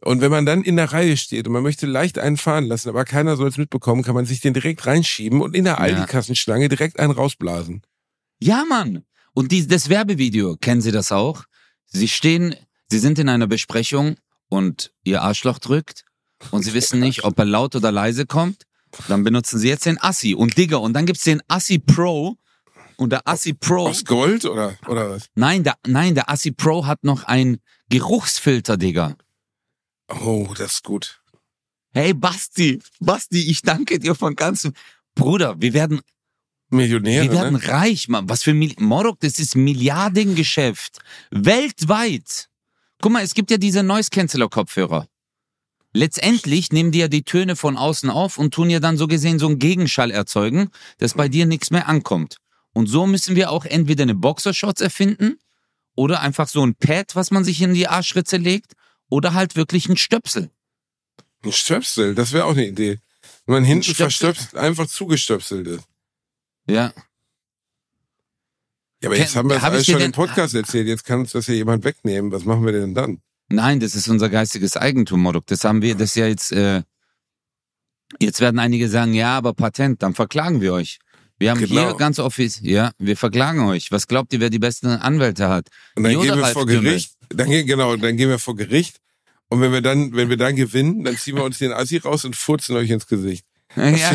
Und 0.00 0.20
wenn 0.20 0.30
man 0.30 0.46
dann 0.46 0.62
in 0.62 0.76
der 0.76 0.92
Reihe 0.92 1.16
steht 1.16 1.46
und 1.46 1.52
man 1.52 1.62
möchte 1.62 1.86
leicht 1.86 2.18
einen 2.18 2.36
fahren 2.36 2.66
lassen, 2.66 2.88
aber 2.88 3.04
keiner 3.04 3.36
soll 3.36 3.48
es 3.48 3.58
mitbekommen, 3.58 4.02
kann 4.02 4.14
man 4.14 4.26
sich 4.26 4.40
den 4.40 4.54
direkt 4.54 4.86
reinschieben 4.86 5.40
und 5.40 5.56
in 5.56 5.64
der 5.64 5.74
Ja. 5.74 5.78
Aldi-Kassenschlange 5.80 6.68
direkt 6.68 7.00
einen 7.00 7.10
rausblasen. 7.12 7.82
Ja, 8.40 8.64
Mann. 8.68 9.02
Und 9.34 9.52
die, 9.52 9.66
das 9.66 9.88
Werbevideo, 9.88 10.56
kennen 10.56 10.80
Sie 10.80 10.92
das 10.92 11.12
auch? 11.12 11.44
Sie 11.86 12.08
stehen, 12.08 12.54
Sie 12.90 12.98
sind 12.98 13.18
in 13.18 13.28
einer 13.28 13.46
Besprechung 13.46 14.16
und 14.48 14.92
Ihr 15.04 15.22
Arschloch 15.22 15.58
drückt 15.58 16.04
und 16.50 16.62
Sie 16.62 16.74
wissen 16.74 17.00
nicht, 17.00 17.24
ob 17.24 17.38
er 17.38 17.44
laut 17.44 17.76
oder 17.76 17.92
leise 17.92 18.26
kommt. 18.26 18.62
Dann 19.08 19.22
benutzen 19.22 19.58
Sie 19.58 19.68
jetzt 19.68 19.86
den 19.86 20.00
Assi 20.00 20.34
und 20.34 20.56
Digga. 20.56 20.78
Und 20.78 20.94
dann 20.94 21.06
gibt's 21.06 21.24
den 21.24 21.42
Assi 21.48 21.78
Pro. 21.78 22.36
Und 22.96 23.10
der 23.10 23.28
Assi 23.28 23.52
Pro, 23.52 23.88
Aus 23.88 24.04
Gold 24.04 24.44
oder, 24.44 24.76
oder 24.88 25.10
was? 25.10 25.28
nein, 25.36 25.62
der, 25.62 25.76
nein, 25.86 26.14
der 26.16 26.28
Assi 26.30 26.50
Pro 26.50 26.86
hat 26.86 27.04
noch 27.04 27.24
ein 27.24 27.58
Geruchsfilter, 27.90 28.76
Digga. 28.76 29.16
Oh, 30.08 30.48
das 30.56 30.74
ist 30.74 30.84
gut. 30.84 31.20
Hey, 31.92 32.12
Basti, 32.12 32.80
Basti, 32.98 33.50
ich 33.50 33.62
danke 33.62 33.98
dir 33.98 34.14
von 34.14 34.34
ganzem. 34.34 34.72
Bruder, 35.14 35.60
wir 35.60 35.74
werden 35.74 36.00
Millionäre, 36.70 37.24
Wir 37.24 37.32
werden 37.32 37.54
ne? 37.54 37.68
reich, 37.68 38.08
Mann. 38.08 38.28
Was 38.28 38.42
für 38.42 38.54
Mil 38.54 38.74
Morok, 38.78 39.20
das 39.20 39.38
ist 39.38 39.56
Milliardengeschäft. 39.56 40.98
Weltweit. 41.30 42.48
Guck 43.00 43.12
mal, 43.12 43.22
es 43.22 43.34
gibt 43.34 43.50
ja 43.50 43.56
diese 43.56 43.82
Noise 43.82 44.10
Canceller 44.10 44.48
Kopfhörer. 44.48 45.08
Letztendlich 45.92 46.70
nehmen 46.70 46.92
die 46.92 46.98
ja 46.98 47.08
die 47.08 47.22
Töne 47.22 47.56
von 47.56 47.76
außen 47.76 48.10
auf 48.10 48.38
und 48.38 48.52
tun 48.52 48.68
ja 48.68 48.80
dann 48.80 48.98
so 48.98 49.06
gesehen 49.06 49.38
so 49.38 49.46
einen 49.46 49.58
Gegenschall 49.58 50.10
erzeugen, 50.10 50.70
dass 50.98 51.14
bei 51.14 51.28
dir 51.28 51.46
nichts 51.46 51.70
mehr 51.70 51.88
ankommt. 51.88 52.36
Und 52.74 52.86
so 52.86 53.06
müssen 53.06 53.34
wir 53.34 53.50
auch 53.50 53.64
entweder 53.64 54.02
eine 54.02 54.14
Boxershorts 54.14 54.80
erfinden 54.80 55.38
oder 55.94 56.20
einfach 56.20 56.48
so 56.48 56.64
ein 56.64 56.74
Pad, 56.74 57.16
was 57.16 57.30
man 57.30 57.44
sich 57.44 57.62
in 57.62 57.72
die 57.74 57.88
Arschritze 57.88 58.36
legt 58.36 58.74
oder 59.08 59.32
halt 59.32 59.56
wirklich 59.56 59.88
ein 59.88 59.96
Stöpsel. 59.96 60.50
Ein 61.42 61.52
Stöpsel, 61.52 62.14
das 62.14 62.32
wäre 62.32 62.44
auch 62.44 62.52
eine 62.52 62.66
Idee. 62.66 62.98
Wenn 63.46 63.54
man 63.54 63.64
hinten 63.64 63.84
Stöpsel. 63.84 64.04
verstöpselt, 64.04 64.54
einfach 64.56 64.86
zugestöpselt 64.86 65.66
ist. 65.66 65.84
Ja. 66.68 66.92
Ja, 69.00 69.08
aber 69.10 69.16
jetzt 69.16 69.36
haben 69.36 69.48
wir 69.48 69.54
das 69.54 69.62
hab 69.62 69.72
alles 69.72 69.86
schon 69.86 70.00
im 70.00 70.12
Podcast 70.12 70.54
erzählt. 70.54 70.88
Jetzt 70.88 71.04
kann 71.04 71.20
uns 71.20 71.32
das 71.32 71.46
ja 71.46 71.54
jemand 71.54 71.84
wegnehmen. 71.84 72.32
Was 72.32 72.44
machen 72.44 72.64
wir 72.66 72.72
denn 72.72 72.94
dann? 72.94 73.20
Nein, 73.48 73.78
das 73.80 73.94
ist 73.94 74.08
unser 74.08 74.28
geistiges 74.28 74.76
Eigentum, 74.76 75.20
Morok. 75.22 75.46
Das 75.46 75.64
haben 75.64 75.82
wir, 75.82 75.94
das 75.94 76.10
ist 76.10 76.16
ja 76.16 76.26
jetzt, 76.26 76.52
äh, 76.52 76.82
jetzt 78.18 78.40
werden 78.40 78.58
einige 78.58 78.88
sagen, 78.88 79.14
ja, 79.14 79.36
aber 79.38 79.54
Patent, 79.54 80.02
dann 80.02 80.14
verklagen 80.14 80.60
wir 80.60 80.72
euch. 80.74 80.98
Wir 81.38 81.52
haben 81.52 81.60
Genau. 81.60 81.70
hier 81.88 81.94
ganz 81.96 82.18
offiziell, 82.18 82.68
ja, 82.68 82.90
wir 82.98 83.16
verklagen 83.16 83.60
euch. 83.68 83.92
Was 83.92 84.08
glaubt 84.08 84.32
ihr, 84.32 84.40
wer 84.40 84.50
die 84.50 84.58
besten 84.58 84.88
Anwälte 84.88 85.48
hat? 85.48 85.68
Und 85.94 86.02
dann 86.02 86.12
gehen 86.12 86.22
wir 86.24 86.42
Ralf 86.42 86.52
vor? 86.52 86.66
Gericht. 86.66 87.12
Dann 87.28 87.48
gehen, 87.48 87.66
genau, 87.66 87.94
dann 87.96 88.16
gehen 88.16 88.28
wir 88.28 88.40
vor 88.40 88.56
Gericht. 88.56 88.96
Und 89.48 89.60
wenn 89.60 89.72
wir 89.72 89.80
dann, 89.80 90.12
wenn 90.14 90.28
wir 90.28 90.36
dann 90.36 90.56
gewinnen, 90.56 91.04
dann 91.04 91.16
ziehen 91.16 91.36
wir 91.36 91.44
uns 91.44 91.58
den 91.58 91.72
Assi 91.72 91.98
raus 91.98 92.24
und 92.24 92.34
furzen 92.34 92.76
euch 92.76 92.90
ins 92.90 93.06
Gesicht. 93.06 93.46
Ja, 93.76 94.12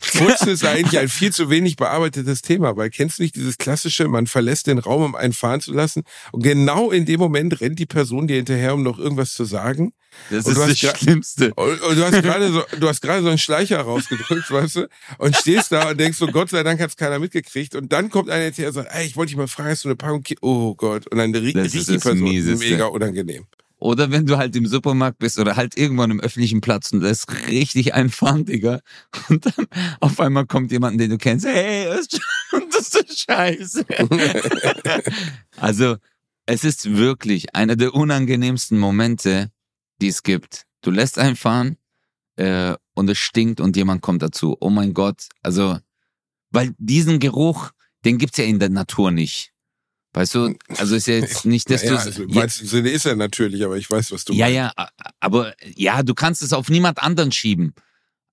Furzen 0.00 0.48
ist 0.48 0.64
eigentlich 0.64 0.98
ein 0.98 1.08
viel 1.08 1.32
zu 1.32 1.50
wenig 1.50 1.76
bearbeitetes 1.76 2.42
Thema, 2.42 2.76
weil 2.76 2.90
kennst 2.90 3.18
du 3.18 3.22
nicht 3.22 3.36
dieses 3.36 3.58
klassische, 3.58 4.08
man 4.08 4.26
verlässt 4.26 4.66
den 4.66 4.78
Raum, 4.78 5.02
um 5.02 5.14
einen 5.14 5.32
fahren 5.32 5.60
zu 5.60 5.72
lassen 5.72 6.02
und 6.32 6.42
genau 6.42 6.90
in 6.90 7.04
dem 7.06 7.20
Moment 7.20 7.60
rennt 7.60 7.78
die 7.78 7.86
Person 7.86 8.26
dir 8.26 8.36
hinterher, 8.36 8.74
um 8.74 8.82
noch 8.82 8.98
irgendwas 8.98 9.34
zu 9.34 9.44
sagen 9.44 9.92
das 10.30 10.44
Und 10.44 10.56
ist 10.68 10.82
das 10.82 10.98
Schlimmste. 10.98 11.54
und, 11.54 11.80
und 11.80 11.96
du 11.96 12.04
hast 12.04 12.22
gerade 12.22 12.52
so, 12.52 12.62
du 12.78 12.88
hast 12.88 13.00
gerade 13.00 13.22
so 13.22 13.28
einen 13.28 13.38
Schleicher 13.38 13.80
rausgedrückt, 13.80 14.50
weißt 14.50 14.76
du, 14.76 14.88
und 15.18 15.36
stehst 15.36 15.72
da 15.72 15.90
und 15.90 15.98
denkst 15.98 16.18
so, 16.18 16.26
Gott 16.26 16.50
sei 16.50 16.62
Dank 16.62 16.80
hat's 16.80 16.96
keiner 16.96 17.18
mitgekriegt 17.18 17.74
und 17.74 17.92
dann 17.92 18.10
kommt 18.10 18.30
einer 18.30 18.44
hinterher 18.44 18.68
und 18.68 18.74
sagt, 18.74 18.94
ey, 18.94 19.06
ich 19.06 19.16
wollte 19.16 19.30
dich 19.30 19.36
mal 19.36 19.48
fragen, 19.48 19.70
hast 19.70 19.84
du 19.84 19.88
eine 19.88 19.96
Packung 19.96 20.22
Ki 20.22 20.36
Oh 20.40 20.74
Gott, 20.74 21.06
und 21.08 21.18
dann 21.18 21.34
riecht, 21.34 21.56
die 21.56 21.98
Person 21.98 22.20
Mieseste. 22.20 22.64
mega 22.68 22.86
unangenehm. 22.86 23.46
Oder 23.82 24.12
wenn 24.12 24.26
du 24.26 24.36
halt 24.36 24.54
im 24.54 24.66
Supermarkt 24.66 25.18
bist 25.18 25.40
oder 25.40 25.56
halt 25.56 25.76
irgendwann 25.76 26.12
im 26.12 26.20
öffentlichen 26.20 26.60
Platz 26.60 26.92
und 26.92 27.00
da 27.00 27.08
ist 27.08 27.48
richtig 27.48 27.94
ein 27.94 28.10
Fahren, 28.10 28.44
Digga. 28.44 28.78
Und 29.28 29.44
dann 29.44 29.66
auf 29.98 30.20
einmal 30.20 30.46
kommt 30.46 30.70
jemand, 30.70 31.00
den 31.00 31.10
du 31.10 31.18
kennst, 31.18 31.44
hey, 31.44 31.88
und 32.52 32.72
das 32.72 32.94
ist 32.94 33.24
scheiße. 33.28 33.84
also, 35.56 35.96
es 36.46 36.62
ist 36.62 36.96
wirklich 36.96 37.56
einer 37.56 37.74
der 37.74 37.92
unangenehmsten 37.92 38.78
Momente, 38.78 39.50
die 40.00 40.08
es 40.08 40.22
gibt. 40.22 40.64
Du 40.82 40.92
lässt 40.92 41.18
einen 41.18 41.34
fahren 41.34 41.76
äh, 42.36 42.74
und 42.94 43.10
es 43.10 43.18
stinkt 43.18 43.60
und 43.60 43.76
jemand 43.76 44.00
kommt 44.00 44.22
dazu. 44.22 44.56
Oh 44.60 44.70
mein 44.70 44.94
Gott. 44.94 45.26
Also, 45.42 45.76
weil 46.52 46.72
diesen 46.78 47.18
Geruch, 47.18 47.72
den 48.04 48.18
gibt's 48.18 48.38
ja 48.38 48.44
in 48.44 48.60
der 48.60 48.70
Natur 48.70 49.10
nicht. 49.10 49.51
Weißt 50.14 50.34
du, 50.34 50.54
also 50.76 50.94
ist 50.94 51.06
ja 51.06 51.14
jetzt 51.14 51.44
nicht, 51.46 51.70
dass 51.70 51.82
du 51.82 51.98
also 51.98 52.22
im 52.24 52.34
weitesten 52.34 52.66
Sinne 52.66 52.90
ist 52.90 53.06
er 53.06 53.16
natürlich, 53.16 53.64
aber 53.64 53.76
ich 53.78 53.90
weiß, 53.90 54.12
was 54.12 54.24
du 54.24 54.34
ja, 54.34 54.44
meinst. 54.46 54.56
ja, 54.56 54.72
a- 54.76 54.90
aber 55.20 55.54
ja, 55.74 56.02
du 56.02 56.14
kannst 56.14 56.42
es 56.42 56.52
auf 56.52 56.68
niemand 56.68 57.02
anderen 57.02 57.32
schieben. 57.32 57.74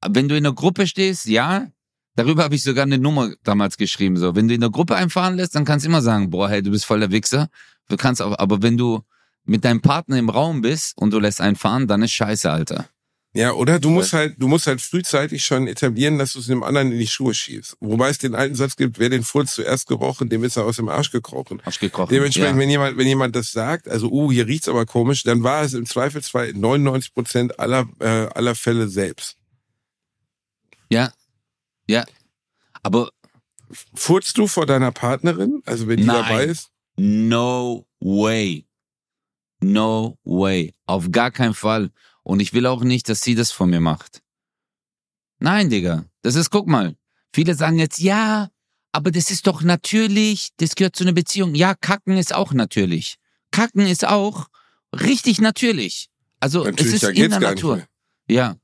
Wenn 0.06 0.28
du 0.28 0.36
in 0.36 0.44
der 0.44 0.54
Gruppe 0.54 0.88
stehst, 0.88 1.26
ja, 1.26 1.68
darüber 2.16 2.44
habe 2.44 2.56
ich 2.56 2.64
sogar 2.64 2.84
eine 2.84 2.98
Nummer 2.98 3.32
damals 3.44 3.78
geschrieben. 3.78 4.18
So, 4.18 4.36
wenn 4.36 4.48
du 4.50 4.54
in 4.54 4.62
der 4.62 4.70
Gruppe 4.70 4.96
einfahren 4.96 5.36
lässt, 5.38 5.56
dann 5.56 5.64
kannst 5.66 5.86
du 5.86 5.90
immer 5.90 6.02
sagen, 6.02 6.30
boah, 6.30 6.50
hey, 6.50 6.62
du 6.62 6.72
bist 6.72 6.86
voll 6.86 7.00
der 7.00 7.12
Wichser. 7.12 7.50
Du 7.88 7.96
kannst 7.96 8.22
auch, 8.22 8.38
aber 8.38 8.62
wenn 8.62 8.78
du 8.78 9.02
mit 9.46 9.64
deinem 9.66 9.82
Partner 9.82 10.18
im 10.18 10.30
Raum 10.30 10.62
bist 10.62 10.98
und 10.98 11.12
du 11.12 11.20
lässt 11.20 11.40
einen 11.42 11.56
fahren, 11.56 11.88
dann 11.88 12.02
ist 12.04 12.12
scheiße, 12.12 12.52
Alter. 12.52 12.88
Ja, 13.34 13.54
oder 13.54 13.80
du 13.80 13.92
musst 13.92 14.14
halt, 14.14 14.36
du 14.40 14.48
musst 14.48 14.66
halt 14.66 14.82
frühzeitig 14.82 15.46
schon 15.46 15.68
etablieren, 15.68 16.18
dass 16.18 16.34
du 16.34 16.40
es 16.40 16.48
dem 16.48 16.64
anderen 16.64 16.92
in 16.92 16.98
die 16.98 17.08
Schuhe 17.08 17.36
schiebst. 17.36 17.78
Wobei 17.80 18.10
es 18.10 18.18
den 18.18 18.34
alten 18.34 18.56
Satz 18.56 18.76
gibt, 18.76 18.98
wer 18.98 19.10
den 19.10 19.24
Furz 19.24 19.54
zuerst 19.54 19.88
gerochen, 19.88 20.30
dem 20.30 20.44
ist 20.44 20.58
er 20.58 20.66
aus 20.66 20.78
dem 20.78 20.90
Arsch 20.90 21.12
gekrochen. 21.12 21.62
Arsch 21.64 21.80
gekrochen. 21.80 22.10
Dementsprechend, 22.10 22.56
ja. 22.56 22.60
wenn 22.60 22.70
jemand, 22.70 22.98
wenn 22.98 23.08
jemand 23.08 23.36
das 23.36 23.52
sagt, 23.52 23.88
also, 23.88 24.10
uh, 24.10 24.32
hier 24.32 24.48
riecht's 24.48 24.68
aber 24.68 24.88
komisch, 24.88 25.22
dann 25.24 25.44
war 25.44 25.62
es 25.62 25.76
im 25.76 25.86
Zweifelsfall 25.86 26.50
in 26.50 26.60
99 26.60 27.14
Prozent 27.14 27.60
aller, 27.60 27.88
äh, 28.00 28.08
aller 28.08 28.56
Fälle 28.56 28.90
selbst. 28.90 29.38
ja, 30.90 31.12
ja. 31.88 32.06
Aber 32.82 33.10
Furzt 33.94 34.38
du 34.38 34.48
vor 34.48 34.66
deiner 34.66 34.92
Partnerin? 34.92 35.62
Also, 35.66 35.88
wenn 35.88 35.98
die 35.98 36.06
Nein. 36.06 36.24
dabei 36.24 36.46
ist? 36.46 36.72
No 36.98 37.86
way. 38.00 38.66
No 39.62 40.18
way. 40.24 40.74
Auf 40.86 41.12
gar 41.12 41.32
keinen 41.32 41.54
Fall. 41.54 41.92
Und 42.24 42.40
ich 42.42 42.54
will 42.54 42.66
auch 42.66 42.84
nicht, 42.84 43.10
dass 43.10 43.22
sie 43.22 43.36
das 43.36 43.52
von 43.52 43.70
mir 43.70 43.80
macht. 43.80 44.22
Nein, 45.40 45.70
Digga. 45.70 46.06
Das 46.22 46.36
ist, 46.36 46.50
guck 46.50 46.68
mal. 46.68 46.96
Viele 47.34 47.56
sagen 47.56 47.80
jetzt, 47.80 48.00
ja, 48.00 48.50
aber 48.92 49.12
das 49.12 49.32
ist 49.32 49.48
doch 49.48 49.62
natürlich, 49.62 50.50
das 50.58 50.76
gehört 50.76 50.96
zu 50.96 51.04
einer 51.04 51.14
Beziehung. 51.14 51.56
Ja, 51.56 51.76
kacken 51.76 52.18
ist 52.18 52.34
auch 52.34 52.54
natürlich. 52.54 53.16
Kacken 53.52 53.86
ist 53.86 54.06
auch 54.06 54.48
richtig 54.94 55.40
natürlich. 55.40 56.10
Also 56.40 56.64
Natürlich, 56.64 56.96
es 56.96 57.04
ist 57.04 57.10
in 57.18 57.30
der 57.30 57.40
Natur. 57.40 57.84
Ja. 58.28 58.56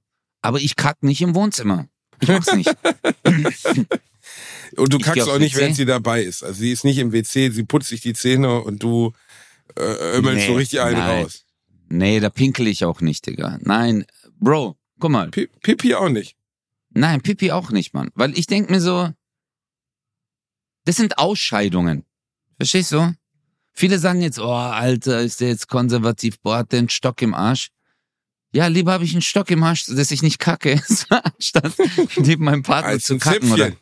Aber 0.42 0.60
ich 0.60 0.76
kack 0.76 1.04
nicht 1.04 1.22
im 1.22 1.36
Wohnzimmer. 1.36 1.88
Ich 2.20 2.28
mach's 2.30 2.54
nicht. 2.54 2.70
Und 4.78 4.94
du 4.94 4.98
Ich 4.98 5.04
kackst 5.04 5.30
auch 5.30 5.40
nicht, 5.40 5.56
während 5.56 5.76
sie 5.76 5.86
dabei 5.86 6.24
ist. 6.24 6.44
Also 6.44 6.60
sie 6.60 6.72
ist 6.72 6.84
nicht 6.84 6.98
im 6.98 7.12
WC, 7.12 7.50
sie 7.52 7.64
putzt 7.64 7.90
sich 7.90 8.02
die 8.02 8.14
Zähne 8.14 8.62
und 8.62 8.82
du 8.84 9.14
äh, 9.78 10.18
ömmelst 10.18 10.42
Nee, 10.42 10.48
so 10.48 10.54
richtig 10.56 10.82
einen 10.82 10.98
nein. 10.98 11.24
raus. 11.24 11.45
Nee, 11.88 12.20
da 12.20 12.30
pinkel 12.30 12.68
ich 12.68 12.84
auch 12.86 13.02
nicht, 13.02 13.26
Digga. 13.28 13.58
Nein, 13.62 14.06
Bro, 14.40 14.78
guck 15.00 15.12
mal. 15.12 15.30
Pi- 15.30 15.48
Pipi 15.62 15.96
auch 15.96 16.10
nicht. 16.10 16.36
Nein, 16.92 17.22
Pipi 17.22 17.52
auch 17.52 17.72
nicht, 17.72 17.94
Mann. 17.94 18.10
Weil 18.16 18.38
ich 18.38 18.48
denk 18.48 18.70
mir 18.70 18.82
so, 18.82 19.10
das 20.86 20.96
sind 20.98 21.18
Ausscheidungen. 21.18 22.06
Verstehst 22.58 22.92
du? 22.92 23.14
Viele 23.74 24.00
sagen 24.00 24.22
jetzt, 24.22 24.40
oh, 24.40 24.52
Alter, 24.54 25.22
ist 25.22 25.42
der 25.42 25.50
jetzt 25.50 25.68
konservativ, 25.68 26.40
boah, 26.40 26.60
hat 26.60 26.72
der 26.72 26.80
einen 26.80 26.90
Stock 26.90 27.22
im 27.22 27.34
Arsch. 27.34 27.72
Ja, 28.54 28.68
lieber 28.68 28.94
habe 28.94 29.04
ich 29.04 29.12
einen 29.12 29.22
Stock 29.22 29.52
im 29.52 29.64
Arsch, 29.64 29.86
dass 29.88 30.12
ich 30.12 30.22
nicht 30.22 30.40
kacke, 30.40 30.82
anstatt 31.10 31.74
neben 32.18 32.46
meinem 32.46 32.64
Partner 32.64 32.92
Als 32.92 33.06
zu 33.06 33.18
kacken. 33.18 33.52
Oder? 33.52 33.74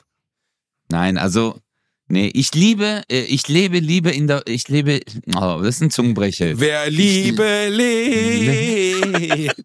Nein, 0.90 1.18
also, 1.20 1.60
nee, 2.08 2.32
ich 2.34 2.54
liebe, 2.54 3.04
äh, 3.10 3.22
ich 3.24 3.48
lebe, 3.48 3.80
liebe 3.80 4.12
in 4.12 4.28
der, 4.28 4.44
ich 4.48 4.68
lebe, 4.68 5.02
oh, 5.36 5.60
das 5.62 5.76
ist 5.76 5.82
ein 5.82 5.92
Zungenbrecher. 5.92 6.60
Wer 6.60 6.90
Liebe 6.90 7.68
lebt, 7.72 9.56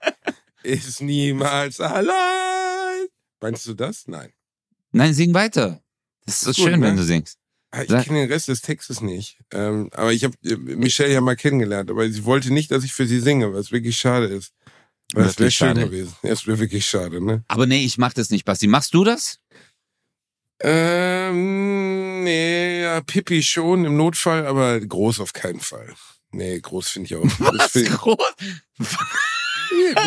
ist 0.63 1.01
niemals 1.03 1.81
allein. 1.81 3.07
Meinst 3.41 3.67
du 3.67 3.75
das? 3.75 4.07
Nein. 4.09 4.31
Nein, 4.93 5.15
sing 5.15 5.33
weiter. 5.35 5.83
Das 6.27 6.37
ist 6.37 6.41
so 6.43 6.51
Ist 6.51 6.57
gut, 6.59 6.67
schön, 6.71 6.81
ne? 6.81 6.87
wenn 6.87 6.97
du 6.97 7.05
singst. 7.05 7.39
Ah, 7.71 7.83
Ich 7.83 7.89
kenne 7.89 8.21
den 8.21 8.29
Rest 8.33 8.49
des 8.49 8.63
Textes 8.63 9.01
nicht. 9.03 9.39
Ähm, 9.53 9.91
aber 9.93 10.13
ich 10.13 10.25
habe 10.25 10.35
Michelle 10.57 11.13
ja 11.13 11.21
mal 11.21 11.37
kennengelernt, 11.37 11.91
aber 11.91 12.09
sie 12.11 12.25
wollte 12.25 12.53
nicht, 12.53 12.71
dass 12.71 12.83
ich 12.85 12.93
für 12.95 13.07
sie 13.07 13.21
singe, 13.21 13.53
was 13.53 13.71
wirklich 13.73 13.99
schade 13.99 14.27
ist. 14.27 14.53
Weil 15.13 15.25
das 15.25 15.39
wäre 15.39 15.51
schön 15.51 15.75
gewesen. 15.75 16.15
Das 16.23 16.47
wäre 16.47 16.59
wirklich 16.59 16.85
schade, 16.87 17.25
ne? 17.25 17.43
Aber 17.49 17.67
nee, 17.67 17.85
ich 17.85 17.97
mach 17.99 18.13
das 18.13 18.31
nicht, 18.31 18.45
Basti. 18.45 18.67
Machst 18.67 18.93
du 18.95 19.05
das? 19.05 19.39
Ähm, 20.61 22.25
nee, 22.25 22.83
ja, 22.83 23.01
Pippi 23.01 23.43
schon 23.43 23.85
im 23.85 23.97
Notfall, 23.97 24.47
aber 24.47 24.81
groß 24.81 25.21
auf 25.21 25.33
keinen 25.33 25.61
Fall. 25.61 25.95
Nee, 26.33 26.61
groß 26.61 26.89
finde 26.89 27.07
ich 27.07 27.17
auch. 27.17 27.57
Das 27.57 27.73
find 27.73 27.91
groß? 27.91 28.17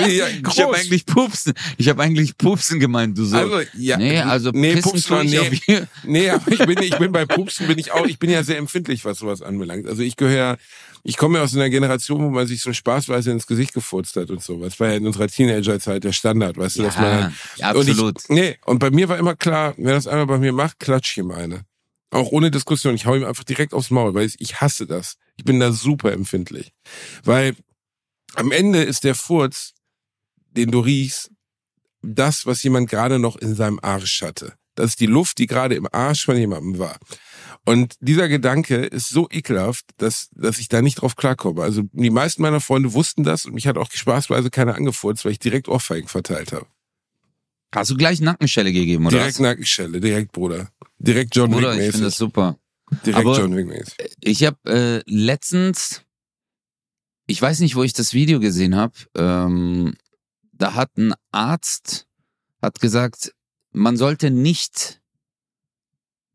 ich, 0.08 0.18
ja, 0.18 0.28
Ich 0.28 0.62
habe 0.62 0.76
eigentlich 0.76 1.06
Pupsen. 1.06 1.54
Ich 1.78 1.88
habe 1.90 2.04
eigentlich 2.04 2.38
Pupsen 2.38 2.80
gemeint, 2.80 3.18
du 3.18 3.26
so. 3.26 3.38
also, 3.38 3.62
ja, 3.74 3.98
nee, 3.98 4.20
also 4.20 4.52
nee, 4.54 4.74
pissen 4.74 4.92
Pupsen, 4.92 5.22
ich 5.22 5.68
nee. 5.68 5.82
Nee, 6.04 6.30
aber 6.30 6.52
ich 6.52 6.66
bin, 6.66 6.82
ich 6.84 6.98
bin 6.98 7.12
bei 7.12 7.26
Pupsen 7.26 7.68
bin 7.68 7.78
ich 7.78 7.92
auch, 7.92 8.06
ich 8.06 8.20
bin 8.20 8.30
ja 8.30 8.44
sehr 8.44 8.58
empfindlich, 8.58 9.06
was 9.06 9.20
sowas 9.20 9.42
anbelangt. 9.42 9.88
Also 9.88 10.02
ich 10.04 10.16
gehöre, 10.16 10.58
ich 11.04 11.18
komme 11.18 11.38
ja 11.38 11.44
aus 11.44 11.56
einer 11.56 11.70
Generation, 11.70 12.24
wo 12.24 12.30
man 12.30 12.48
sich 12.48 12.62
so 12.62 12.74
spaßweise 12.74 13.32
ins 13.32 13.48
Gesicht 13.48 13.74
gefurzt 13.74 14.16
hat 14.16 14.30
und 14.30 14.44
so. 14.44 14.62
Das 14.62 14.80
war 14.80 14.90
ja 14.90 14.96
in 14.96 15.08
unserer 15.08 15.28
Teenagerzeit 15.28 16.04
der 16.04 16.14
Standard, 16.14 16.58
weißt 16.58 16.80
du, 16.80 16.84
dass 16.84 16.96
man 16.98 17.06
Ja, 17.06 17.34
ja, 17.58 17.72
und 17.72 17.90
absolut. 17.90 18.20
Ich, 18.24 18.30
nee, 18.30 18.58
und 18.66 18.80
bei 18.80 18.92
mir 18.92 19.10
war 19.10 19.18
immer 19.18 19.36
klar, 19.36 19.74
wer 19.78 19.94
das 19.94 20.08
einmal 20.08 20.28
bei 20.28 20.38
mir 20.38 20.54
macht, 20.54 20.80
klatsch 20.80 21.18
ihm 21.18 21.32
eine. 21.32 21.66
Auch 22.12 22.32
ohne 22.32 22.52
Diskussion. 22.52 22.94
Ich 22.94 23.06
hau 23.06 23.16
ihm 23.16 23.24
einfach 23.24 23.46
direkt 23.46 23.74
aufs 23.74 23.90
Maul, 23.90 24.14
weil 24.14 24.26
ich, 24.26 24.36
ich 24.40 24.60
hasse 24.62 24.86
das. 24.86 25.16
Ich 25.38 25.46
bin 25.46 25.60
da 25.60 25.72
super 25.72 26.12
empfindlich. 26.12 26.74
Weil 27.24 27.56
am 28.36 28.52
Ende 28.52 28.84
ist 28.84 29.04
der 29.04 29.16
Furz, 29.16 29.74
den 30.52 30.72
du 30.72 30.82
riechst, 30.82 31.32
das, 32.02 32.46
was 32.46 32.64
jemand 32.64 32.90
gerade 32.90 33.20
noch 33.20 33.38
in 33.38 33.56
seinem 33.56 33.80
Arsch 33.82 34.22
hatte. 34.22 34.54
Das 34.76 34.92
ist 34.92 35.00
die 35.00 35.06
Luft, 35.06 35.38
die 35.38 35.48
gerade 35.48 35.76
im 35.76 35.88
Arsch 35.92 36.26
von 36.26 36.38
jemandem 36.38 36.80
war. 36.80 36.98
Und 37.66 37.96
dieser 38.00 38.28
Gedanke 38.28 38.78
ist 38.78 39.10
so 39.10 39.28
ekelhaft, 39.30 39.86
dass, 39.98 40.30
dass 40.34 40.58
ich 40.58 40.68
da 40.68 40.82
nicht 40.82 40.96
drauf 40.96 41.16
klarkomme. 41.16 41.62
Also 41.62 41.84
die 41.92 42.10
meisten 42.10 42.42
meiner 42.42 42.60
Freunde 42.60 42.94
wussten 42.94 43.24
das 43.24 43.46
und 43.46 43.54
mich 43.54 43.68
hat 43.68 43.78
auch 43.78 43.92
spaßweise 43.92 44.50
keiner 44.50 44.76
angefurzt, 44.76 45.26
weil 45.26 45.34
ich 45.34 45.40
direkt 45.40 45.68
Ohrfeigen 45.68 46.08
verteilt 46.08 46.54
habe. 46.54 46.66
Hast 47.74 47.92
du 47.92 47.96
gleich 47.96 48.20
Nackenschelle 48.20 48.74
gegeben, 48.74 49.06
oder? 49.06 49.18
direkt 49.20 49.40
Nackenschelle, 49.40 50.02
direkt 50.02 50.32
Bruder. 50.32 50.72
Direkt 50.98 51.36
John 51.36 51.54
Oder 51.54 51.74
Wick 51.74 51.82
ich 51.84 51.92
finde 51.92 52.08
das 52.08 52.18
super. 52.18 52.58
Direkt 53.06 53.26
aber- 53.26 53.40
John 53.40 53.56
Wick 53.56 53.68
mäßig. 53.68 53.96
Ich 54.22 54.44
habe 54.44 54.58
äh, 54.66 55.04
letztens, 55.06 56.02
ich 57.28 57.42
weiß 57.42 57.60
nicht, 57.60 57.76
wo 57.76 57.84
ich 57.84 57.94
das 57.94 58.14
Video 58.14 58.40
gesehen 58.40 58.76
habe, 58.76 58.94
ähm, 59.16 59.96
da 60.52 60.74
hat 60.74 60.98
ein 60.98 61.14
Arzt 61.32 62.08
hat 62.62 62.80
gesagt, 62.80 63.34
man 63.72 63.98
sollte 63.98 64.30
nicht 64.32 65.02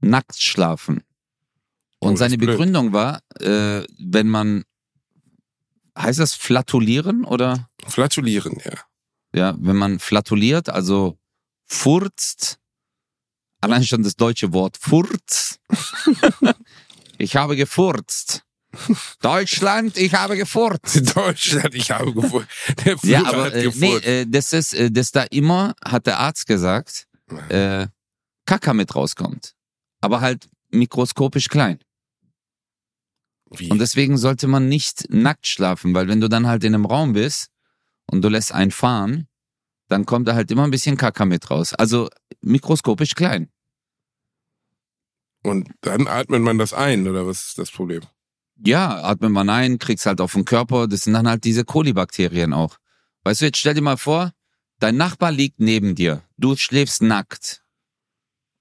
nackt 0.00 0.40
schlafen. 0.40 1.02
Oh, 2.06 2.08
Und 2.10 2.14
das 2.14 2.30
seine. 2.30 2.38
Begründung 2.38 2.92
war, 2.92 3.20
äh, 3.40 3.82
wenn 3.98 4.28
man, 4.28 4.64
heißt 5.98 6.18
das 6.18 6.34
flatulieren 6.34 7.24
oder? 7.24 7.68
Flatulieren, 7.86 8.60
ja. 8.64 8.72
Ja, 9.34 9.56
wenn 9.58 9.76
man 9.76 9.98
flatuliert, 9.98 10.68
also 10.68 11.18
furzt, 11.66 12.58
allein 13.60 13.84
schon 13.84 14.02
das 14.02 14.16
deutsche 14.16 14.52
Wort 14.52 14.76
furz. 14.78 15.58
ich 17.18 17.36
habe 17.36 17.56
gefurzt. 17.56 18.42
Deutschland, 19.20 19.96
ich 19.96 20.14
habe 20.14 20.36
gefurzt. 20.36 21.16
Deutschland, 21.16 21.74
ich 21.74 21.90
habe 21.90 22.12
gefunden. 22.12 22.46
Der 22.84 22.98
Führer 22.98 23.22
Ja, 23.22 23.26
aber 23.26 23.54
äh, 23.54 23.58
nee, 23.58 23.70
gefurzt. 23.70 24.06
äh, 24.06 24.26
das 24.26 24.52
ist, 24.52 24.74
äh, 24.74 24.90
dass 24.90 25.12
da 25.12 25.22
immer, 25.24 25.74
hat 25.84 26.06
der 26.06 26.18
Arzt 26.18 26.46
gesagt, 26.46 27.06
äh, 27.48 27.86
Kaka 28.44 28.74
mit 28.74 28.94
rauskommt. 28.94 29.54
Aber 30.00 30.20
halt 30.20 30.48
mikroskopisch 30.70 31.48
klein. 31.48 31.78
Wie? 33.50 33.70
Und 33.70 33.78
deswegen 33.78 34.18
sollte 34.18 34.48
man 34.48 34.68
nicht 34.68 35.06
nackt 35.08 35.46
schlafen, 35.46 35.94
weil 35.94 36.08
wenn 36.08 36.20
du 36.20 36.28
dann 36.28 36.46
halt 36.46 36.64
in 36.64 36.74
einem 36.74 36.86
Raum 36.86 37.12
bist 37.12 37.50
und 38.06 38.22
du 38.22 38.28
lässt 38.28 38.52
einen 38.52 38.70
fahren, 38.70 39.28
dann 39.88 40.04
kommt 40.04 40.26
da 40.26 40.34
halt 40.34 40.50
immer 40.50 40.64
ein 40.64 40.70
bisschen 40.70 40.96
Kaka 40.96 41.24
mit 41.24 41.48
raus. 41.50 41.72
Also 41.74 42.08
mikroskopisch 42.40 43.14
klein. 43.14 43.50
Und 45.42 45.70
dann 45.82 46.08
atmet 46.08 46.42
man 46.42 46.58
das 46.58 46.74
ein, 46.74 47.06
oder 47.06 47.26
was 47.26 47.46
ist 47.46 47.58
das 47.58 47.70
Problem? 47.70 48.02
Ja, 48.64 49.04
atmet 49.04 49.30
man 49.30 49.48
ein, 49.48 49.78
kriegst 49.78 50.06
halt 50.06 50.20
auf 50.20 50.32
den 50.32 50.44
Körper, 50.44 50.88
das 50.88 51.02
sind 51.02 51.12
dann 51.12 51.28
halt 51.28 51.44
diese 51.44 51.64
Kolibakterien 51.64 52.52
auch. 52.52 52.78
Weißt 53.22 53.42
du, 53.42 53.44
jetzt 53.46 53.58
stell 53.58 53.74
dir 53.74 53.82
mal 53.82 53.96
vor, 53.96 54.32
dein 54.80 54.96
Nachbar 54.96 55.30
liegt 55.30 55.60
neben 55.60 55.94
dir, 55.94 56.22
du 56.36 56.56
schläfst 56.56 57.02
nackt. 57.02 57.62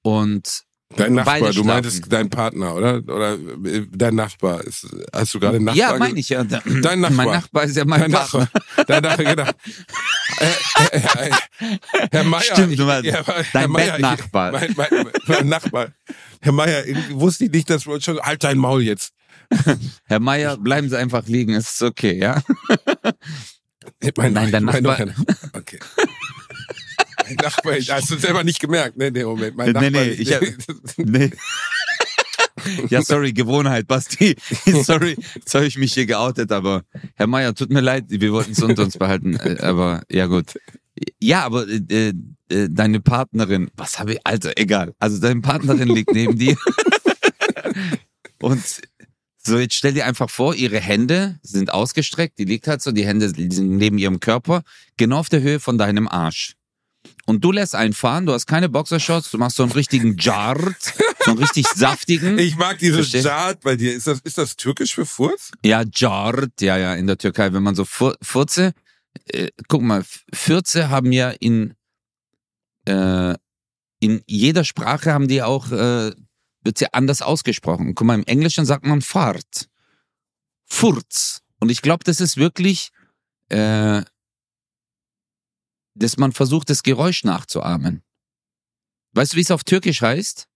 Und 0.03 0.65
Dein 0.97 1.13
Nachbar, 1.13 1.51
du 1.51 1.63
meintest 1.63 2.11
dein 2.11 2.29
Partner, 2.29 2.75
oder? 2.75 2.95
Oder 3.07 3.33
äh, 3.33 3.85
dein 3.91 4.15
Nachbar. 4.15 4.61
Ist, 4.63 4.87
hast 5.13 5.33
du 5.33 5.39
gerade 5.39 5.59
Nachbar? 5.59 5.75
ja, 5.75 5.97
meine 5.97 6.19
ich 6.19 6.29
ja. 6.29 6.43
Dein 6.43 7.01
Nachbar. 7.01 7.11
Mein 7.11 7.27
Nachbar 7.27 7.63
ist 7.63 7.75
ja 7.75 7.85
mein 7.85 8.01
Dein 8.01 8.11
Partner. 8.11 8.39
Nachbar. 8.53 8.85
Dein 8.87 9.03
Nachbar, 9.03 9.25
genau. 9.35 9.49
Äh, 10.39 10.97
äh, 10.97 11.29
äh, 11.29 11.31
Herr 12.11 12.23
Meier. 12.23 12.41
Stimmt, 12.41 12.79
du 12.79 12.85
meinst, 12.85 13.11
Herr 13.11 13.23
dein 13.53 13.69
Meier, 13.71 13.91
Bettnachbar. 13.93 14.51
Mein, 14.51 14.73
mein, 14.75 15.07
mein 15.27 15.47
Nachbar. 15.49 15.87
Herr 16.41 16.51
Meier, 16.51 16.83
wusste 17.11 17.45
ich 17.45 17.51
nicht, 17.51 17.69
dass 17.69 17.85
wir 17.85 17.93
uns 17.93 18.03
schon. 18.05 18.19
Halt 18.19 18.43
dein 18.43 18.57
Maul 18.57 18.81
jetzt. 18.83 19.11
Herr 20.05 20.19
Meier, 20.19 20.57
bleiben 20.57 20.89
Sie 20.89 20.97
einfach 20.97 21.25
liegen, 21.27 21.53
es 21.53 21.73
ist 21.73 21.81
okay, 21.83 22.17
ja? 22.17 22.41
Mein, 24.17 24.33
Nein, 24.33 24.51
dein 24.51 24.63
mein 24.63 24.83
Nachbar- 24.83 25.13
Okay. 25.53 25.79
Mein 27.28 27.36
Nachbar, 27.36 27.73
hast 27.76 28.11
du 28.11 28.17
selber 28.17 28.43
nicht 28.43 28.59
gemerkt, 28.59 28.97
ne, 28.97 29.07
in 29.07 29.13
dem 29.13 29.28
Moment. 29.28 29.55
Mein 29.57 29.67
Nee, 29.67 29.73
Nachbar, 29.73 29.91
nee, 29.91 30.09
ich 30.11 30.34
hab- 30.34 30.41
Nee. 30.97 31.32
Ja, 32.89 33.01
sorry, 33.03 33.32
Gewohnheit, 33.34 33.86
Basti. 33.88 34.36
Sorry, 34.84 35.15
jetzt 35.36 35.53
habe 35.53 35.67
ich 35.67 35.78
mich 35.78 35.93
hier 35.93 36.07
geoutet, 36.07 36.51
aber 36.51 36.84
Herr 37.13 37.28
Meier, 37.28 37.53
tut 37.53 37.69
mir 37.69 37.82
leid, 37.82 38.05
wir 38.07 38.32
wollten 38.34 38.53
es 38.53 38.63
unter 38.63 38.82
uns 38.84 38.97
behalten, 38.97 39.36
äh, 39.36 39.57
aber 39.59 40.01
ja 40.09 40.26
gut. 40.26 40.59
Ja, 41.21 41.43
aber 41.43 41.67
äh, 41.67 42.13
äh, 42.49 42.67
deine 42.71 43.01
Partnerin, 43.01 43.69
was 43.76 43.99
habe 43.99 44.13
ich, 44.13 44.19
Alter, 44.23 44.53
egal. 44.55 44.95
Also 44.97 45.19
deine 45.19 45.41
Partnerin 45.41 45.89
liegt 45.89 46.11
neben 46.13 46.39
dir 46.39 46.55
und 48.41 48.63
so, 49.38 49.59
jetzt 49.59 49.76
stell 49.76 49.93
dir 49.93 50.05
einfach 50.07 50.30
vor, 50.32 50.55
ihre 50.55 50.80
Hände 50.80 51.38
sind 51.43 51.71
ausgestreckt, 51.71 52.39
die 52.39 52.45
liegt 52.45 52.67
halt 52.67 52.82
so, 52.82 52.91
die 52.91 53.05
Hände 53.05 53.30
sind 53.30 53.78
neben 53.78 53.99
ihrem 53.99 54.19
Körper, 54.19 54.63
genau 54.97 55.19
auf 55.19 55.30
der 55.30 55.41
Höhe 55.41 55.59
von 55.59 55.78
deinem 55.78 56.07
Arsch. 56.07 56.55
Und 57.26 57.43
du 57.43 57.51
lässt 57.51 57.73
einen 57.73 57.93
fahren, 57.93 58.28
du 58.28 58.34
hast 58.34 58.45
keine 58.45 58.69
Boxershorts, 58.69 59.32
du 59.32 59.39
machst 59.39 59.57
so 59.57 59.63
einen 59.63 59.71
richtigen 59.71 60.15
Jart, 60.17 60.93
so 61.23 61.32
einen 61.32 61.39
richtig 61.39 61.67
saftigen. 61.67 62.38
Ich 62.45 62.55
mag 62.55 62.78
dieses? 62.78 63.11
Jart 63.11 63.61
bei 63.61 63.76
dir. 63.76 63.93
Ist 63.95 64.05
das, 64.05 64.19
ist 64.19 64.38
das 64.38 64.55
türkisch 64.55 64.93
für 64.93 65.07
Furz? 65.07 65.51
Ja, 65.63 65.84
Jart, 65.91 66.61
ja, 66.61 66.78
ja, 66.78 66.93
in 66.93 67.07
der 67.07 67.17
Türkei, 67.17 67.51
wenn 67.53 67.63
man 67.63 67.73
so 67.73 67.84
Fur 67.84 68.15
Furze, 68.21 68.73
äh, 69.26 69.49
guck 69.67 69.82
mal, 69.82 70.05
Fürze 70.34 70.89
haben 70.89 71.11
ja 71.11 71.32
in, 71.32 71.73
äh, 72.86 73.34
in 73.99 74.21
jeder 74.28 74.63
Sprache 74.63 75.11
haben 75.11 75.28
die 75.28 75.41
auch, 75.41 75.71
äh, 75.71 76.11
wird 76.61 76.80
ja 76.80 76.89
anders 76.91 77.23
ausgesprochen. 77.23 77.95
Guck 77.95 78.05
mal, 78.05 78.15
im 78.15 78.26
Englischen 78.26 78.65
sagt 78.65 78.86
man 78.86 79.01
Fahrt. 79.01 79.67
Furz. 80.65 81.41
Und 81.59 81.69
ich 81.69 81.82
glaube, 81.82 82.03
das 82.03 82.21
ist 82.21 82.38
wirklich, 82.38 82.91
äh, 83.49 84.03
dass 85.95 86.17
man 86.17 86.31
versucht, 86.31 86.69
das 86.69 86.83
Geräusch 86.83 87.23
nachzuahmen. 87.23 88.03
Weißt 89.13 89.33
du, 89.33 89.37
wie 89.37 89.41
es 89.41 89.51
auf 89.51 89.63
Türkisch 89.63 90.01
heißt? 90.01 90.47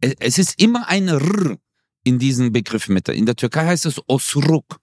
Es, 0.00 0.38
ist 0.38 0.60
immer 0.60 0.88
ein 0.88 1.08
R 1.08 1.58
in 2.04 2.18
diesen 2.18 2.52
Begriff 2.52 2.88
mit. 2.88 3.08
In 3.08 3.26
der 3.26 3.36
Türkei 3.36 3.66
heißt 3.66 3.86
es 3.86 4.00
Osruk. 4.08 4.80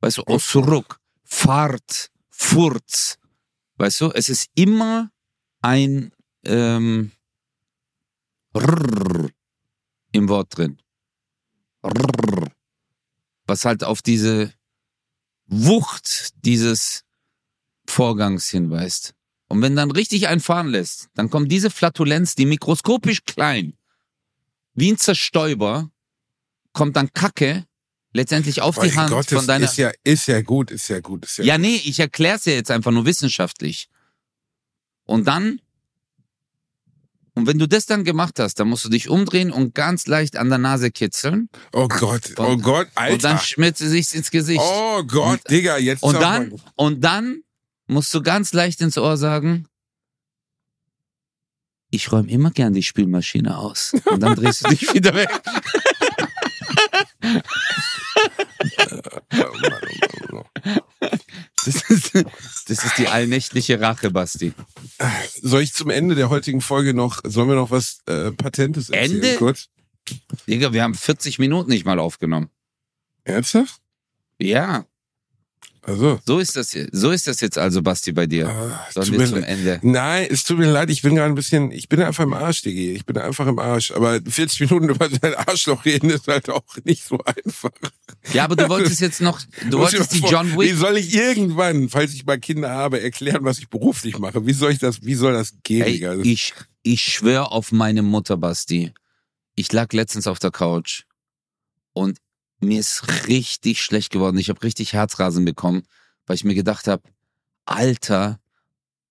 Weißt 0.00 0.18
du, 0.18 0.26
Osruk, 0.26 1.00
Fahrt, 1.24 2.10
Furz. 2.28 3.18
Weißt 3.76 4.00
du, 4.00 4.10
es 4.10 4.28
ist 4.28 4.50
immer 4.54 5.10
ein 5.62 6.12
ähm, 6.44 7.12
R 8.52 9.30
im 10.12 10.28
Wort 10.28 10.56
drin. 10.56 10.78
R. 11.82 12.52
was 13.46 13.64
halt 13.64 13.84
auf 13.84 14.02
diese 14.02 14.52
Wucht 15.46 16.34
dieses 16.44 17.04
Vorgangs 17.86 18.48
hinweist. 18.50 19.14
Und 19.50 19.62
wenn 19.62 19.74
dann 19.74 19.90
richtig 19.90 20.28
einfahren 20.28 20.68
lässt, 20.68 21.08
dann 21.16 21.28
kommt 21.28 21.50
diese 21.50 21.70
Flatulenz, 21.70 22.36
die 22.36 22.46
mikroskopisch 22.46 23.24
klein, 23.24 23.74
wie 24.74 24.92
ein 24.92 24.96
Zerstäuber, 24.96 25.90
kommt 26.72 26.94
dann 26.94 27.12
Kacke 27.12 27.66
letztendlich 28.12 28.62
auf 28.62 28.76
die 28.76 28.86
Mein 28.86 28.96
Hand 28.96 29.10
Gott, 29.10 29.26
von 29.26 29.44
deiner. 29.48 29.64
ist 29.64 29.76
ja, 29.76 29.90
ist 30.04 30.28
ja 30.28 30.40
gut, 30.42 30.70
ist 30.70 30.86
ja 30.86 31.00
gut, 31.00 31.24
ist 31.24 31.38
ja, 31.38 31.44
Ja, 31.44 31.58
nee, 31.58 31.74
ich 31.84 31.98
erklär's 31.98 32.44
ja 32.44 32.52
jetzt 32.52 32.70
einfach 32.70 32.92
nur 32.92 33.06
wissenschaftlich. 33.06 33.88
Und 35.04 35.26
dann, 35.26 35.60
und 37.34 37.48
wenn 37.48 37.58
du 37.58 37.66
das 37.66 37.86
dann 37.86 38.04
gemacht 38.04 38.38
hast, 38.38 38.60
dann 38.60 38.68
musst 38.68 38.84
du 38.84 38.88
dich 38.88 39.08
umdrehen 39.08 39.50
und 39.50 39.74
ganz 39.74 40.06
leicht 40.06 40.36
an 40.36 40.48
der 40.48 40.58
Nase 40.58 40.92
kitzeln. 40.92 41.48
Oh 41.72 41.88
Gott, 41.88 42.34
oh 42.36 42.42
Und- 42.44 42.62
Gott, 42.62 42.86
Und 43.10 43.24
dann 43.24 43.32
Alter. 43.32 43.38
schmiert 43.44 43.76
sie 43.76 43.88
sich's 43.88 44.14
ins 44.14 44.30
Gesicht. 44.30 44.60
Oh 44.62 45.02
Gott, 45.02 45.40
Digga, 45.50 45.76
jetzt 45.78 46.04
und 46.04 46.14
dann, 46.14 46.54
und 46.76 47.02
dann 47.02 47.42
musst 47.90 48.14
du 48.14 48.22
ganz 48.22 48.52
leicht 48.52 48.80
ins 48.80 48.96
Ohr 48.96 49.16
sagen, 49.16 49.66
ich 51.90 52.12
räume 52.12 52.30
immer 52.30 52.52
gern 52.52 52.72
die 52.72 52.84
Spülmaschine 52.84 53.58
aus. 53.58 53.94
Und 54.04 54.20
dann 54.20 54.36
drehst 54.36 54.64
du 54.64 54.70
dich 54.70 54.94
wieder 54.94 55.14
weg. 55.14 55.28
Das 61.66 61.90
ist, 61.90 62.14
das 62.14 62.84
ist 62.84 62.96
die 62.96 63.08
allnächtliche 63.08 63.80
Rache, 63.80 64.10
Basti. 64.10 64.54
Soll 65.42 65.60
ich 65.60 65.74
zum 65.74 65.90
Ende 65.90 66.14
der 66.14 66.30
heutigen 66.30 66.62
Folge 66.62 66.94
noch, 66.94 67.20
sollen 67.24 67.48
wir 67.48 67.54
noch 67.54 67.70
was 67.70 68.00
äh, 68.06 68.32
Patentes 68.32 68.88
erzählen? 68.88 69.22
Ende? 69.22 69.36
Kurz? 69.36 69.68
Digga, 70.48 70.72
wir 70.72 70.82
haben 70.82 70.94
40 70.94 71.38
Minuten 71.38 71.68
nicht 71.68 71.84
mal 71.84 71.98
aufgenommen. 71.98 72.48
Ernsthaft? 73.24 73.82
Ja, 74.38 74.86
Also. 75.82 76.20
so 76.26 76.38
ist 76.38 76.56
das, 76.56 76.76
so 76.92 77.10
ist 77.10 77.26
das 77.26 77.40
jetzt 77.40 77.56
also, 77.56 77.82
Basti, 77.82 78.12
bei 78.12 78.26
dir. 78.26 78.48
Ah, 78.48 78.86
Sollen 78.92 79.12
wir 79.18 79.26
zum 79.26 79.42
Ende. 79.42 79.80
Nein, 79.82 80.28
es 80.30 80.44
tut 80.44 80.58
mir 80.58 80.70
leid, 80.70 80.90
ich 80.90 81.00
bin 81.02 81.14
gerade 81.14 81.32
ein 81.32 81.34
bisschen, 81.34 81.72
ich 81.72 81.88
bin 81.88 82.02
einfach 82.02 82.24
im 82.24 82.34
Arsch, 82.34 82.62
Digi. 82.62 82.90
Ich 82.92 83.06
bin 83.06 83.16
einfach 83.16 83.46
im 83.46 83.58
Arsch. 83.58 83.90
Aber 83.92 84.20
40 84.24 84.60
Minuten 84.60 84.90
über 84.90 85.08
dein 85.08 85.34
Arschloch 85.34 85.84
reden 85.84 86.10
ist 86.10 86.28
halt 86.28 86.50
auch 86.50 86.64
nicht 86.84 87.04
so 87.04 87.18
einfach. 87.24 87.70
Ja, 88.32 88.44
aber 88.44 88.56
du 88.56 88.68
wolltest 88.68 89.00
jetzt 89.00 89.20
noch, 89.22 89.40
du 89.70 89.78
wolltest 89.78 90.12
die 90.14 90.18
John 90.20 90.52
Wie 90.52 90.58
Wick. 90.70 90.76
soll 90.76 90.96
ich 90.98 91.14
irgendwann, 91.14 91.88
falls 91.88 92.12
ich 92.12 92.26
mal 92.26 92.38
Kinder 92.38 92.70
habe, 92.70 93.00
erklären, 93.00 93.44
was 93.44 93.58
ich 93.58 93.68
beruflich 93.70 94.18
mache? 94.18 94.46
Wie 94.46 94.52
soll 94.52 94.72
ich 94.72 94.78
das, 94.78 95.02
wie 95.02 95.14
soll 95.14 95.32
das 95.32 95.54
gehen, 95.62 95.86
Ey? 95.86 96.00
Das- 96.00 96.18
ich, 96.24 96.52
ich 96.82 97.02
schwör 97.02 97.52
auf 97.52 97.72
meine 97.72 98.02
Mutter, 98.02 98.36
Basti. 98.36 98.92
Ich 99.56 99.72
lag 99.72 99.92
letztens 99.92 100.26
auf 100.26 100.38
der 100.38 100.50
Couch 100.50 101.04
und 101.92 102.18
mir 102.60 102.80
ist 102.80 103.26
richtig 103.28 103.82
schlecht 103.82 104.10
geworden. 104.12 104.38
Ich 104.38 104.48
habe 104.48 104.62
richtig 104.62 104.92
Herzrasen 104.92 105.44
bekommen, 105.44 105.82
weil 106.26 106.36
ich 106.36 106.44
mir 106.44 106.54
gedacht 106.54 106.86
habe, 106.88 107.02
Alter, 107.64 108.38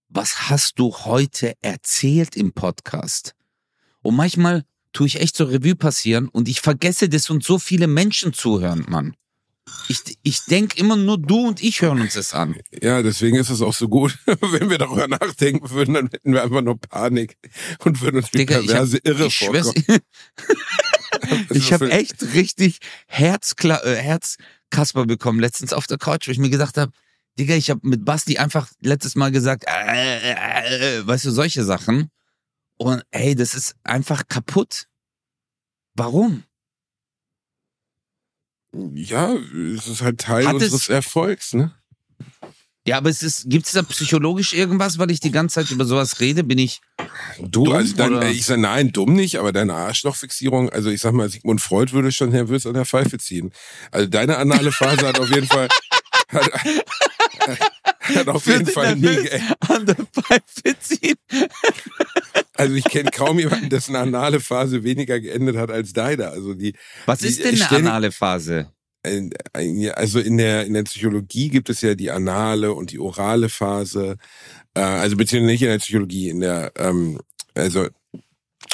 was 0.10 0.50
hast 0.50 0.80
du 0.80 0.94
heute 1.06 1.54
erzählt 1.62 2.36
im 2.36 2.54
Podcast? 2.54 3.36
Und 4.02 4.16
manchmal 4.16 4.64
tue 4.92 5.08
ich 5.08 5.20
echt 5.20 5.36
so 5.36 5.44
Revue 5.46 5.76
passieren 5.76 6.30
und 6.30 6.48
ich 6.48 6.62
vergesse, 6.62 7.10
dass 7.10 7.30
uns 7.30 7.46
so 7.46 7.60
viele 7.60 7.88
Menschen 7.88 8.34
zuhören, 8.34 8.86
Mann. 8.90 9.14
Ich, 9.88 10.00
ich 10.24 10.46
denk 10.46 10.78
immer 10.80 10.96
nur 10.96 11.20
du 11.20 11.48
und 11.48 11.62
ich 11.62 11.82
hören 11.84 12.02
uns 12.02 12.16
das 12.16 12.34
an. 12.34 12.56
Ja, 12.82 13.04
deswegen 13.04 13.38
ist 13.38 13.52
es 13.52 13.62
auch 13.62 13.74
so 13.76 13.88
gut. 13.88 14.18
Wenn 14.26 14.72
wir 14.72 14.80
darüber 14.80 15.08
nachdenken 15.08 15.70
würden, 15.70 15.94
dann 15.94 16.10
hätten 16.12 16.34
wir 16.34 16.42
einfach 16.44 16.62
nur 16.64 16.80
Panik 16.80 17.38
und 17.86 18.02
würden 18.02 18.18
uns 18.18 18.34
wie 18.34 18.38
Digga, 18.40 18.62
ich 18.62 18.70
hab- 18.70 18.90
perverse 18.90 18.98
Irre 19.04 19.30
vorkommen. 19.30 19.84
Ich 21.50 21.74
habe 21.74 21.92
echt 21.92 22.22
richtig 22.34 22.80
Herzkla 23.08 23.82
äh, 23.84 23.96
Herzkasper 23.96 25.06
bekommen 25.06 25.40
letztens 25.40 25.74
auf 25.74 25.88
der 25.88 25.98
Couch, 25.98 26.28
wo 26.28 26.32
ich 26.32 26.38
mir 26.40 26.50
gedacht 26.50 26.78
habe, 26.78 26.92
Digga, 27.38 27.56
ich 27.56 27.70
habe 27.70 27.80
mit 27.84 28.04
Basti 28.06 28.38
einfach 28.38 28.70
letztes 28.82 29.16
Mal 29.16 29.32
gesagt, 29.32 29.64
äh, 29.68 30.18
äh, 30.34 30.98
äh, 31.00 31.08
weißt 31.08 31.26
du, 31.26 31.32
solche 31.32 31.64
Sachen. 31.64 32.10
Und 32.78 33.04
ey, 33.12 33.36
das 33.36 33.56
ist 33.56 33.76
einfach 33.84 34.28
kaputt. 34.28 34.88
Warum? 35.96 36.44
Ja, 38.94 39.34
es 39.34 39.88
ist 39.88 40.02
halt 40.02 40.20
Teil 40.22 40.46
Hat 40.48 40.56
es- 40.58 40.64
unseres 40.72 40.90
Erfolgs, 40.90 41.54
ne? 41.54 41.74
Ja, 42.88 42.98
aber 42.98 43.10
es 43.10 43.22
ist, 43.22 43.50
gibt's 43.50 43.74
da 43.74 43.84
psychologisch 43.84 44.54
irgendwas, 44.54 44.98
weil 44.98 45.12
ich 45.12 45.20
die 45.20 45.32
ganze 45.32 45.56
Zeit 45.56 45.70
über 45.70 45.86
sowas 45.86 46.20
rede? 46.22 46.44
Bin 46.44 46.58
ich, 46.58 46.82
Du, 47.38 47.66
Dumm, 47.66 47.74
also 47.76 48.04
oder? 48.04 48.24
äh, 48.24 48.32
ich 48.32 48.46
sag 48.46 48.58
nein, 48.60 48.92
dumm 48.92 49.14
nicht, 49.14 49.38
aber 49.38 49.52
deine 49.52 49.74
Arschlochfixierung, 49.76 50.70
also 50.70 50.90
ich 50.90 51.02
sag 51.02 51.14
mal, 51.14 51.30
Sigmund 51.30 51.62
Freud 51.62 51.92
würde 51.94 52.12
schon 52.12 52.30
nervös 52.32 52.66
an 52.66 52.74
der 52.74 52.86
Pfeife 52.86 53.18
ziehen. 53.20 53.52
Also 53.92 54.08
deine 54.08 54.38
anale 54.38 54.72
Phase 54.72 55.08
hat 55.08 55.20
auf 55.20 55.30
jeden 55.30 55.46
Fall, 55.48 55.68
hat, 56.30 56.52
hat 58.16 58.28
auf 58.28 58.46
jeden 58.48 58.66
Fall 58.66 58.96
nie, 58.96 59.30
an 59.68 59.86
der 59.86 59.96
Pfeife 59.96 60.80
ziehen? 60.80 61.16
also 62.56 62.74
ich 62.76 62.86
kenne 62.86 63.12
kaum 63.12 63.40
jemanden, 63.40 63.70
dessen 63.70 63.96
anale 63.96 64.40
Phase 64.40 64.84
weniger 64.84 65.20
geendet 65.20 65.58
hat 65.58 65.70
als 65.70 65.94
deine. 65.94 66.30
Also 66.30 66.54
die, 66.54 66.74
Was 67.06 67.20
Die- 67.20 67.28
ist 67.28 67.40
denn 67.40 67.48
eine 67.50 67.58
ständig- 67.58 67.88
anale 67.88 68.12
Phase? 68.12 68.72
Ein- 69.04 69.32
also 69.96 70.20
in 70.20 70.38
der 70.38 70.66
in 70.66 70.74
der 70.74 70.84
Psychologie 70.84 71.50
gibt 71.50 71.70
es 71.70 71.82
ja 71.82 71.96
die 71.96 72.12
anale 72.12 72.74
und 72.74 72.92
die 72.92 73.00
orale 73.00 73.50
Phase, 73.50 74.18
äh, 74.74 74.82
also 74.82 75.16
beziehungsweise 75.16 75.52
nicht 75.54 75.62
in 75.62 75.70
der 75.70 75.78
Psychologie, 75.80 76.30
in 76.30 76.42
der 76.42 76.72
ähm, 76.78 77.20
also 77.56 77.88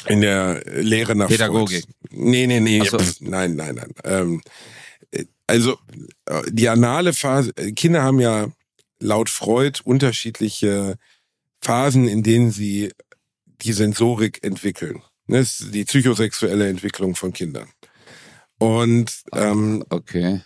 in 0.08 0.22
der 0.22 0.64
Lehre 0.82 1.16
nach 1.16 1.28
Pädagogik. 1.30 1.84
Freud. 1.84 1.94
Nee, 2.12 2.48
nee, 2.48 2.60
nee, 2.60 2.84
so. 2.84 2.98
pf, 2.98 3.22
nein, 3.22 3.56
nein, 3.56 3.76
nein. 3.76 3.94
Ähm, 4.04 4.42
äh, 5.12 5.26
also 5.48 5.78
äh, 6.26 6.42
die 6.50 6.70
anale 6.70 7.14
Phase, 7.14 7.52
äh, 7.56 7.72
Kinder 7.72 8.04
haben 8.04 8.20
ja 8.20 8.48
laut 9.00 9.30
Freud 9.30 9.80
unterschiedliche 9.84 10.96
Phasen, 11.62 12.08
in 12.08 12.24
denen 12.24 12.52
sie 12.52 12.92
die 13.62 13.74
Sensorik 13.74 14.44
entwickeln. 14.44 15.02
Ne, 15.28 15.40
Das 15.40 15.60
ist 15.60 15.74
die 15.74 15.86
psychosexuelle 15.86 16.68
Entwicklung 16.70 17.16
von 17.16 17.34
Kindern. 17.34 17.68
Und 18.58 19.24
ähm, 19.34 19.84
Okay. 19.90 20.42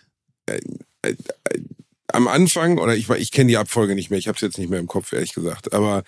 am 2.07 2.27
Anfang, 2.27 2.77
oder 2.77 2.95
ich, 2.95 3.09
ich 3.09 3.31
kenne 3.31 3.49
die 3.49 3.57
Abfolge 3.57 3.95
nicht 3.95 4.09
mehr, 4.09 4.19
ich 4.19 4.27
habe 4.27 4.35
es 4.35 4.41
jetzt 4.41 4.57
nicht 4.57 4.69
mehr 4.69 4.79
im 4.79 4.87
Kopf, 4.87 5.13
ehrlich 5.13 5.33
gesagt, 5.33 5.73
aber 5.73 6.03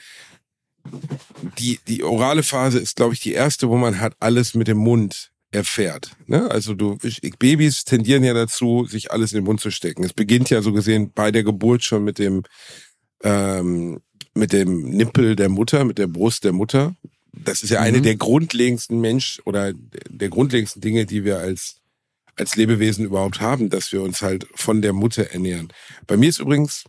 die, 1.59 1.79
die 1.87 2.03
orale 2.03 2.43
Phase 2.43 2.79
ist, 2.79 2.95
glaube 2.95 3.13
ich, 3.13 3.19
die 3.19 3.33
erste, 3.33 3.69
wo 3.69 3.77
man 3.77 3.99
halt 3.99 4.15
alles 4.19 4.55
mit 4.55 4.67
dem 4.67 4.77
Mund 4.77 5.31
erfährt. 5.51 6.11
Ne? 6.27 6.49
Also 6.49 6.73
du, 6.73 6.97
ich, 7.03 7.21
Babys 7.37 7.83
tendieren 7.83 8.23
ja 8.23 8.33
dazu, 8.33 8.85
sich 8.85 9.11
alles 9.11 9.31
in 9.33 9.39
den 9.39 9.45
Mund 9.45 9.59
zu 9.59 9.69
stecken. 9.69 10.03
Es 10.03 10.13
beginnt 10.13 10.49
ja 10.49 10.61
so 10.61 10.71
gesehen 10.73 11.11
bei 11.13 11.29
der 11.31 11.43
Geburt 11.43 11.83
schon 11.83 12.03
mit 12.03 12.17
dem, 12.19 12.43
ähm, 13.23 14.01
mit 14.33 14.53
dem 14.53 14.89
Nippel 14.89 15.35
der 15.35 15.49
Mutter, 15.49 15.83
mit 15.83 15.97
der 15.97 16.07
Brust 16.07 16.45
der 16.45 16.53
Mutter. 16.53 16.95
Das 17.33 17.63
ist 17.63 17.69
ja 17.69 17.79
eine 17.81 17.99
Mhm. 17.99 18.03
der 18.03 18.15
grundlegendsten 18.15 18.99
Mensch 18.99 19.41
oder 19.45 19.73
der 20.09 20.29
grundlegendsten 20.29 20.81
Dinge, 20.81 21.05
die 21.05 21.25
wir 21.25 21.39
als 21.39 21.80
als 22.35 22.55
Lebewesen 22.55 23.05
überhaupt 23.05 23.41
haben, 23.41 23.69
dass 23.69 23.91
wir 23.91 24.01
uns 24.01 24.21
halt 24.21 24.47
von 24.55 24.81
der 24.81 24.93
Mutter 24.93 25.31
ernähren. 25.31 25.71
Bei 26.07 26.17
mir 26.17 26.29
ist 26.29 26.39
übrigens 26.39 26.85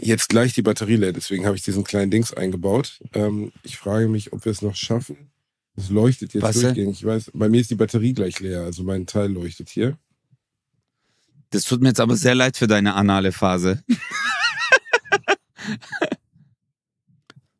jetzt 0.00 0.28
gleich 0.28 0.52
die 0.52 0.62
Batterie 0.62 0.96
leer, 0.96 1.12
deswegen 1.12 1.46
habe 1.46 1.56
ich 1.56 1.62
diesen 1.62 1.84
kleinen 1.84 2.10
Dings 2.10 2.34
eingebaut. 2.34 3.00
Ähm, 3.14 3.52
ich 3.62 3.78
frage 3.78 4.08
mich, 4.08 4.32
ob 4.32 4.44
wir 4.44 4.52
es 4.52 4.62
noch 4.62 4.76
schaffen. 4.76 5.30
Es 5.76 5.90
leuchtet 5.90 6.34
jetzt 6.34 6.42
Was 6.42 6.60
durchgängig. 6.60 6.98
Ich 6.98 7.04
weiß, 7.04 7.30
bei 7.34 7.48
mir 7.48 7.60
ist 7.60 7.70
die 7.70 7.76
Batterie 7.76 8.14
gleich 8.14 8.40
leer, 8.40 8.62
also 8.62 8.82
mein 8.82 9.06
Teil 9.06 9.30
leuchtet 9.30 9.68
hier. 9.68 9.98
Das 11.50 11.64
tut 11.64 11.80
mir 11.80 11.88
jetzt 11.88 12.00
aber 12.00 12.16
sehr 12.16 12.34
leid 12.34 12.56
für 12.56 12.66
deine 12.66 12.94
anale 12.94 13.32
Phase. 13.32 13.84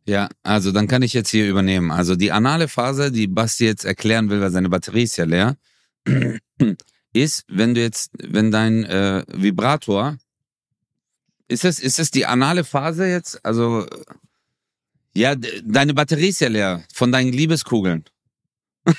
ja, 0.06 0.28
also 0.42 0.70
dann 0.72 0.86
kann 0.86 1.02
ich 1.02 1.12
jetzt 1.12 1.30
hier 1.30 1.48
übernehmen. 1.48 1.90
Also 1.90 2.14
die 2.14 2.30
anale 2.32 2.68
Phase, 2.68 3.10
die 3.10 3.26
Basti 3.26 3.64
jetzt 3.64 3.84
erklären 3.84 4.30
will, 4.30 4.40
weil 4.40 4.52
seine 4.52 4.68
Batterie 4.68 5.02
ist 5.02 5.16
ja 5.16 5.24
leer, 5.24 5.56
ist, 7.12 7.44
wenn 7.48 7.74
du 7.74 7.80
jetzt, 7.80 8.10
wenn 8.22 8.50
dein 8.50 8.84
äh, 8.84 9.24
Vibrator, 9.28 10.16
ist 11.48 11.64
das, 11.64 11.80
ist 11.80 11.98
das 11.98 12.10
die 12.10 12.26
anale 12.26 12.64
Phase 12.64 13.06
jetzt? 13.06 13.44
Also, 13.44 13.86
ja, 15.14 15.34
deine 15.34 15.94
Batterie 15.94 16.28
ist 16.28 16.40
ja 16.40 16.48
leer 16.48 16.84
von 16.92 17.12
deinen 17.12 17.32
Liebeskugeln. 17.32 18.04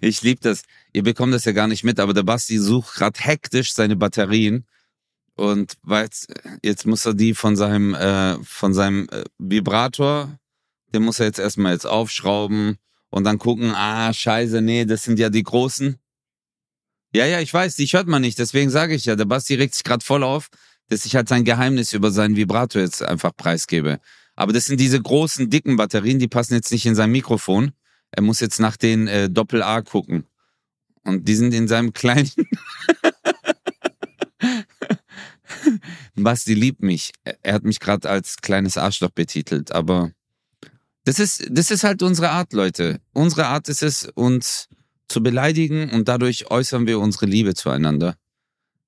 Ich 0.00 0.22
lieb 0.22 0.42
das. 0.42 0.64
Ihr 0.92 1.02
bekommt 1.02 1.32
das 1.32 1.46
ja 1.46 1.52
gar 1.52 1.66
nicht 1.66 1.82
mit, 1.82 1.98
aber 1.98 2.12
der 2.12 2.24
Basti 2.24 2.58
sucht 2.58 2.94
gerade 2.94 3.18
hektisch 3.18 3.72
seine 3.72 3.96
Batterien 3.96 4.66
und 5.36 5.74
weiß, 5.82 6.26
jetzt 6.62 6.86
muss 6.86 7.06
er 7.06 7.14
die 7.14 7.34
von 7.34 7.56
seinem 7.56 7.94
äh, 7.94 8.42
von 8.44 8.72
seinem 8.74 9.08
äh, 9.10 9.24
Vibrator, 9.38 10.38
den 10.92 11.02
muss 11.02 11.20
er 11.20 11.26
jetzt 11.26 11.38
erstmal 11.38 11.72
jetzt 11.72 11.86
aufschrauben 11.86 12.76
und 13.10 13.24
dann 13.24 13.38
gucken, 13.38 13.72
ah 13.74 14.12
Scheiße, 14.12 14.60
nee, 14.60 14.84
das 14.84 15.04
sind 15.04 15.18
ja 15.18 15.30
die 15.30 15.42
großen. 15.42 15.96
Ja, 17.14 17.26
ja, 17.26 17.40
ich 17.40 17.54
weiß, 17.54 17.76
die 17.76 17.86
hört 17.86 18.08
man 18.08 18.22
nicht, 18.22 18.38
deswegen 18.38 18.70
sage 18.70 18.94
ich 18.94 19.04
ja, 19.04 19.16
der 19.16 19.24
Basti 19.24 19.54
regt 19.54 19.74
sich 19.74 19.84
gerade 19.84 20.04
voll 20.04 20.24
auf, 20.24 20.48
dass 20.88 21.06
ich 21.06 21.14
halt 21.14 21.28
sein 21.28 21.44
Geheimnis 21.44 21.92
über 21.92 22.10
seinen 22.10 22.36
Vibrator 22.36 22.82
jetzt 22.82 23.02
einfach 23.02 23.36
preisgebe. 23.36 24.00
Aber 24.36 24.52
das 24.52 24.66
sind 24.66 24.80
diese 24.80 25.00
großen 25.00 25.48
dicken 25.48 25.76
Batterien, 25.76 26.18
die 26.18 26.28
passen 26.28 26.54
jetzt 26.54 26.72
nicht 26.72 26.86
in 26.86 26.94
sein 26.94 27.10
Mikrofon. 27.10 27.72
er 28.10 28.22
muss 28.22 28.40
jetzt 28.40 28.60
nach 28.60 28.76
den 28.76 29.06
äh, 29.08 29.30
Doppel-A 29.30 29.82
gucken. 29.82 30.24
Und 31.04 31.28
die 31.28 31.34
sind 31.34 31.54
in 31.54 31.68
seinem 31.68 31.92
kleinen. 31.92 32.30
Basti 36.14 36.54
liebt 36.54 36.82
mich. 36.82 37.12
Er 37.42 37.54
hat 37.54 37.64
mich 37.64 37.80
gerade 37.80 38.08
als 38.08 38.36
kleines 38.36 38.76
Arschloch 38.76 39.10
betitelt, 39.10 39.72
aber 39.72 40.12
das 41.04 41.18
ist, 41.18 41.46
das 41.50 41.70
ist 41.70 41.84
halt 41.84 42.02
unsere 42.02 42.30
Art, 42.30 42.52
Leute. 42.52 43.00
Unsere 43.12 43.46
Art 43.46 43.68
ist 43.68 43.82
es, 43.82 44.08
uns 44.14 44.68
zu 45.08 45.22
beleidigen 45.22 45.90
und 45.90 46.08
dadurch 46.08 46.50
äußern 46.50 46.86
wir 46.86 46.98
unsere 46.98 47.26
Liebe 47.26 47.54
zueinander. 47.54 48.16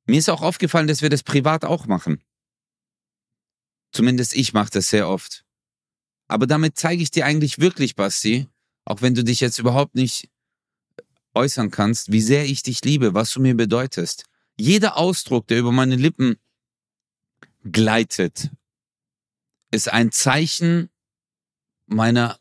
Mir 0.07 0.19
ist 0.19 0.31
auch 0.31 0.43
aufgefallen, 0.43 0.87
dass 0.87 1.03
wir 1.03 1.11
das 1.11 1.23
privat 1.23 1.65
auch 1.65 1.87
machen. 1.87 2.23
Zumindest 3.93 4.35
ich 4.35 4.53
mache 4.53 4.71
das 4.71 4.89
sehr 4.89 5.09
oft. 5.09 5.45
Aber 6.29 6.47
damit 6.47 6.79
zeige 6.79 7.03
ich 7.03 7.11
dir 7.11 7.27
eigentlich 7.27 7.59
wirklich, 7.59 7.97
Basti, 7.97 8.47
auch 8.85 9.03
wenn 9.03 9.15
du 9.15 9.25
dich 9.25 9.41
jetzt 9.41 9.59
überhaupt 9.59 9.95
nicht 9.95 10.31
äußern 11.35 11.71
kannst, 11.71 12.13
wie 12.13 12.21
sehr 12.21 12.47
ich 12.47 12.63
dich 12.63 12.85
liebe, 12.85 13.15
was 13.15 13.31
du 13.33 13.41
mir 13.41 13.57
bedeutest. 13.57 14.25
Jeder 14.57 14.97
Ausdruck, 14.97 15.47
der 15.49 15.59
über 15.59 15.73
meine 15.73 15.97
Lippen 15.97 16.37
gleitet, 17.71 18.51
ist 19.71 19.93
ein 19.93 20.13
Zeichen 20.13 20.91
meiner 21.87 22.39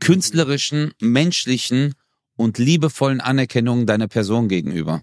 künstlerischen, 0.00 0.92
menschlichen 1.00 1.94
und 2.36 2.58
liebevollen 2.58 3.20
Anerkennung 3.20 3.86
deiner 3.86 4.08
Person 4.08 4.48
gegenüber. 4.48 5.02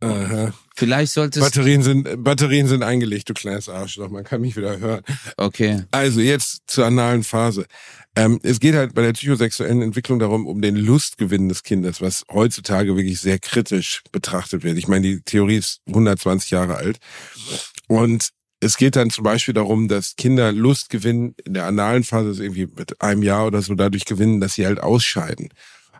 Aha. 0.00 0.52
Vielleicht 0.76 1.12
solltest 1.12 1.44
Batterien 1.44 1.82
sind, 1.82 2.22
Batterien 2.22 2.68
sind 2.68 2.84
eingelegt, 2.84 3.28
du 3.28 3.34
kleines 3.34 3.68
Arschloch. 3.68 4.10
Man 4.10 4.22
kann 4.22 4.40
mich 4.40 4.56
wieder 4.56 4.78
hören. 4.78 5.02
Okay. 5.36 5.82
Also 5.90 6.20
jetzt 6.20 6.62
zur 6.68 6.86
analen 6.86 7.24
Phase. 7.24 7.66
Ähm, 8.14 8.38
es 8.44 8.60
geht 8.60 8.76
halt 8.76 8.94
bei 8.94 9.02
der 9.02 9.12
psychosexuellen 9.12 9.82
Entwicklung 9.82 10.20
darum, 10.20 10.46
um 10.46 10.62
den 10.62 10.76
Lustgewinn 10.76 11.48
des 11.48 11.64
Kindes, 11.64 12.00
was 12.00 12.24
heutzutage 12.30 12.94
wirklich 12.96 13.20
sehr 13.20 13.40
kritisch 13.40 14.02
betrachtet 14.12 14.62
wird. 14.62 14.78
Ich 14.78 14.86
meine, 14.86 15.02
die 15.02 15.20
Theorie 15.22 15.56
ist 15.56 15.80
120 15.88 16.50
Jahre 16.50 16.76
alt. 16.76 16.98
Und 17.88 18.28
es 18.60 18.76
geht 18.76 18.96
dann 18.96 19.10
zum 19.10 19.24
Beispiel 19.24 19.54
darum, 19.54 19.88
dass 19.88 20.16
Kinder 20.16 20.52
Lust 20.52 20.90
gewinnen, 20.90 21.34
in 21.44 21.54
der 21.54 21.66
analen 21.66 22.04
Phase 22.04 22.30
ist 22.30 22.40
irgendwie 22.40 22.66
mit 22.66 23.00
einem 23.00 23.22
Jahr 23.22 23.46
oder 23.46 23.62
so 23.62 23.74
dadurch 23.74 24.04
gewinnen, 24.04 24.40
dass 24.40 24.54
sie 24.54 24.66
halt 24.66 24.80
ausscheiden. 24.80 25.48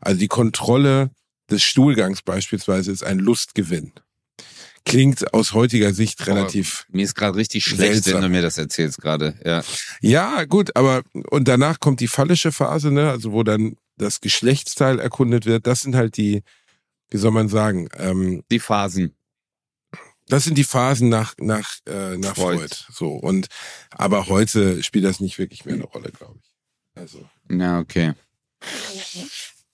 Also 0.00 0.18
die 0.18 0.28
Kontrolle 0.28 1.11
des 1.50 1.62
Stuhlgangs 1.62 2.22
beispielsweise 2.22 2.92
ist 2.92 3.04
ein 3.04 3.18
Lustgewinn. 3.18 3.92
Klingt 4.84 5.34
aus 5.34 5.52
heutiger 5.52 5.92
Sicht 5.92 6.26
relativ. 6.26 6.86
Mir 6.90 7.04
ist 7.04 7.14
gerade 7.14 7.36
richtig 7.36 7.64
schlecht, 7.64 8.04
Seltsam. 8.04 8.14
wenn 8.14 8.22
du 8.22 8.28
mir 8.30 8.42
das 8.42 8.56
erzählst 8.59 9.00
gerade. 9.00 9.38
Ja. 9.44 9.62
Ja, 10.00 10.44
gut, 10.44 10.74
aber 10.76 11.02
und 11.30 11.46
danach 11.46 11.78
kommt 11.78 12.00
die 12.00 12.09
phallische 12.09 12.52
Phase, 12.52 12.90
ne, 12.90 13.11
also 13.11 13.32
wo 13.32 13.42
dann 13.42 13.76
das 13.96 14.20
Geschlechtsteil 14.20 14.98
erkundet 14.98 15.44
wird. 15.44 15.66
Das 15.66 15.80
sind 15.80 15.94
halt 15.94 16.16
die, 16.16 16.42
wie 17.11 17.18
soll 17.18 17.32
man 17.32 17.48
sagen, 17.48 17.88
ähm, 17.98 18.42
Die 18.50 18.61
Phasen. 18.61 19.14
Das 20.29 20.45
sind 20.45 20.57
die 20.59 20.64
Phasen 20.64 21.09
nach 21.09 21.35
nach 21.39 21.70
äh, 21.87 22.16
nach 22.16 22.35
Freud. 22.37 22.59
Freud. 22.59 22.76
So 22.93 23.12
und 23.12 23.49
aber 23.91 24.29
heute 24.29 24.83
spielt 24.83 25.05
das 25.05 25.20
nicht 25.20 25.39
wirklich 25.39 25.64
mehr 25.64 25.74
eine 25.74 25.85
Rolle, 25.85 26.11
glaube 26.11 26.39
ich. 26.43 27.01
Also, 27.01 27.24
Ja, 27.51 27.79
okay. 27.81 28.12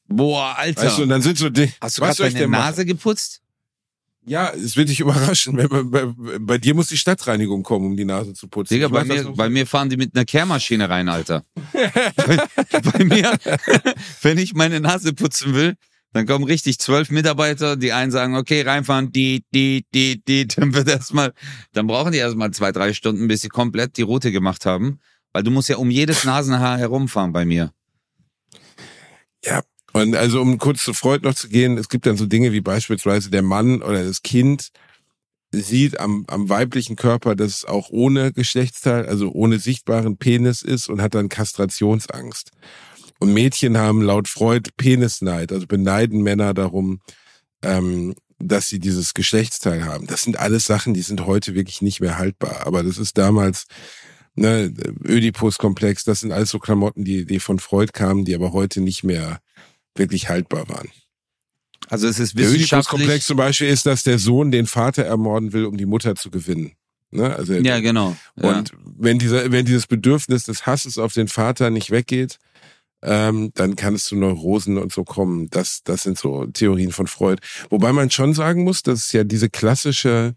Boah, 0.08 0.54
Alter. 0.58 0.82
weißt 0.84 0.98
du, 0.98 1.02
und 1.04 1.08
dann 1.08 1.22
sind 1.22 1.38
so 1.38 1.48
die, 1.48 1.72
Hast 1.80 1.96
du 1.98 2.02
gerade 2.02 2.16
deine 2.18 2.38
denn 2.38 2.50
machen? 2.50 2.60
Nase 2.62 2.84
geputzt? 2.84 3.40
Ja, 4.26 4.50
es 4.50 4.76
wird 4.76 4.88
dich 4.88 5.00
überraschen. 5.00 5.56
Man- 5.56 5.90
bei, 5.90 6.06
bei 6.38 6.58
dir 6.58 6.74
muss 6.74 6.88
die 6.88 6.96
Stadtreinigung 6.96 7.62
kommen, 7.62 7.86
um 7.86 7.96
die 7.96 8.04
Nase 8.06 8.32
zu 8.32 8.48
putzen. 8.48 8.72
Digga, 8.74 8.88
bei 8.88 9.04
mir, 9.04 9.24
bei 9.32 9.48
mir 9.50 9.66
fahren 9.66 9.90
die 9.90 9.96
mit 9.98 10.14
einer 10.14 10.24
Kehrmaschine 10.24 10.88
rein, 10.88 11.08
Alter. 11.08 11.44
bei, 12.16 12.38
bei 12.92 13.04
mir, 13.04 13.38
wenn 14.22 14.38
ich 14.38 14.54
meine 14.54 14.80
Nase 14.80 15.12
putzen 15.12 15.54
will, 15.54 15.76
dann 16.14 16.26
kommen 16.26 16.44
richtig 16.44 16.78
zwölf 16.78 17.10
Mitarbeiter, 17.10 17.76
die 17.76 17.92
einen 17.92 18.12
sagen, 18.12 18.36
okay, 18.36 18.62
reinfahren, 18.62 19.10
die, 19.10 19.44
die, 19.52 19.84
die, 19.92 20.22
die, 20.24 20.46
dann 20.46 20.72
wird 20.72 20.88
erstmal, 20.88 21.32
dann 21.72 21.88
brauchen 21.88 22.12
die 22.12 22.18
erstmal 22.18 22.52
zwei, 22.52 22.70
drei 22.70 22.92
Stunden, 22.92 23.26
bis 23.26 23.42
sie 23.42 23.48
komplett 23.48 23.96
die 23.96 24.02
Route 24.02 24.30
gemacht 24.30 24.64
haben. 24.64 25.00
Weil 25.32 25.42
du 25.42 25.50
musst 25.50 25.68
ja 25.68 25.76
um 25.76 25.90
jedes 25.90 26.24
Nasenhaar 26.24 26.78
herumfahren 26.78 27.32
bei 27.32 27.44
mir. 27.44 27.72
Ja, 29.44 29.62
und 29.92 30.14
also 30.14 30.40
um 30.40 30.58
kurz 30.58 30.84
zu 30.84 30.94
Freud 30.94 31.26
noch 31.26 31.34
zu 31.34 31.48
gehen, 31.48 31.76
es 31.78 31.88
gibt 31.88 32.06
dann 32.06 32.16
so 32.16 32.26
Dinge 32.26 32.52
wie 32.52 32.60
beispielsweise 32.60 33.30
der 33.30 33.42
Mann 33.42 33.82
oder 33.82 34.04
das 34.04 34.22
Kind 34.22 34.70
sieht 35.50 35.98
am, 35.98 36.24
am 36.28 36.48
weiblichen 36.48 36.94
Körper, 36.94 37.34
dass 37.34 37.58
es 37.58 37.64
auch 37.64 37.90
ohne 37.90 38.32
Geschlechtsteil, 38.32 39.06
also 39.06 39.32
ohne 39.32 39.58
sichtbaren 39.58 40.16
Penis 40.16 40.62
ist 40.62 40.88
und 40.88 41.02
hat 41.02 41.14
dann 41.14 41.28
Kastrationsangst. 41.28 42.52
Und 43.24 43.32
Mädchen 43.32 43.78
haben 43.78 44.02
laut 44.02 44.28
Freud 44.28 44.68
Penisneid, 44.76 45.50
also 45.50 45.66
beneiden 45.66 46.20
Männer 46.20 46.52
darum, 46.52 47.00
ähm, 47.62 48.14
dass 48.38 48.68
sie 48.68 48.78
dieses 48.78 49.14
Geschlechtsteil 49.14 49.86
haben. 49.86 50.06
Das 50.06 50.20
sind 50.20 50.38
alles 50.38 50.66
Sachen, 50.66 50.92
die 50.92 51.00
sind 51.00 51.24
heute 51.24 51.54
wirklich 51.54 51.80
nicht 51.80 52.02
mehr 52.02 52.18
haltbar. 52.18 52.66
Aber 52.66 52.82
das 52.82 52.98
ist 52.98 53.16
damals 53.16 53.64
ne, 54.34 54.70
Ödipus-Komplex, 55.02 56.04
das 56.04 56.20
sind 56.20 56.32
alles 56.32 56.50
so 56.50 56.58
Klamotten, 56.58 57.02
die, 57.02 57.24
die 57.24 57.40
von 57.40 57.58
Freud 57.58 57.92
kamen, 57.94 58.26
die 58.26 58.34
aber 58.34 58.52
heute 58.52 58.82
nicht 58.82 59.04
mehr 59.04 59.40
wirklich 59.94 60.28
haltbar 60.28 60.68
waren. 60.68 60.90
Also 61.88 62.06
es 62.06 62.18
ist 62.18 62.34
Der 62.36 62.44
wissenschaftlich. 62.44 62.72
Ödipus-Komplex 62.74 63.26
zum 63.26 63.38
Beispiel 63.38 63.68
ist, 63.68 63.86
dass 63.86 64.02
der 64.02 64.18
Sohn 64.18 64.50
den 64.50 64.66
Vater 64.66 65.04
ermorden 65.04 65.54
will, 65.54 65.64
um 65.64 65.78
die 65.78 65.86
Mutter 65.86 66.14
zu 66.14 66.30
gewinnen. 66.30 66.72
Ne? 67.10 67.34
Also 67.34 67.54
Ja, 67.54 67.80
genau. 67.80 68.14
Ja. 68.36 68.58
und 68.58 68.72
wenn 68.84 69.18
dieser, 69.18 69.50
wenn 69.50 69.64
dieses 69.64 69.86
Bedürfnis 69.86 70.44
des 70.44 70.66
Hasses 70.66 70.98
auf 70.98 71.14
den 71.14 71.28
Vater 71.28 71.70
nicht 71.70 71.90
weggeht, 71.90 72.38
ähm, 73.04 73.50
dann 73.54 73.76
kann 73.76 73.94
es 73.94 74.04
zu 74.06 74.16
Neurosen 74.16 74.78
und 74.78 74.92
so 74.92 75.04
kommen. 75.04 75.48
Das, 75.50 75.82
das 75.84 76.02
sind 76.02 76.18
so 76.18 76.46
Theorien 76.46 76.90
von 76.90 77.06
Freud. 77.06 77.40
Wobei 77.70 77.92
man 77.92 78.10
schon 78.10 78.34
sagen 78.34 78.64
muss, 78.64 78.82
dass 78.82 79.06
es 79.06 79.12
ja 79.12 79.22
diese 79.24 79.50
klassische, 79.50 80.34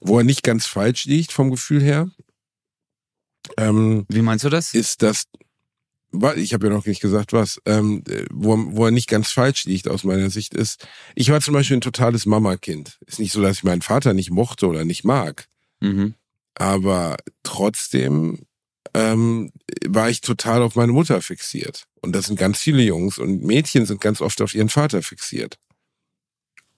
wo 0.00 0.18
er 0.18 0.24
nicht 0.24 0.42
ganz 0.42 0.66
falsch 0.66 1.06
liegt 1.06 1.32
vom 1.32 1.50
Gefühl 1.50 1.82
her, 1.82 2.08
ähm, 3.56 4.04
Wie 4.08 4.22
meinst 4.22 4.44
du 4.44 4.48
das? 4.50 4.74
ist 4.74 5.02
das, 5.02 5.24
ich 6.36 6.52
habe 6.54 6.66
ja 6.66 6.72
noch 6.72 6.86
nicht 6.86 7.00
gesagt, 7.00 7.32
was, 7.32 7.60
ähm, 7.64 8.04
äh, 8.08 8.26
wo, 8.30 8.56
wo 8.76 8.84
er 8.84 8.90
nicht 8.90 9.08
ganz 9.08 9.30
falsch 9.30 9.64
liegt 9.64 9.88
aus 9.88 10.04
meiner 10.04 10.30
Sicht 10.30 10.54
ist, 10.54 10.86
ich 11.14 11.30
war 11.30 11.40
zum 11.40 11.54
Beispiel 11.54 11.78
ein 11.78 11.80
totales 11.82 12.26
Mama-Kind. 12.26 12.98
Ist 13.06 13.18
nicht 13.18 13.32
so, 13.32 13.40
dass 13.42 13.56
ich 13.58 13.64
meinen 13.64 13.82
Vater 13.82 14.12
nicht 14.14 14.30
mochte 14.30 14.66
oder 14.66 14.84
nicht 14.84 15.04
mag, 15.04 15.48
Mhm. 15.80 16.14
aber 16.54 17.16
trotzdem 17.42 18.46
ähm, 18.94 19.52
war 19.86 20.10
ich 20.10 20.20
total 20.20 20.62
auf 20.62 20.76
meine 20.76 20.92
Mutter 20.92 21.20
fixiert. 21.22 21.86
Und 22.00 22.12
das 22.14 22.26
sind 22.26 22.38
ganz 22.38 22.58
viele 22.58 22.82
Jungs 22.82 23.18
und 23.18 23.42
Mädchen 23.42 23.86
sind 23.86 24.00
ganz 24.00 24.20
oft 24.20 24.40
auf 24.42 24.54
ihren 24.54 24.68
Vater 24.68 25.02
fixiert. 25.02 25.58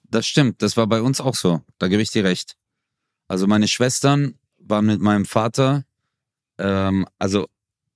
Das 0.03 0.25
stimmt, 0.27 0.61
das 0.61 0.77
war 0.77 0.87
bei 0.87 1.01
uns 1.01 1.19
auch 1.19 1.35
so. 1.35 1.61
Da 1.77 1.87
gebe 1.87 2.01
ich 2.01 2.11
dir 2.11 2.23
recht. 2.23 2.55
Also 3.27 3.47
meine 3.47 3.67
Schwestern 3.67 4.37
waren 4.57 4.85
mit 4.85 5.01
meinem 5.01 5.25
Vater, 5.25 5.83
ähm, 6.57 7.07
also 7.19 7.47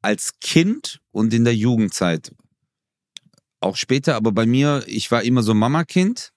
als 0.01 0.39
Kind 0.39 1.01
und 1.11 1.34
in 1.34 1.45
der 1.45 1.55
Jugendzeit. 1.55 2.34
Auch 3.59 3.76
später, 3.76 4.15
aber 4.15 4.32
bei 4.32 4.45
mir, 4.45 4.84
ich 4.88 5.11
war 5.11 5.24
immer 5.24 5.43
so 5.43 5.53
Mama-Kind, 5.53 6.32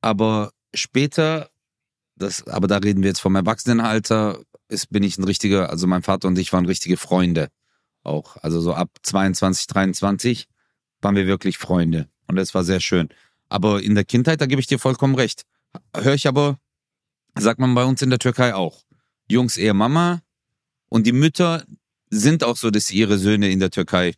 aber 0.00 0.52
später, 0.74 1.50
das, 2.16 2.46
aber 2.46 2.66
da 2.66 2.78
reden 2.78 3.02
wir 3.02 3.10
jetzt 3.10 3.20
vom 3.20 3.36
Erwachsenenalter, 3.36 4.42
ist, 4.72 4.90
bin 4.90 5.02
ich 5.02 5.18
ein 5.18 5.24
richtiger, 5.24 5.70
also 5.70 5.86
mein 5.86 6.02
Vater 6.02 6.26
und 6.28 6.38
ich 6.38 6.52
waren 6.52 6.66
richtige 6.66 6.96
Freunde 6.96 7.48
auch. 8.02 8.36
Also 8.38 8.60
so 8.60 8.74
ab 8.74 8.90
22, 9.02 9.66
23 9.68 10.48
waren 11.00 11.14
wir 11.14 11.26
wirklich 11.26 11.58
Freunde. 11.58 12.08
Und 12.26 12.36
das 12.36 12.54
war 12.54 12.64
sehr 12.64 12.80
schön. 12.80 13.08
Aber 13.48 13.82
in 13.82 13.94
der 13.94 14.04
Kindheit, 14.04 14.40
da 14.40 14.46
gebe 14.46 14.60
ich 14.60 14.66
dir 14.66 14.78
vollkommen 14.78 15.14
recht. 15.14 15.44
Höre 15.94 16.14
ich 16.14 16.26
aber, 16.26 16.58
sagt 17.38 17.60
man 17.60 17.74
bei 17.74 17.84
uns 17.84 18.02
in 18.02 18.10
der 18.10 18.18
Türkei 18.18 18.54
auch. 18.54 18.82
Jungs 19.28 19.56
eher 19.56 19.74
Mama 19.74 20.22
und 20.88 21.06
die 21.06 21.12
Mütter 21.12 21.64
sind 22.10 22.44
auch 22.44 22.56
so, 22.56 22.70
dass 22.70 22.88
sie 22.88 22.96
ihre 22.96 23.18
Söhne 23.18 23.50
in 23.50 23.60
der 23.60 23.70
Türkei 23.70 24.14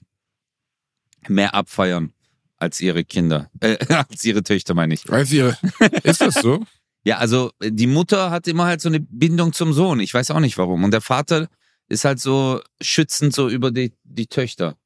mehr 1.29 1.55
abfeiern 1.55 2.13
als 2.57 2.81
ihre 2.81 3.05
Kinder, 3.05 3.51
äh, 3.61 3.77
als 3.95 4.25
ihre 4.25 4.43
Töchter 4.43 4.75
meine 4.75 4.95
ich. 4.95 5.09
Weißt 5.09 5.33
ihr, 5.33 5.57
ist 6.03 6.21
das 6.21 6.35
so? 6.35 6.65
Ja, 7.05 7.19
also 7.19 7.53
äh, 7.61 7.71
die 7.71 7.87
Mutter 7.87 8.31
hat 8.31 8.49
immer 8.49 8.65
halt 8.65 8.81
so 8.81 8.89
eine 8.89 9.01
Bindung 9.01 9.53
zum 9.53 9.73
Sohn. 9.73 10.01
Ich 10.01 10.13
weiß 10.13 10.31
auch 10.31 10.41
nicht 10.41 10.59
warum. 10.59 10.85
Und 10.85 10.91
der 10.91 11.03
Vater 11.03 11.49
ist 11.89 12.05
halt 12.05 12.19
so 12.19 12.63
schützend 12.81 13.35
so 13.35 13.49
über 13.49 13.71
die, 13.71 13.93
die 14.05 14.27
Töchter. 14.27 14.77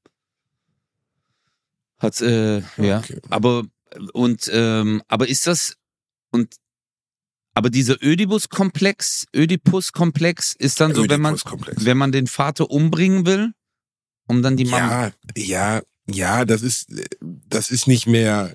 Hat, 1.99 2.21
äh, 2.21 2.61
ja. 2.77 2.99
Okay. 2.99 3.21
Aber, 3.31 3.65
und, 4.13 4.51
ähm, 4.53 5.03
aber 5.09 5.29
ist 5.29 5.47
das, 5.47 5.77
und, 6.31 6.57
aber 7.55 7.71
dieser 7.71 8.03
Ödipus-Komplex, 8.03 9.27
Ödipus-Komplex 9.35 10.55
ist 10.55 10.81
dann 10.81 10.95
so, 10.95 11.09
wenn 11.09 11.21
man, 11.21 11.37
wenn 11.77 11.97
man 11.97 12.13
den 12.13 12.27
Vater 12.27 12.71
umbringen 12.71 13.27
will, 13.27 13.53
um 14.27 14.43
dann 14.43 14.57
die 14.57 14.65
Mama. 14.65 15.13
Ja, 15.37 15.45
ja, 15.77 15.83
ja, 16.07 16.45
das 16.45 16.63
ist, 16.63 16.87
das 17.21 17.71
ist 17.71 17.89
nicht 17.89 18.07
mehr, 18.07 18.55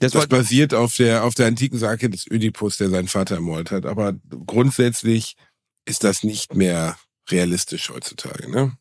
das 0.00 0.12
das 0.12 0.26
basiert 0.26 0.74
auf 0.74 0.96
der, 0.96 1.24
auf 1.24 1.34
der 1.34 1.46
antiken 1.46 1.78
Sage 1.78 2.10
des 2.10 2.26
Ödipus, 2.26 2.78
der 2.78 2.90
seinen 2.90 3.08
Vater 3.08 3.36
ermordet 3.36 3.70
hat. 3.70 3.86
Aber 3.86 4.14
grundsätzlich 4.46 5.36
ist 5.84 6.04
das 6.04 6.24
nicht 6.24 6.54
mehr 6.54 6.98
realistisch 7.30 7.90
heutzutage, 7.90 8.50
ne? 8.50 8.76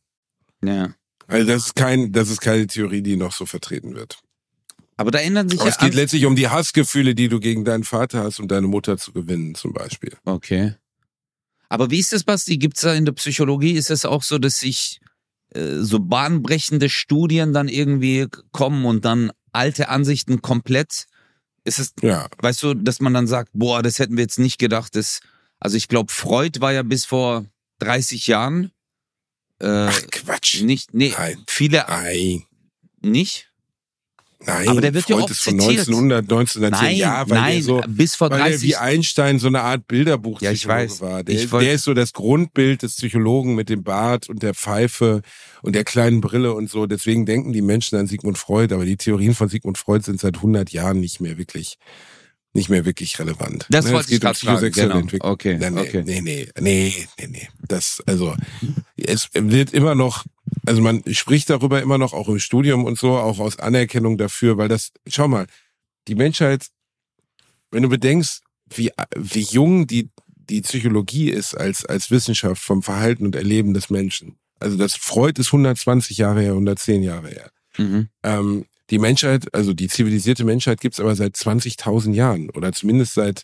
ja. 0.63 0.93
Also 1.27 1.45
das 1.45 1.67
ist 1.67 1.75
kein, 1.75 2.11
das 2.11 2.31
ist 2.31 2.41
keine 2.41 2.65
Theorie, 2.65 3.03
die 3.03 3.15
noch 3.15 3.33
so 3.33 3.45
vertreten 3.45 3.93
wird. 3.93 4.19
Aber 4.97 5.11
da 5.11 5.19
ändern 5.19 5.47
sich 5.47 5.59
Aber 5.59 5.69
ja 5.69 5.75
es 5.75 5.79
geht 5.79 5.93
letztlich 5.93 6.25
um 6.25 6.35
die 6.35 6.49
Hassgefühle, 6.49 7.13
die 7.13 7.29
du 7.29 7.39
gegen 7.39 7.63
deinen 7.63 7.83
Vater 7.83 8.23
hast, 8.23 8.39
um 8.39 8.47
deine 8.47 8.65
Mutter 8.65 8.97
zu 8.97 9.13
gewinnen, 9.13 9.53
zum 9.53 9.71
Beispiel. 9.71 10.17
Okay. 10.25 10.73
Aber 11.69 11.91
wie 11.91 11.99
ist 11.99 12.13
das, 12.13 12.23
Basti? 12.23 12.57
Gibt's 12.57 12.81
da 12.81 12.95
in 12.95 13.05
der 13.05 13.11
Psychologie, 13.11 13.73
ist 13.73 13.91
es 13.91 14.05
auch 14.05 14.23
so, 14.23 14.39
dass 14.39 14.59
sich 14.59 14.99
äh, 15.51 15.77
so 15.81 15.99
bahnbrechende 15.99 16.89
Studien 16.89 17.53
dann 17.53 17.67
irgendwie 17.67 18.27
kommen 18.51 18.85
und 18.85 19.05
dann 19.05 19.31
alte 19.51 19.89
Ansichten 19.89 20.41
komplett, 20.41 21.05
ist 21.69 21.79
es, 21.79 21.93
Ja. 22.01 22.27
weißt 22.39 22.61
du, 22.63 22.73
dass 22.73 22.99
man 22.99 23.13
dann 23.13 23.27
sagt, 23.27 23.51
boah, 23.53 23.81
das 23.81 23.99
hätten 23.99 24.17
wir 24.17 24.23
jetzt 24.23 24.39
nicht 24.39 24.57
gedacht, 24.59 24.95
das, 24.95 25.21
also 25.59 25.77
ich 25.77 25.87
glaube, 25.87 26.11
Freud 26.11 26.59
war 26.61 26.73
ja 26.73 26.83
bis 26.83 27.05
vor 27.05 27.45
30 27.79 28.27
Jahren, 28.27 28.71
äh, 29.61 29.67
Ach, 29.87 30.01
Quatsch. 30.11 30.61
nicht, 30.61 30.93
nee, 30.93 31.13
Nein. 31.17 31.43
viele 31.47 31.85
Nein. 31.87 32.43
nicht. 33.01 33.48
Nein. 34.45 34.69
Aber 34.69 34.79
der 34.79 34.93
wird 34.93 35.09
ja 35.09 35.17
oft 35.17 35.29
ist 35.31 35.41
von 35.41 35.59
zitiert. 35.59 35.79
1900, 35.89 36.23
1910. 36.23 36.87
Nein, 36.87 36.95
ja, 36.97 37.29
weil 37.29 37.37
nein, 37.41 37.53
der 37.55 37.63
so, 37.63 37.81
bis 37.89 38.15
vor 38.15 38.29
weil 38.29 38.39
er 38.39 38.45
30 38.49 38.69
wie 38.69 38.75
Einstein 38.77 39.37
so 39.37 39.47
eine 39.47 39.61
Art 39.63 39.85
Bilderbuch 39.87 40.41
Ja, 40.41 40.51
ich 40.51 40.65
weiß. 40.65 41.01
war. 41.01 41.23
Der, 41.23 41.35
Ich 41.35 41.51
wollt- 41.51 41.65
der 41.65 41.73
ist 41.73 41.83
so 41.83 41.93
das 41.93 42.13
Grundbild 42.13 42.81
des 42.83 42.95
Psychologen 42.95 43.55
mit 43.55 43.67
dem 43.69 43.83
Bart 43.83 44.29
und 44.29 44.41
der 44.41 44.53
Pfeife 44.53 45.21
und 45.61 45.75
der 45.75 45.83
kleinen 45.83 46.21
Brille 46.21 46.53
und 46.53 46.69
so. 46.69 46.85
Deswegen 46.85 47.25
denken 47.25 47.51
die 47.51 47.61
Menschen 47.61 47.97
an 47.99 48.07
Sigmund 48.07 48.37
Freud, 48.37 48.73
aber 48.73 48.85
die 48.85 48.95
Theorien 48.95 49.35
von 49.35 49.49
Sigmund 49.49 49.77
Freud 49.77 50.05
sind 50.05 50.21
seit 50.21 50.37
100 50.37 50.69
Jahren 50.71 51.01
nicht 51.01 51.19
mehr 51.19 51.37
wirklich 51.37 51.77
nicht 52.53 52.67
mehr 52.69 52.83
wirklich 52.83 53.19
relevant. 53.19 53.67
Das 53.69 53.85
Ne, 53.85 53.91
wollte 53.91 54.11
ich 54.11 54.23
um 54.25 54.31
psychosexuelle 54.31 54.87
genau. 54.89 54.99
Entwicklung. 55.01 55.31
Okay, 55.33 55.57
Nee, 55.59 55.69
nee, 55.69 55.79
okay. 55.81 56.03
nee, 56.03 56.21
nee, 56.21 56.47
nee, 56.59 56.93
nee, 57.19 57.27
nee. 57.27 57.47
Das, 57.67 58.01
also, 58.07 58.33
es 58.97 59.29
wird 59.35 59.71
immer 59.71 59.93
noch, 59.93 60.25
also 60.65 60.81
man 60.81 61.03
spricht 61.13 61.49
darüber 61.49 61.81
immer 61.81 61.97
noch, 61.97 62.13
auch 62.13 62.29
im 62.29 62.39
Studium 62.39 62.85
und 62.85 62.97
so, 62.97 63.17
auch 63.17 63.39
aus 63.39 63.59
Anerkennung 63.59 64.17
dafür, 64.17 64.57
weil 64.57 64.67
das, 64.67 64.91
schau 65.07 65.27
mal, 65.27 65.47
die 66.07 66.15
Menschheit, 66.15 66.67
wenn 67.71 67.83
du 67.83 67.89
bedenkst, 67.89 68.41
wie, 68.73 68.91
wie 69.15 69.41
jung 69.41 69.87
die, 69.87 70.09
die 70.27 70.61
Psychologie 70.61 71.29
ist 71.29 71.55
als, 71.55 71.85
als 71.85 72.11
Wissenschaft 72.11 72.61
vom 72.61 72.83
Verhalten 72.83 73.25
und 73.25 73.35
Erleben 73.35 73.73
des 73.73 73.89
Menschen. 73.89 74.37
Also 74.59 74.77
das 74.77 74.95
Freud 74.95 75.39
ist 75.39 75.47
120 75.47 76.17
Jahre 76.17 76.41
her, 76.41 76.51
110 76.51 77.03
Jahre 77.03 77.29
her. 77.29 77.51
Mhm. 77.77 78.09
Ähm, 78.23 78.65
die 78.89 78.99
Menschheit, 78.99 79.53
also 79.53 79.73
die 79.73 79.87
zivilisierte 79.87 80.43
Menschheit 80.43 80.81
gibt's 80.81 80.99
aber 80.99 81.15
seit 81.15 81.35
20.000 81.35 82.13
Jahren 82.13 82.49
oder 82.49 82.73
zumindest 82.73 83.13
seit, 83.13 83.43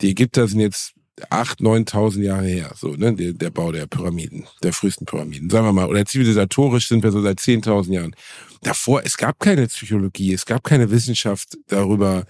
die 0.00 0.10
Ägypter 0.10 0.48
sind 0.48 0.60
jetzt 0.60 0.94
8.000, 1.30 1.88
9.000 1.88 2.22
Jahre 2.22 2.46
her, 2.46 2.72
so, 2.76 2.88
ne, 2.88 3.14
der, 3.14 3.32
der 3.32 3.50
Bau 3.50 3.72
der 3.72 3.86
Pyramiden, 3.86 4.46
der 4.62 4.72
frühesten 4.72 5.06
Pyramiden, 5.06 5.50
sagen 5.50 5.66
wir 5.66 5.72
mal, 5.72 5.88
oder 5.88 6.04
zivilisatorisch 6.04 6.88
sind 6.88 7.02
wir 7.02 7.12
so 7.12 7.20
seit 7.20 7.38
10.000 7.38 7.92
Jahren. 7.92 8.16
Davor, 8.62 9.02
es 9.04 9.16
gab 9.16 9.38
keine 9.38 9.66
Psychologie, 9.66 10.32
es 10.32 10.46
gab 10.46 10.64
keine 10.64 10.90
Wissenschaft 10.90 11.56
darüber, 11.68 12.24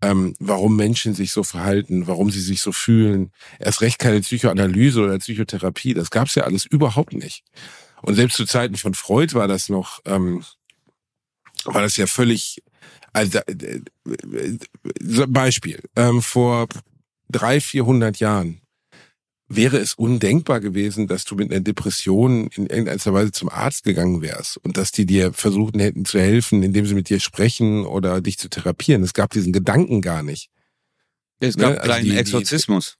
ähm, 0.00 0.34
warum 0.38 0.76
Menschen 0.76 1.14
sich 1.14 1.32
so 1.32 1.42
verhalten, 1.42 2.06
warum 2.06 2.30
sie 2.30 2.40
sich 2.40 2.60
so 2.60 2.72
fühlen. 2.72 3.32
Erst 3.58 3.80
recht 3.80 3.98
keine 3.98 4.20
Psychoanalyse 4.20 5.02
oder 5.02 5.18
Psychotherapie, 5.18 5.94
das 5.94 6.10
gab's 6.10 6.34
ja 6.34 6.44
alles 6.44 6.64
überhaupt 6.66 7.14
nicht. 7.14 7.42
Und 8.02 8.14
selbst 8.14 8.36
zu 8.36 8.46
Zeiten 8.46 8.76
von 8.76 8.94
Freud 8.94 9.34
war 9.34 9.48
das 9.48 9.68
noch, 9.68 10.00
ähm, 10.04 10.44
war 11.64 11.82
das 11.82 11.96
ja 11.96 12.06
völlig, 12.06 12.62
also 13.12 13.38
äh, 13.40 13.52
äh, 13.52 14.58
so 15.00 15.24
ein 15.24 15.32
Beispiel, 15.32 15.80
ähm, 15.96 16.22
vor 16.22 16.68
drei, 17.30 17.60
vierhundert 17.60 18.18
Jahren 18.20 18.60
wäre 19.50 19.78
es 19.78 19.94
undenkbar 19.94 20.60
gewesen, 20.60 21.06
dass 21.06 21.24
du 21.24 21.34
mit 21.34 21.50
einer 21.50 21.62
Depression 21.62 22.48
in 22.48 22.66
irgendeiner 22.66 23.14
Weise 23.14 23.32
zum 23.32 23.48
Arzt 23.48 23.82
gegangen 23.82 24.20
wärst 24.20 24.58
und 24.58 24.76
dass 24.76 24.92
die 24.92 25.06
dir 25.06 25.32
versuchen 25.32 25.80
hätten 25.80 26.04
zu 26.04 26.20
helfen, 26.20 26.62
indem 26.62 26.84
sie 26.84 26.92
mit 26.94 27.08
dir 27.08 27.18
sprechen 27.18 27.86
oder 27.86 28.20
dich 28.20 28.36
zu 28.36 28.50
therapieren. 28.50 29.02
Es 29.02 29.14
gab 29.14 29.30
diesen 29.30 29.54
Gedanken 29.54 30.02
gar 30.02 30.22
nicht. 30.22 30.50
Es 31.40 31.56
Ne, 31.56 31.62
gab 31.62 31.70
also 31.78 31.82
kleinen 31.84 32.04
die- 32.10 32.16
Exorzismus. 32.18 32.97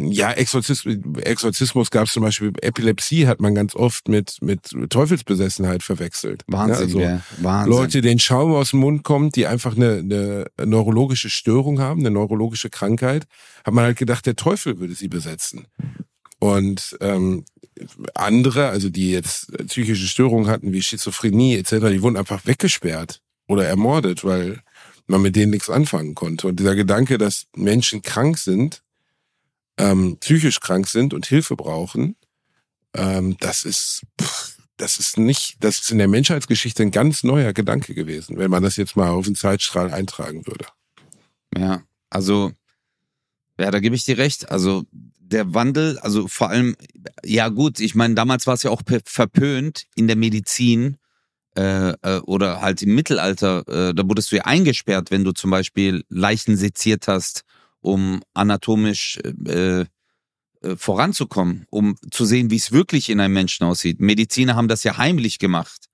Ja, 0.00 0.32
Exorzismus, 0.32 0.96
Exorzismus 1.22 1.90
gab 1.90 2.06
es 2.06 2.12
zum 2.12 2.24
Beispiel, 2.24 2.52
Epilepsie 2.60 3.28
hat 3.28 3.40
man 3.40 3.54
ganz 3.54 3.76
oft 3.76 4.08
mit, 4.08 4.38
mit 4.40 4.74
Teufelsbesessenheit 4.90 5.84
verwechselt. 5.84 6.42
Wahnsinn, 6.48 6.98
Ja, 6.98 7.06
also, 7.08 7.22
Wahnsinn. 7.38 7.72
Leute, 7.72 8.00
denen 8.00 8.18
Schaum 8.18 8.52
aus 8.52 8.70
dem 8.70 8.80
Mund 8.80 9.04
kommt, 9.04 9.36
die 9.36 9.46
einfach 9.46 9.76
eine, 9.76 9.98
eine 9.98 10.46
neurologische 10.66 11.30
Störung 11.30 11.78
haben, 11.78 12.00
eine 12.00 12.10
neurologische 12.10 12.70
Krankheit, 12.70 13.26
hat 13.64 13.72
man 13.72 13.84
halt 13.84 13.96
gedacht, 13.96 14.26
der 14.26 14.34
Teufel 14.34 14.80
würde 14.80 14.94
sie 14.94 15.08
besetzen. 15.08 15.68
Und 16.40 16.96
ähm, 17.00 17.44
andere, 18.14 18.68
also 18.68 18.90
die 18.90 19.12
jetzt 19.12 19.52
psychische 19.68 20.06
Störungen 20.06 20.48
hatten, 20.48 20.72
wie 20.72 20.82
Schizophrenie 20.82 21.56
etc., 21.56 21.86
die 21.90 22.02
wurden 22.02 22.16
einfach 22.16 22.46
weggesperrt 22.46 23.20
oder 23.46 23.66
ermordet, 23.66 24.24
weil 24.24 24.60
man 25.06 25.22
mit 25.22 25.36
denen 25.36 25.50
nichts 25.50 25.70
anfangen 25.70 26.14
konnte. 26.14 26.48
Und 26.48 26.58
dieser 26.58 26.74
Gedanke, 26.74 27.18
dass 27.18 27.46
Menschen 27.54 28.02
krank 28.02 28.38
sind, 28.38 28.82
ähm, 29.78 30.18
psychisch 30.20 30.60
krank 30.60 30.88
sind 30.88 31.14
und 31.14 31.26
Hilfe 31.26 31.56
brauchen, 31.56 32.16
ähm, 32.94 33.36
das 33.40 33.64
ist 33.64 34.02
pff, 34.20 34.56
das 34.76 34.98
ist 34.98 35.18
nicht, 35.18 35.56
das 35.60 35.80
ist 35.80 35.90
in 35.90 35.98
der 35.98 36.08
Menschheitsgeschichte 36.08 36.82
ein 36.82 36.90
ganz 36.90 37.22
neuer 37.22 37.52
Gedanke 37.52 37.94
gewesen, 37.94 38.38
wenn 38.38 38.50
man 38.50 38.62
das 38.62 38.76
jetzt 38.76 38.96
mal 38.96 39.10
auf 39.10 39.24
den 39.24 39.36
Zeitstrahl 39.36 39.92
eintragen 39.92 40.46
würde. 40.46 40.66
Ja, 41.56 41.82
also, 42.10 42.52
ja, 43.58 43.70
da 43.70 43.78
gebe 43.80 43.94
ich 43.94 44.04
dir 44.04 44.18
recht. 44.18 44.50
Also, 44.50 44.84
der 44.92 45.54
Wandel, 45.54 45.98
also 46.00 46.28
vor 46.28 46.50
allem, 46.50 46.76
ja 47.24 47.48
gut, 47.48 47.80
ich 47.80 47.94
meine, 47.94 48.14
damals 48.14 48.46
war 48.46 48.54
es 48.54 48.62
ja 48.62 48.70
auch 48.70 48.82
verpönt 49.04 49.86
in 49.94 50.06
der 50.06 50.16
Medizin 50.16 50.98
äh, 51.56 51.90
äh, 52.02 52.18
oder 52.20 52.60
halt 52.60 52.82
im 52.82 52.94
Mittelalter, 52.94 53.66
äh, 53.68 53.94
da 53.94 54.08
wurdest 54.08 54.32
du 54.32 54.36
ja 54.36 54.44
eingesperrt, 54.44 55.10
wenn 55.10 55.24
du 55.24 55.32
zum 55.32 55.50
Beispiel 55.50 56.04
Leichen 56.08 56.56
seziert 56.56 57.08
hast, 57.08 57.44
um 57.84 58.22
anatomisch 58.32 59.18
äh, 59.46 59.80
äh, 59.80 59.86
voranzukommen, 60.76 61.66
um 61.68 61.96
zu 62.10 62.24
sehen, 62.24 62.50
wie 62.50 62.56
es 62.56 62.72
wirklich 62.72 63.10
in 63.10 63.20
einem 63.20 63.34
Menschen 63.34 63.64
aussieht. 63.64 64.00
Mediziner 64.00 64.56
haben 64.56 64.68
das 64.68 64.84
ja 64.84 64.96
heimlich 64.96 65.38
gemacht, 65.38 65.86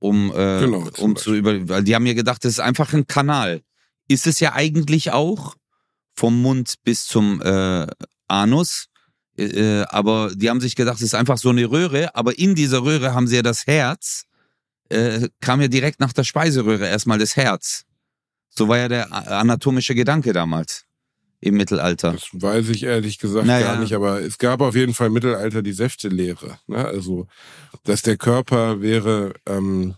um, 0.00 0.32
äh, 0.32 0.60
Genau, 0.60 0.88
um 0.98 1.14
zu 1.14 1.34
über, 1.34 1.68
weil 1.68 1.84
die 1.84 1.94
haben 1.94 2.06
ja 2.06 2.14
gedacht, 2.14 2.44
das 2.44 2.54
ist 2.54 2.60
einfach 2.60 2.92
ein 2.94 3.06
Kanal. 3.06 3.62
Ist 4.08 4.26
es 4.26 4.40
ja 4.40 4.54
eigentlich 4.54 5.12
auch 5.12 5.54
vom 6.16 6.42
Mund 6.42 6.74
bis 6.82 7.06
zum 7.06 7.40
äh, 7.42 7.86
Anus. 8.26 8.86
Äh, 9.38 9.44
äh, 9.44 9.84
aber 9.84 10.32
die 10.34 10.50
haben 10.50 10.60
sich 10.60 10.74
gedacht, 10.74 10.96
es 10.96 11.02
ist 11.02 11.14
einfach 11.14 11.38
so 11.38 11.50
eine 11.50 11.70
Röhre, 11.70 12.12
aber 12.16 12.36
in 12.36 12.56
dieser 12.56 12.82
Röhre 12.82 13.14
haben 13.14 13.28
sie 13.28 13.36
ja 13.36 13.42
das 13.42 13.68
Herz, 13.68 14.24
äh, 14.88 15.28
kam 15.40 15.60
ja 15.60 15.68
direkt 15.68 16.00
nach 16.00 16.12
der 16.12 16.24
Speiseröhre 16.24 16.88
erstmal 16.88 17.18
das 17.18 17.36
Herz. 17.36 17.84
So 18.48 18.66
war 18.66 18.78
ja 18.78 18.88
der 18.88 19.12
anatomische 19.12 19.94
Gedanke 19.94 20.32
damals 20.32 20.89
im 21.40 21.56
Mittelalter. 21.56 22.12
Das 22.12 22.28
weiß 22.32 22.68
ich 22.68 22.82
ehrlich 22.82 23.18
gesagt 23.18 23.46
Naja. 23.46 23.72
gar 23.72 23.80
nicht, 23.80 23.94
aber 23.94 24.20
es 24.20 24.38
gab 24.38 24.60
auf 24.60 24.74
jeden 24.74 24.94
Fall 24.94 25.06
im 25.08 25.14
Mittelalter 25.14 25.62
die 25.62 25.72
Säftelehre. 25.72 26.58
Ne? 26.66 26.84
Also, 26.84 27.26
dass 27.84 28.02
der 28.02 28.16
Körper 28.16 28.82
wäre 28.82 29.34
ähm, 29.46 29.94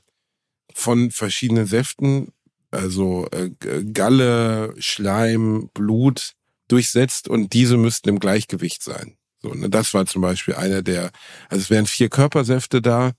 von 0.75 1.11
verschiedenen 1.11 1.67
Säften, 1.67 2.33
also 2.71 3.27
äh, 3.33 3.51
Galle, 3.93 4.75
Schleim, 4.79 5.69
Blut 5.75 6.33
durchsetzt 6.69 7.29
und 7.29 7.53
diese 7.53 7.77
müssten 7.77 8.09
im 8.09 8.19
Gleichgewicht 8.19 8.83
sein. 8.83 9.17
So, 9.43 9.53
ne? 9.53 9.69
Das 9.69 9.93
war 9.95 10.07
zum 10.07 10.23
Beispiel 10.23 10.55
einer 10.55 10.83
der, 10.83 11.11
also 11.49 11.63
es 11.63 11.71
wären 11.71 11.87
vier 11.87 12.09
Körpersäfte 12.09 12.81
da 12.81 13.13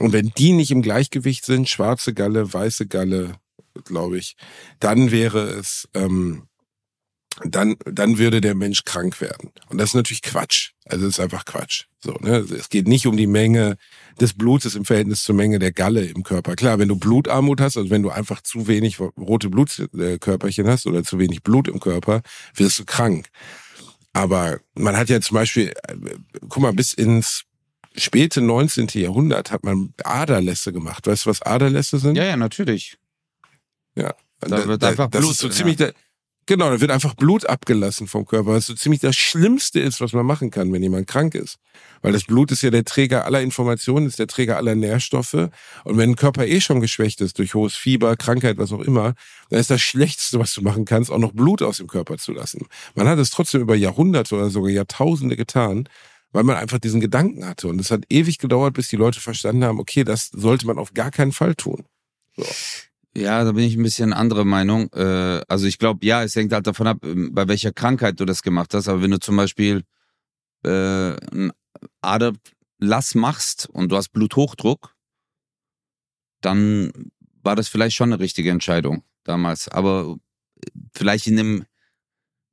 und 0.00 0.12
wenn 0.12 0.32
die 0.36 0.52
nicht 0.52 0.70
im 0.70 0.82
Gleichgewicht 0.82 1.44
sind, 1.44 1.68
schwarze 1.68 2.12
Galle, 2.14 2.52
weiße 2.52 2.86
Galle, 2.88 3.34
glaube 3.84 4.18
ich, 4.18 4.36
dann 4.80 5.10
wäre 5.10 5.48
es 5.48 5.88
ähm, 5.94 6.48
dann, 7.44 7.76
dann 7.84 8.18
würde 8.18 8.40
der 8.40 8.54
Mensch 8.54 8.84
krank 8.84 9.20
werden. 9.20 9.50
Und 9.68 9.78
das 9.78 9.90
ist 9.90 9.94
natürlich 9.94 10.22
Quatsch. 10.22 10.72
Also 10.84 11.06
es 11.06 11.14
ist 11.14 11.20
einfach 11.20 11.44
Quatsch. 11.44 11.84
So, 12.00 12.12
ne? 12.20 12.38
Es 12.38 12.68
geht 12.68 12.88
nicht 12.88 13.06
um 13.06 13.16
die 13.16 13.26
Menge 13.26 13.76
des 14.20 14.34
Blutes 14.34 14.74
im 14.74 14.84
Verhältnis 14.84 15.22
zur 15.22 15.34
Menge 15.34 15.58
der 15.58 15.72
Galle 15.72 16.04
im 16.04 16.22
Körper. 16.22 16.56
Klar, 16.56 16.78
wenn 16.78 16.88
du 16.88 16.96
Blutarmut 16.96 17.60
hast, 17.60 17.76
also 17.76 17.90
wenn 17.90 18.02
du 18.02 18.10
einfach 18.10 18.42
zu 18.42 18.66
wenig 18.66 18.98
rote 19.00 19.48
Blutkörperchen 19.48 20.66
hast 20.66 20.86
oder 20.86 21.04
zu 21.04 21.18
wenig 21.18 21.42
Blut 21.42 21.68
im 21.68 21.80
Körper, 21.80 22.22
wirst 22.54 22.78
du 22.78 22.84
krank. 22.84 23.28
Aber 24.12 24.58
man 24.74 24.96
hat 24.96 25.08
ja 25.08 25.20
zum 25.20 25.36
Beispiel, 25.36 25.72
äh, 25.86 25.94
guck 26.48 26.58
mal, 26.58 26.72
bis 26.72 26.92
ins 26.92 27.44
späte 27.96 28.40
19. 28.40 28.88
Jahrhundert 28.94 29.50
hat 29.52 29.64
man 29.64 29.94
Aderlässe 30.02 30.72
gemacht. 30.72 31.06
Weißt 31.06 31.26
du, 31.26 31.30
was 31.30 31.42
Aderlässe 31.42 31.98
sind? 31.98 32.16
Ja, 32.16 32.24
ja, 32.24 32.36
natürlich. 32.36 32.98
Ja. 33.94 34.14
Da 34.40 34.66
wird 34.66 34.82
einfach 34.82 35.10
das 35.10 35.20
Blut, 35.20 35.32
ist 35.32 35.38
so 35.38 35.48
ja. 35.48 35.52
ziemlich 35.52 35.76
der, 35.76 35.92
genau, 36.50 36.68
da 36.68 36.80
wird 36.80 36.90
einfach 36.90 37.14
Blut 37.14 37.48
abgelassen 37.48 38.08
vom 38.08 38.26
Körper, 38.26 38.50
was 38.50 38.66
so 38.66 38.74
ziemlich 38.74 39.00
das 39.00 39.14
Schlimmste 39.14 39.78
ist, 39.78 40.00
was 40.00 40.12
man 40.12 40.26
machen 40.26 40.50
kann, 40.50 40.72
wenn 40.72 40.82
jemand 40.82 41.06
krank 41.06 41.36
ist. 41.36 41.58
Weil 42.02 42.12
das 42.12 42.24
Blut 42.24 42.50
ist 42.50 42.62
ja 42.62 42.70
der 42.70 42.84
Träger 42.84 43.24
aller 43.24 43.40
Informationen, 43.40 44.06
ist 44.06 44.18
der 44.18 44.26
Träger 44.26 44.56
aller 44.56 44.74
Nährstoffe. 44.74 45.48
Und 45.84 45.96
wenn 45.96 46.10
ein 46.10 46.16
Körper 46.16 46.44
eh 46.44 46.60
schon 46.60 46.80
geschwächt 46.80 47.20
ist 47.20 47.38
durch 47.38 47.54
hohes 47.54 47.76
Fieber, 47.76 48.16
Krankheit, 48.16 48.58
was 48.58 48.72
auch 48.72 48.80
immer, 48.80 49.14
dann 49.48 49.60
ist 49.60 49.70
das 49.70 49.80
Schlechteste, 49.80 50.40
was 50.40 50.52
du 50.52 50.62
machen 50.62 50.84
kannst, 50.84 51.12
auch 51.12 51.18
noch 51.18 51.32
Blut 51.32 51.62
aus 51.62 51.76
dem 51.76 51.86
Körper 51.86 52.18
zu 52.18 52.32
lassen. 52.32 52.66
Man 52.96 53.06
hat 53.06 53.20
es 53.20 53.30
trotzdem 53.30 53.60
über 53.60 53.76
Jahrhunderte 53.76 54.34
oder 54.34 54.50
sogar 54.50 54.72
Jahrtausende 54.72 55.36
getan, 55.36 55.88
weil 56.32 56.42
man 56.42 56.56
einfach 56.56 56.80
diesen 56.80 57.00
Gedanken 57.00 57.46
hatte. 57.46 57.68
Und 57.68 57.80
es 57.80 57.92
hat 57.92 58.02
ewig 58.08 58.38
gedauert, 58.38 58.74
bis 58.74 58.88
die 58.88 58.96
Leute 58.96 59.20
verstanden 59.20 59.62
haben, 59.62 59.78
okay, 59.78 60.02
das 60.02 60.30
sollte 60.32 60.66
man 60.66 60.78
auf 60.80 60.94
gar 60.94 61.12
keinen 61.12 61.30
Fall 61.30 61.54
tun. 61.54 61.84
So. 62.36 62.44
Ja, 63.16 63.42
da 63.42 63.52
bin 63.52 63.64
ich 63.64 63.76
ein 63.76 63.82
bisschen 63.82 64.12
anderer 64.12 64.44
Meinung. 64.44 64.92
Äh, 64.92 65.42
also 65.48 65.66
ich 65.66 65.78
glaube, 65.78 66.06
ja, 66.06 66.22
es 66.22 66.36
hängt 66.36 66.52
halt 66.52 66.66
davon 66.66 66.86
ab, 66.86 66.98
ähm, 67.04 67.34
bei 67.34 67.48
welcher 67.48 67.72
Krankheit 67.72 68.20
du 68.20 68.24
das 68.24 68.42
gemacht 68.42 68.72
hast. 68.72 68.88
Aber 68.88 69.02
wenn 69.02 69.10
du 69.10 69.18
zum 69.18 69.36
Beispiel 69.36 69.82
äh, 70.64 71.16
ein 71.32 71.52
Aderlass 72.02 73.14
machst 73.14 73.68
und 73.70 73.90
du 73.90 73.96
hast 73.96 74.10
Bluthochdruck, 74.10 74.94
dann 76.40 76.92
war 77.42 77.56
das 77.56 77.68
vielleicht 77.68 77.96
schon 77.96 78.12
eine 78.12 78.20
richtige 78.20 78.50
Entscheidung 78.50 79.02
damals. 79.24 79.68
Aber 79.68 80.16
äh, 80.64 80.70
vielleicht 80.94 81.26
in 81.26 81.36
dem 81.36 81.64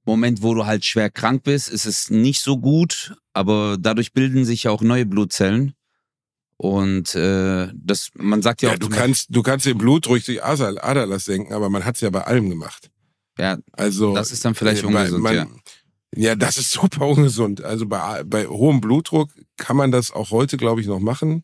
Moment, 0.05 0.41
wo 0.41 0.55
du 0.55 0.65
halt 0.65 0.85
schwer 0.85 1.09
krank 1.09 1.43
bist, 1.43 1.69
ist 1.69 1.85
es 1.85 2.09
nicht 2.09 2.41
so 2.41 2.57
gut, 2.57 3.15
aber 3.33 3.77
dadurch 3.79 4.13
bilden 4.13 4.45
sich 4.45 4.63
ja 4.63 4.71
auch 4.71 4.81
neue 4.81 5.05
Blutzellen. 5.05 5.73
Und 6.57 7.13
äh, 7.15 7.69
das, 7.73 8.09
man 8.15 8.41
sagt 8.41 8.61
ja, 8.61 8.69
ja 8.69 8.75
auch. 8.75 8.79
Du 8.79 8.89
kannst, 8.89 9.27
du 9.29 9.43
kannst 9.43 9.65
den 9.65 9.77
Blutdruck 9.77 10.23
durch 10.25 10.43
Aderlass 10.43 11.25
senken, 11.25 11.53
aber 11.53 11.69
man 11.69 11.85
hat 11.85 11.95
es 11.95 12.01
ja 12.01 12.09
bei 12.09 12.23
allem 12.23 12.49
gemacht. 12.49 12.89
Ja, 13.37 13.57
also 13.73 14.15
das 14.15 14.31
ist 14.31 14.43
dann 14.43 14.55
vielleicht 14.55 14.83
äh, 14.83 14.87
ungesund, 14.87 15.21
man, 15.21 15.35
ja. 15.35 15.47
Ja, 16.15 16.35
das 16.35 16.57
ist 16.57 16.71
super 16.71 17.05
ungesund. 17.05 17.63
Also 17.63 17.85
bei, 17.85 18.23
bei 18.23 18.47
hohem 18.47 18.81
Blutdruck 18.81 19.29
kann 19.57 19.77
man 19.77 19.91
das 19.91 20.11
auch 20.11 20.31
heute, 20.31 20.57
glaube 20.57 20.81
ich, 20.81 20.87
noch 20.87 20.99
machen. 20.99 21.43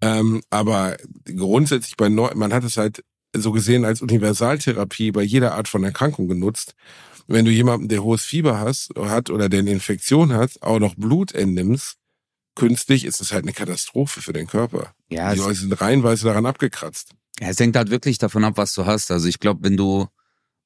Ähm, 0.00 0.40
aber 0.48 0.96
grundsätzlich 1.24 1.96
bei 1.96 2.08
Neu 2.08 2.30
man 2.34 2.52
hat 2.52 2.64
es 2.64 2.76
halt 2.76 3.04
so 3.36 3.52
gesehen 3.52 3.84
als 3.84 4.02
Universaltherapie 4.02 5.12
bei 5.12 5.22
jeder 5.22 5.54
Art 5.54 5.68
von 5.68 5.84
Erkrankung 5.84 6.26
genutzt 6.26 6.74
wenn 7.26 7.44
du 7.44 7.50
jemanden, 7.50 7.88
der 7.88 8.02
hohes 8.02 8.24
Fieber 8.24 8.58
hast, 8.58 8.90
hat 8.96 9.30
oder 9.30 9.48
der 9.48 9.60
eine 9.60 9.70
Infektion 9.70 10.32
hat, 10.32 10.62
auch 10.62 10.78
noch 10.78 10.94
Blut 10.94 11.32
entnimmst, 11.32 11.96
künstlich, 12.54 13.04
ist 13.04 13.20
das 13.20 13.32
halt 13.32 13.44
eine 13.44 13.52
Katastrophe 13.52 14.22
für 14.22 14.32
den 14.32 14.46
Körper. 14.46 14.94
Ja, 15.08 15.32
die 15.34 15.40
Leute 15.40 15.60
sind 15.60 15.80
reihenweise 15.80 16.26
daran 16.26 16.46
abgekratzt. 16.46 17.10
Ja, 17.40 17.48
es 17.48 17.58
hängt 17.58 17.76
halt 17.76 17.90
wirklich 17.90 18.18
davon 18.18 18.44
ab, 18.44 18.54
was 18.56 18.74
du 18.74 18.86
hast. 18.86 19.10
Also 19.10 19.28
ich 19.28 19.40
glaube, 19.40 19.64
wenn 19.64 19.76
du 19.76 20.06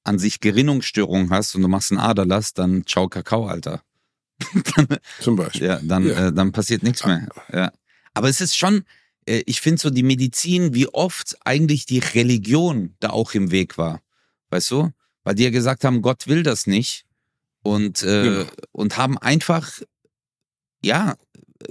an 0.04 0.18
sich 0.18 0.40
Gerinnungsstörungen 0.40 1.30
hast 1.30 1.54
und 1.54 1.62
du 1.62 1.68
machst 1.68 1.92
einen 1.92 2.00
Aderlass, 2.00 2.54
dann 2.54 2.84
ciao 2.86 3.08
Kakao, 3.08 3.46
Alter. 3.46 3.82
dann, 4.76 4.98
Zum 5.20 5.36
Beispiel. 5.36 5.66
Ja, 5.66 5.80
dann, 5.82 6.06
ja. 6.06 6.28
Äh, 6.28 6.32
dann 6.32 6.52
passiert 6.52 6.82
nichts 6.82 7.04
mehr. 7.06 7.28
Ja. 7.52 7.72
Aber 8.14 8.28
es 8.28 8.40
ist 8.40 8.56
schon, 8.56 8.84
äh, 9.26 9.42
ich 9.46 9.60
finde 9.60 9.80
so 9.80 9.90
die 9.90 10.02
Medizin, 10.02 10.74
wie 10.74 10.88
oft 10.88 11.36
eigentlich 11.44 11.86
die 11.86 11.98
Religion 11.98 12.94
da 13.00 13.10
auch 13.10 13.34
im 13.34 13.50
Weg 13.50 13.78
war. 13.78 14.00
Weißt 14.50 14.70
du? 14.70 14.92
weil 15.26 15.34
die 15.34 15.42
ja 15.42 15.50
gesagt 15.50 15.82
haben, 15.82 16.02
Gott 16.02 16.28
will 16.28 16.44
das 16.44 16.68
nicht 16.68 17.04
und 17.64 18.04
äh, 18.04 18.22
genau. 18.22 18.46
und 18.70 18.96
haben 18.96 19.18
einfach 19.18 19.68
ja 20.84 21.16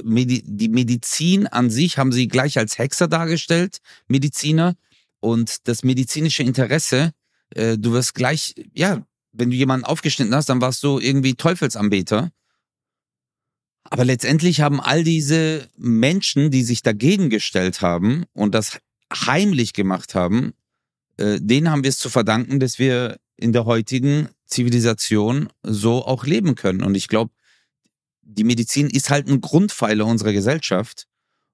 Medi 0.03 0.43
die 0.45 0.69
Medizin 0.69 1.47
an 1.47 1.69
sich 1.69 1.97
haben 1.97 2.11
sie 2.11 2.27
gleich 2.27 2.57
als 2.57 2.77
Hexer 2.77 3.07
dargestellt, 3.07 3.79
Mediziner 4.07 4.75
und 5.19 5.67
das 5.67 5.83
medizinische 5.83 6.43
Interesse. 6.43 7.11
Äh, 7.49 7.77
du 7.77 7.93
wirst 7.93 8.15
gleich 8.15 8.55
ja, 8.73 9.05
wenn 9.37 9.49
du 9.49 9.55
jemanden 9.55 9.85
aufgeschnitten 9.85 10.33
hast, 10.33 10.49
dann 10.49 10.61
warst 10.61 10.83
du 10.83 10.99
irgendwie 10.99 11.35
Teufelsanbeter. 11.35 12.31
Aber 13.83 14.05
letztendlich 14.05 14.61
haben 14.61 14.81
all 14.81 15.03
diese 15.03 15.69
Menschen, 15.77 16.49
die 16.49 16.63
sich 16.63 16.81
dagegen 16.81 17.29
gestellt 17.29 17.81
haben 17.81 18.25
und 18.33 18.55
das 18.55 18.79
heimlich 19.13 19.73
gemacht 19.73 20.15
haben, 20.15 20.53
äh, 21.17 21.39
denen 21.39 21.69
haben 21.69 21.83
wir 21.83 21.89
es 21.89 21.99
zu 21.99 22.09
verdanken, 22.09 22.59
dass 22.59 22.79
wir 22.79 23.17
in 23.37 23.53
der 23.53 23.65
heutigen 23.65 24.29
Zivilisation 24.47 25.49
so 25.61 26.05
auch 26.05 26.25
leben 26.25 26.55
können. 26.55 26.83
Und 26.83 26.95
ich 26.95 27.07
glaube, 27.07 27.31
die 28.26 28.43
Medizin 28.43 28.89
ist 28.89 29.09
halt 29.09 29.28
ein 29.28 29.39
Grundpfeiler 29.39 30.05
unserer 30.05 30.34
Gesellschaft 30.34 31.07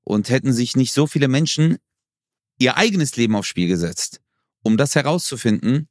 und 0.03 0.29
hätten 0.29 0.53
sich 0.53 0.75
nicht 0.75 0.93
so 0.93 1.05
viele 1.05 1.27
Menschen 1.27 1.77
ihr 2.57 2.77
eigenes 2.77 3.15
Leben 3.17 3.35
aufs 3.35 3.49
Spiel 3.49 3.67
gesetzt, 3.67 4.21
um 4.63 4.77
das 4.77 4.95
herauszufinden, 4.95 5.89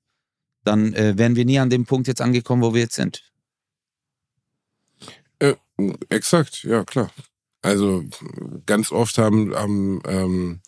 dann 0.64 0.94
äh, 0.94 1.16
wären 1.16 1.36
wir 1.36 1.44
nie 1.44 1.58
an 1.58 1.70
dem 1.70 1.84
Punkt 1.84 2.08
jetzt 2.08 2.20
angekommen, 2.20 2.62
wo 2.62 2.74
wir 2.74 2.82
jetzt 2.82 2.94
sind. 2.94 3.22
Äh, 5.38 5.54
exakt, 6.08 6.64
ja 6.64 6.84
klar. 6.84 7.10
Also 7.62 8.04
ganz 8.66 8.90
oft 8.90 9.18
haben, 9.18 9.54
haben 9.54 10.00
ähm, 10.06 10.60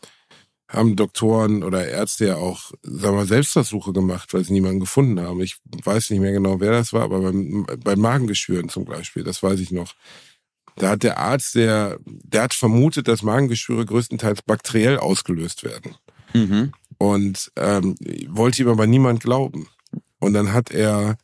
haben 0.72 0.96
Doktoren 0.96 1.62
oder 1.62 1.86
Ärzte 1.86 2.26
ja 2.26 2.36
auch, 2.36 2.72
sagen 2.82 3.16
wir, 3.16 3.26
Selbstversuche 3.26 3.92
gemacht, 3.92 4.32
weil 4.32 4.44
sie 4.44 4.54
niemanden 4.54 4.80
gefunden 4.80 5.20
haben. 5.20 5.40
Ich 5.40 5.58
weiß 5.64 6.10
nicht 6.10 6.20
mehr 6.20 6.32
genau, 6.32 6.60
wer 6.60 6.72
das 6.72 6.92
war, 6.92 7.02
aber 7.02 7.20
beim, 7.20 7.66
bei 7.84 7.94
Magengeschwüren 7.94 8.68
zum 8.70 8.86
Beispiel, 8.86 9.22
das 9.22 9.42
weiß 9.42 9.60
ich 9.60 9.70
noch. 9.70 9.94
Da 10.76 10.90
hat 10.90 11.02
der 11.02 11.18
Arzt, 11.18 11.54
der, 11.54 11.98
der 12.06 12.44
hat 12.44 12.54
vermutet, 12.54 13.06
dass 13.06 13.22
Magengeschwüre 13.22 13.84
größtenteils 13.84 14.40
bakteriell 14.42 14.96
ausgelöst 14.96 15.62
werden. 15.64 15.96
Mhm. 16.32 16.72
Und 16.96 17.52
ähm, 17.56 17.94
wollte 18.28 18.62
ihm 18.62 18.68
aber 18.68 18.86
niemand 18.86 19.20
glauben. 19.20 19.68
Und 20.18 20.32
dann 20.32 20.54
hat 20.54 20.70
er 20.70 21.18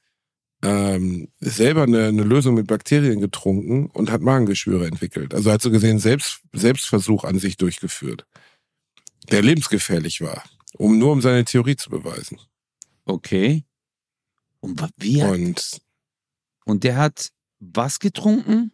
ähm, 0.62 1.28
selber 1.40 1.84
eine, 1.84 2.09
eine 2.09 2.24
Lösung 2.24 2.55
mit 2.57 2.66
Bakterien 2.66 3.20
getrunken 3.20 3.86
und 3.86 4.11
hat 4.11 4.20
Magengeschwüre 4.20 4.86
entwickelt. 4.86 5.32
Also 5.32 5.51
hat 5.51 5.62
so 5.62 5.70
gesehen 5.70 5.99
Selbst, 5.99 6.40
Selbstversuch 6.53 7.24
an 7.24 7.38
sich 7.38 7.57
durchgeführt 7.57 8.26
der 9.31 9.43
lebensgefährlich 9.43 10.20
war, 10.20 10.43
um 10.76 10.99
nur 10.99 11.12
um 11.12 11.20
seine 11.20 11.45
Theorie 11.45 11.76
zu 11.76 11.91
beweisen. 11.91 12.39
Okay. 13.05 13.64
Und 14.61 14.83
wie 14.97 15.22
hat, 15.22 15.31
und, 15.33 15.81
und 16.64 16.85
der 16.85 16.97
hat 16.97 17.31
was 17.61 17.99
getrunken? 17.99 18.72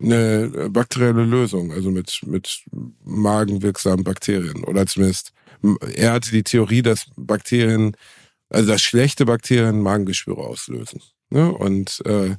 Eine 0.00 0.52
äh, 0.54 0.68
bakterielle 0.68 1.24
Lösung, 1.24 1.72
also 1.72 1.90
mit, 1.90 2.20
mit 2.26 2.64
magenwirksamen 3.04 4.04
Bakterien. 4.04 4.64
Oder 4.64 4.86
zumindest, 4.86 5.32
er 5.94 6.12
hatte 6.12 6.30
die 6.30 6.42
Theorie, 6.42 6.82
dass 6.82 7.06
Bakterien, 7.16 7.96
also 8.48 8.72
dass 8.72 8.82
schlechte 8.82 9.24
Bakterien 9.24 9.80
Magengeschwüre 9.80 10.40
auslösen. 10.42 11.00
Ne? 11.30 11.52
Und 11.52 12.02
äh, 12.04 12.36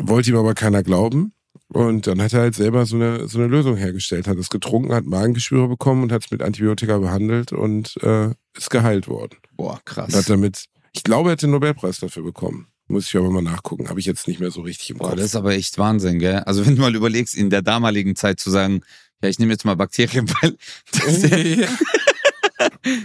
wollte 0.00 0.30
ihm 0.30 0.36
aber 0.36 0.54
keiner 0.54 0.82
glauben. 0.82 1.32
Und 1.68 2.06
dann 2.06 2.22
hat 2.22 2.32
er 2.32 2.40
halt 2.40 2.54
selber 2.54 2.86
so 2.86 2.96
eine, 2.96 3.28
so 3.28 3.38
eine 3.38 3.46
Lösung 3.46 3.76
hergestellt, 3.76 4.26
hat 4.26 4.38
es 4.38 4.48
getrunken, 4.48 4.94
hat 4.94 5.04
Magengeschwüre 5.04 5.68
bekommen 5.68 6.02
und 6.02 6.12
hat 6.12 6.24
es 6.24 6.30
mit 6.30 6.42
Antibiotika 6.42 6.98
behandelt 6.98 7.52
und 7.52 7.96
äh, 8.02 8.30
ist 8.56 8.70
geheilt 8.70 9.06
worden. 9.06 9.36
Boah, 9.56 9.80
krass. 9.84 10.08
Und 10.08 10.18
hat 10.18 10.30
damit, 10.30 10.64
ich 10.92 11.02
glaube, 11.02 11.28
er 11.28 11.32
hat 11.32 11.42
den 11.42 11.50
Nobelpreis 11.50 12.00
dafür 12.00 12.22
bekommen. 12.22 12.68
Muss 12.86 13.06
ich 13.06 13.16
aber 13.16 13.30
mal 13.30 13.42
nachgucken. 13.42 13.90
Habe 13.90 14.00
ich 14.00 14.06
jetzt 14.06 14.26
nicht 14.28 14.40
mehr 14.40 14.50
so 14.50 14.62
richtig 14.62 14.90
im 14.90 14.98
Boah, 14.98 15.10
Kopf. 15.10 15.16
das 15.16 15.26
ist 15.26 15.36
aber 15.36 15.52
echt 15.52 15.76
Wahnsinn, 15.76 16.18
gell? 16.18 16.38
Also 16.40 16.64
wenn 16.64 16.74
du 16.74 16.80
mal 16.80 16.94
überlegst, 16.94 17.34
in 17.34 17.50
der 17.50 17.60
damaligen 17.60 18.16
Zeit 18.16 18.40
zu 18.40 18.50
sagen, 18.50 18.80
ja, 19.22 19.28
ich 19.28 19.38
nehme 19.38 19.52
jetzt 19.52 19.66
mal 19.66 19.76
Bakterien, 19.76 20.26
weil 20.40 20.56
das 20.92 21.22
ja. 21.22 21.68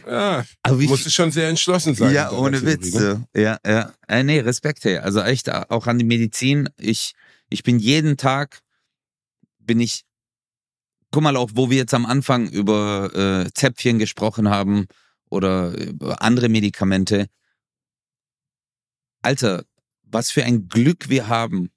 ja, 0.08 0.46
aber 0.64 0.80
ich, 0.80 0.90
musste 0.90 1.12
schon 1.12 1.32
sehr 1.32 1.50
entschlossen 1.50 1.96
sein. 1.96 2.14
Ja, 2.14 2.32
ohne 2.32 2.60
Theorie, 2.60 2.78
Witz. 2.78 2.94
Ne? 2.94 3.28
Ja, 3.36 3.58
ja. 3.66 3.94
Äh, 4.08 4.24
nee, 4.24 4.40
Respekt, 4.40 4.84
hey. 4.86 4.98
Also 4.98 5.22
echt 5.22 5.52
auch 5.52 5.88
an 5.88 5.98
die 5.98 6.06
Medizin. 6.06 6.70
Ich, 6.78 7.14
ich 7.54 7.62
bin 7.62 7.78
jeden 7.78 8.18
Tag, 8.18 8.62
bin 9.60 9.80
ich, 9.80 10.06
guck 11.12 11.22
mal 11.22 11.38
auch, 11.38 11.52
wo 11.54 11.70
wir 11.70 11.78
jetzt 11.78 11.94
am 11.94 12.08
Anfang 12.08 12.50
über 12.50 13.14
äh, 13.46 13.54
Zäpfchen 13.54 14.00
gesprochen 14.00 14.50
haben 14.50 14.88
oder 15.30 15.78
über 15.78 16.24
andere 16.24 16.50
Medikamente. 16.50 17.28
Alter, 19.22 19.66
was 20.02 20.32
für 20.32 20.44
ein 20.44 20.68
Glück 20.68 21.10
wir 21.10 21.28
haben, 21.28 21.70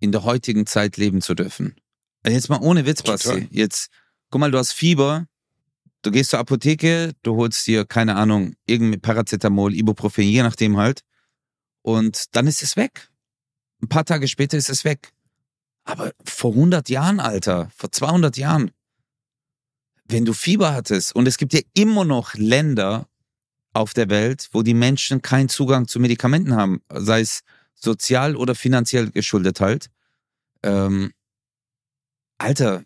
in 0.00 0.12
der 0.12 0.24
heutigen 0.24 0.66
Zeit 0.66 0.96
leben 0.96 1.20
zu 1.20 1.34
dürfen. 1.34 1.76
Also 2.22 2.34
jetzt 2.34 2.48
mal 2.48 2.60
ohne 2.60 2.86
Witz, 2.86 3.02
Basti. 3.02 3.48
Jetzt, 3.50 3.90
guck 4.30 4.40
mal, 4.40 4.50
du 4.50 4.58
hast 4.58 4.72
Fieber, 4.72 5.26
du 6.02 6.10
gehst 6.10 6.30
zur 6.30 6.38
Apotheke, 6.38 7.12
du 7.22 7.36
holst 7.36 7.66
dir, 7.66 7.84
keine 7.84 8.16
Ahnung, 8.16 8.54
irgendein 8.66 9.00
Paracetamol, 9.02 9.74
Ibuprofen, 9.74 10.24
je 10.24 10.42
nachdem 10.42 10.78
halt. 10.78 11.02
Und 11.82 12.34
dann 12.34 12.46
ist 12.46 12.62
es 12.62 12.76
weg. 12.76 13.10
Ein 13.82 13.88
paar 13.88 14.04
Tage 14.04 14.28
später 14.28 14.56
ist 14.56 14.70
es 14.70 14.84
weg. 14.84 15.12
Aber 15.84 16.12
vor 16.24 16.52
100 16.52 16.88
Jahren, 16.88 17.20
Alter, 17.20 17.70
vor 17.74 17.90
200 17.90 18.36
Jahren, 18.36 18.70
wenn 20.04 20.24
du 20.24 20.32
Fieber 20.32 20.74
hattest 20.74 21.14
und 21.14 21.28
es 21.28 21.38
gibt 21.38 21.52
ja 21.52 21.60
immer 21.74 22.04
noch 22.04 22.34
Länder 22.34 23.08
auf 23.72 23.94
der 23.94 24.10
Welt, 24.10 24.48
wo 24.52 24.62
die 24.62 24.74
Menschen 24.74 25.22
keinen 25.22 25.48
Zugang 25.48 25.86
zu 25.86 26.00
Medikamenten 26.00 26.54
haben, 26.56 26.82
sei 26.92 27.20
es 27.20 27.42
sozial 27.74 28.36
oder 28.36 28.54
finanziell 28.54 29.10
geschuldet 29.10 29.60
halt. 29.60 29.90
Ähm, 30.62 31.12
Alter, 32.38 32.84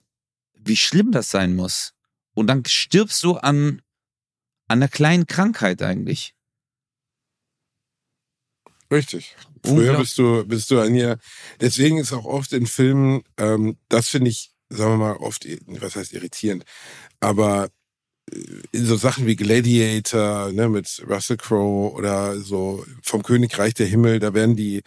wie 0.55 0.77
schlimm 0.77 1.13
das 1.13 1.31
sein 1.31 1.55
muss. 1.55 1.95
Und 2.35 2.47
dann 2.47 2.65
stirbst 2.65 3.23
du 3.23 3.37
an, 3.37 3.83
an 4.69 4.79
einer 4.79 4.89
kleinen 4.89 5.27
Krankheit 5.27 5.83
eigentlich. 5.83 6.35
Richtig. 8.93 9.35
Früher 9.65 9.97
bist 9.97 10.19
du, 10.19 10.45
bist 10.45 10.71
du 10.71 10.81
an 10.81 10.95
ihr. 10.95 11.19
Deswegen 11.61 11.97
ist 11.97 12.13
auch 12.13 12.27
oft 12.27 12.53
in 12.53 12.67
Filmen, 12.67 13.23
ähm, 13.39 13.77
das 13.89 14.09
finde 14.09 14.29
ich, 14.29 14.53
sagen 14.69 14.93
wir 14.93 14.97
mal, 14.99 15.17
oft, 15.17 15.47
was 15.67 15.97
heißt 15.97 16.13
irritierend, 16.13 16.65
aber 17.21 17.71
äh, 18.31 18.37
in 18.73 18.85
so 18.85 18.97
Sachen 18.97 19.27
wie 19.27 19.37
Gladiator, 19.37 20.53
ne, 20.53 20.69
mit 20.69 21.03
Russell 21.09 21.39
Crowe 21.39 21.93
oder 21.95 22.39
so 22.39 22.85
vom 23.03 23.23
Königreich 23.23 23.75
der 23.75 23.87
Himmel, 23.87 24.19
da 24.19 24.35
werden 24.35 24.57
die 24.57 24.83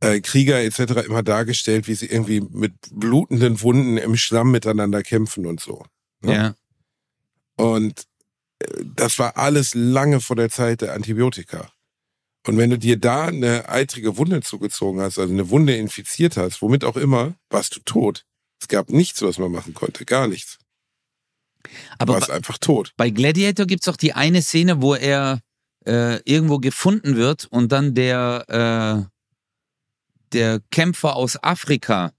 äh, 0.00 0.20
Krieger 0.20 0.62
etc. 0.62 1.06
immer 1.06 1.22
dargestellt, 1.22 1.86
wie 1.86 1.94
sie 1.94 2.06
irgendwie 2.06 2.40
mit 2.40 2.72
blutenden 2.90 3.60
Wunden 3.60 3.98
im 3.98 4.16
Schlamm 4.16 4.52
miteinander 4.52 5.02
kämpfen 5.02 5.44
und 5.44 5.60
so. 5.60 5.84
Ne? 6.22 6.34
Ja. 6.34 6.54
Und 7.56 8.04
äh, 8.60 8.84
das 8.96 9.18
war 9.18 9.36
alles 9.36 9.74
lange 9.74 10.20
vor 10.20 10.36
der 10.36 10.48
Zeit 10.48 10.80
der 10.80 10.94
Antibiotika. 10.94 11.70
Und 12.48 12.56
wenn 12.56 12.70
du 12.70 12.78
dir 12.78 12.98
da 12.98 13.26
eine 13.26 13.68
eitrige 13.68 14.16
Wunde 14.16 14.40
zugezogen 14.40 15.02
hast, 15.02 15.18
also 15.18 15.30
eine 15.30 15.50
Wunde 15.50 15.76
infiziert 15.76 16.38
hast, 16.38 16.62
womit 16.62 16.82
auch 16.82 16.96
immer, 16.96 17.34
warst 17.50 17.76
du 17.76 17.80
tot. 17.80 18.24
Es 18.58 18.68
gab 18.68 18.88
nichts, 18.88 19.20
was 19.20 19.36
man 19.36 19.52
machen 19.52 19.74
konnte, 19.74 20.06
gar 20.06 20.26
nichts. 20.28 20.56
Du 21.62 21.70
Aber 21.98 22.14
warst 22.14 22.28
bei, 22.28 22.34
einfach 22.34 22.56
tot. 22.56 22.94
bei 22.96 23.10
Gladiator 23.10 23.66
gibt's 23.66 23.84
doch 23.84 23.98
die 23.98 24.14
eine 24.14 24.40
Szene, 24.40 24.80
wo 24.80 24.94
er 24.94 25.42
äh, 25.84 26.22
irgendwo 26.24 26.58
gefunden 26.58 27.16
wird 27.16 27.44
und 27.50 27.70
dann 27.70 27.92
der, 27.92 29.06
äh, 29.06 29.10
der 30.32 30.60
Kämpfer 30.70 31.16
aus 31.16 31.36
Afrika, 31.42 32.12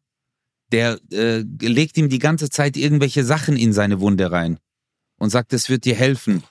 der 0.71 0.99
äh, 1.11 1.39
legt 1.59 1.97
ihm 1.97 2.07
die 2.07 2.19
ganze 2.19 2.51
Zeit 2.51 2.77
irgendwelche 2.77 3.23
Sachen 3.23 3.57
in 3.57 3.73
seine 3.73 3.99
Wunde 3.99 4.31
rein 4.31 4.59
und 5.17 5.31
sagt, 5.31 5.53
es 5.53 5.69
wird 5.69 5.85
dir 5.85 5.95
helfen. 5.95 6.43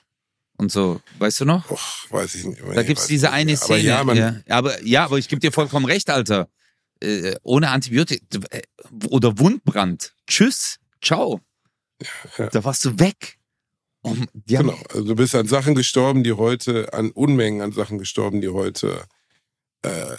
Und 0.59 0.71
so, 0.73 0.99
weißt 1.19 1.39
du 1.39 1.45
noch? 1.45 1.69
Och, 1.71 1.79
weiß 2.11 2.35
ich 2.35 2.43
nicht. 2.43 2.61
Da 2.75 2.83
gibt's 2.83 3.07
diese 3.07 3.31
eine 3.31 3.53
Aber 3.53 3.61
Szene. 3.61 3.79
ja, 3.81 4.03
man, 4.03 4.17
ja, 4.17 4.35
aber, 4.49 4.83
ja, 4.83 5.05
aber 5.05 5.17
ich 5.17 5.29
gebe 5.29 5.39
dir 5.39 5.53
vollkommen 5.53 5.85
recht, 5.85 6.09
Alter. 6.09 6.49
Äh, 7.01 7.35
ohne 7.43 7.69
Antibiotika 7.69 8.39
äh, 8.51 8.61
oder 9.07 9.39
Wundbrand. 9.39 10.13
Tschüss, 10.27 10.79
ciao. 11.01 11.39
Ja. 12.37 12.47
Da 12.49 12.63
warst 12.65 12.83
du 12.83 12.99
weg. 12.99 13.37
Haben- 14.05 14.27
Genau. 14.47 14.77
Also 14.89 15.03
du 15.05 15.15
bist 15.15 15.33
an 15.33 15.47
Sachen 15.47 15.75
gestorben, 15.75 16.23
die 16.25 16.33
heute, 16.33 16.91
an 16.93 17.11
Unmengen 17.11 17.61
an 17.61 17.71
Sachen 17.71 17.97
gestorben, 17.97 18.41
die 18.41 18.49
heute 18.49 19.05
äh, 19.83 20.17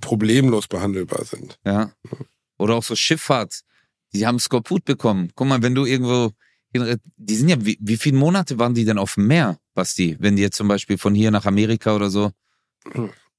problemlos 0.00 0.66
behandelbar 0.66 1.24
sind. 1.24 1.58
Ja. 1.64 1.92
Oder 2.58 2.74
auch 2.74 2.82
so 2.82 2.96
Schifffahrt. 2.96 3.60
Die 4.12 4.26
haben 4.26 4.38
Skorbut 4.38 4.84
bekommen. 4.84 5.30
Guck 5.34 5.46
mal, 5.48 5.62
wenn 5.62 5.74
du 5.74 5.84
irgendwo, 5.86 6.32
die 6.74 7.34
sind 7.34 7.48
ja, 7.48 7.56
wie, 7.60 7.78
wie 7.80 7.96
viele 7.96 8.16
Monate 8.16 8.58
waren 8.58 8.74
die 8.74 8.84
denn 8.84 8.98
auf 8.98 9.14
dem 9.14 9.26
Meer, 9.26 9.58
Basti? 9.74 10.16
Wenn 10.18 10.36
die 10.36 10.42
jetzt 10.42 10.56
zum 10.56 10.68
Beispiel 10.68 10.98
von 10.98 11.14
hier 11.14 11.30
nach 11.30 11.46
Amerika 11.46 11.94
oder 11.94 12.10
so. 12.10 12.30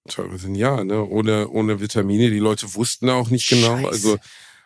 Teilweise 0.08 0.48
ein 0.48 0.56
Jahr, 0.56 0.84
ne? 0.84 1.04
Ohne, 1.04 1.50
ohne 1.50 1.80
Vitamine. 1.80 2.30
Die 2.30 2.40
Leute 2.40 2.74
wussten 2.76 3.10
auch 3.10 3.30
nicht 3.30 3.50
genau. 3.50 3.78
Scheiße. 3.78 3.88
Also 3.88 4.18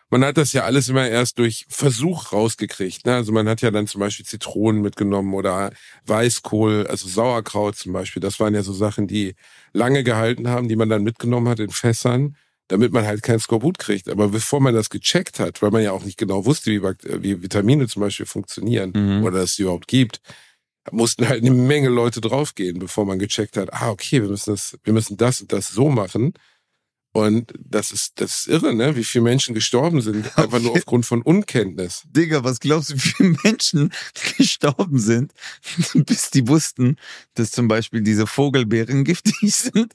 man 0.09 0.25
hat 0.25 0.37
das 0.37 0.53
ja 0.53 0.63
alles 0.63 0.89
immer 0.89 1.07
erst 1.07 1.37
durch 1.37 1.65
Versuch 1.69 2.31
rausgekriegt. 2.31 3.05
Ne? 3.05 3.15
Also 3.15 3.31
man 3.31 3.47
hat 3.47 3.61
ja 3.61 3.71
dann 3.71 3.87
zum 3.87 3.99
Beispiel 3.99 4.25
Zitronen 4.25 4.81
mitgenommen 4.81 5.33
oder 5.33 5.71
Weißkohl, 6.05 6.87
also 6.87 7.07
Sauerkraut 7.07 7.75
zum 7.75 7.93
Beispiel. 7.93 8.19
Das 8.19 8.39
waren 8.39 8.55
ja 8.55 8.63
so 8.63 8.73
Sachen, 8.73 9.07
die 9.07 9.35
lange 9.71 10.03
gehalten 10.03 10.49
haben, 10.49 10.67
die 10.67 10.75
man 10.75 10.89
dann 10.89 11.03
mitgenommen 11.03 11.47
hat 11.47 11.59
in 11.59 11.69
Fässern, 11.69 12.35
damit 12.69 12.93
man 12.93 13.05
halt 13.05 13.21
kein 13.21 13.39
Skorbut 13.39 13.77
kriegt. 13.77 14.07
Aber 14.07 14.29
bevor 14.29 14.61
man 14.61 14.73
das 14.73 14.89
gecheckt 14.89 15.39
hat, 15.39 15.61
weil 15.61 15.71
man 15.71 15.83
ja 15.83 15.91
auch 15.91 16.05
nicht 16.05 16.17
genau 16.17 16.45
wusste, 16.45 16.71
wie, 16.71 16.79
Bakt- 16.79 17.05
wie 17.21 17.41
Vitamine 17.43 17.87
zum 17.87 18.01
Beispiel 18.01 18.25
funktionieren 18.25 18.93
Mhm. 18.95 19.23
oder 19.25 19.39
dass 19.41 19.49
es 19.51 19.55
die 19.57 19.63
überhaupt 19.63 19.87
gibt, 19.87 20.21
mussten 20.91 21.27
halt 21.27 21.41
eine 21.43 21.51
Menge 21.53 21.89
Leute 21.89 22.21
draufgehen, 22.21 22.79
bevor 22.79 23.05
man 23.05 23.19
gecheckt 23.19 23.57
hat, 23.57 23.73
ah, 23.73 23.89
okay, 23.91 24.21
wir 24.21 24.29
müssen 24.29 24.51
das, 24.51 24.77
wir 24.83 24.93
müssen 24.93 25.17
das 25.17 25.41
und 25.41 25.51
das 25.51 25.67
so 25.67 25.89
machen. 25.89 26.33
Und 27.11 27.53
das 27.59 27.89
ist, 27.89 28.21
das 28.21 28.41
ist 28.41 28.47
irre, 28.47 28.71
ne? 28.73 28.95
Wie 28.95 29.03
viele 29.03 29.23
Menschen 29.23 29.55
gestorben 29.55 29.99
sind, 30.01 30.25
einfach 30.37 30.59
nur 30.59 30.73
aufgrund 30.73 31.07
von 31.07 31.23
Unkenntnis. 31.23 32.03
Digga, 32.07 32.43
was 32.43 32.59
glaubst 32.59 32.91
du, 32.91 32.95
wie 32.95 32.99
viele 32.99 33.35
Menschen 33.43 33.91
gestorben 34.37 34.99
sind, 34.99 35.33
bis 35.95 36.29
die 36.29 36.47
wussten, 36.47 36.97
dass 37.33 37.49
zum 37.51 37.67
Beispiel 37.67 38.01
diese 38.01 38.27
Vogelbeeren 38.27 39.03
giftig 39.03 39.55
sind? 39.55 39.91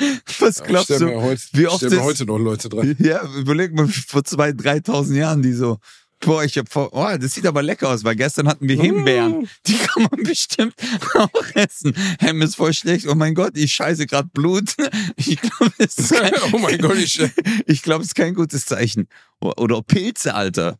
was 0.40 0.62
glaubst 0.62 0.86
Sterben 0.86 1.06
du? 1.06 1.12
ja 1.12 1.20
heute, 1.22 1.42
wie 1.52 1.66
oft 1.66 1.82
ist- 1.82 2.00
heute 2.00 2.24
noch 2.26 2.38
Leute 2.38 2.68
dran. 2.68 2.96
Ja, 2.98 3.22
überleg 3.36 3.74
mal, 3.74 3.88
vor 3.88 4.24
zwei, 4.24 4.50
3.000 4.50 5.14
Jahren, 5.14 5.42
die 5.42 5.52
so, 5.52 5.78
boah, 6.20 6.44
ich 6.44 6.58
hab 6.58 6.70
vor, 6.70 6.90
oh, 6.92 7.16
das 7.18 7.32
sieht 7.34 7.46
aber 7.46 7.62
lecker 7.62 7.88
aus, 7.88 8.04
weil 8.04 8.14
gestern 8.16 8.46
hatten 8.48 8.68
wir 8.68 8.80
Himbeeren. 8.80 9.48
Die 9.66 9.74
kann 9.78 10.02
man 10.10 10.22
bestimmt 10.22 10.74
auch 11.14 11.30
essen. 11.54 11.94
Hem 12.18 12.42
ist 12.42 12.56
voll 12.56 12.74
schlecht. 12.74 13.06
Oh 13.08 13.14
mein 13.14 13.34
Gott, 13.34 13.56
ich 13.56 13.72
scheiße 13.72 14.06
gerade 14.06 14.28
Blut. 14.32 14.74
Ich 15.16 15.40
glaube, 15.40 15.72
es 15.78 15.96
ist 15.98 16.12
kein, 16.12 16.32
oh 16.52 16.58
mein 16.58 16.78
Gott, 16.78 16.96
ich, 16.98 17.20
ich 17.66 17.82
glaube, 17.82 18.02
es 18.02 18.08
ist 18.08 18.14
kein 18.14 18.34
gutes 18.34 18.66
Zeichen. 18.66 19.08
Oder 19.40 19.82
Pilze, 19.82 20.34
Alter. 20.34 20.78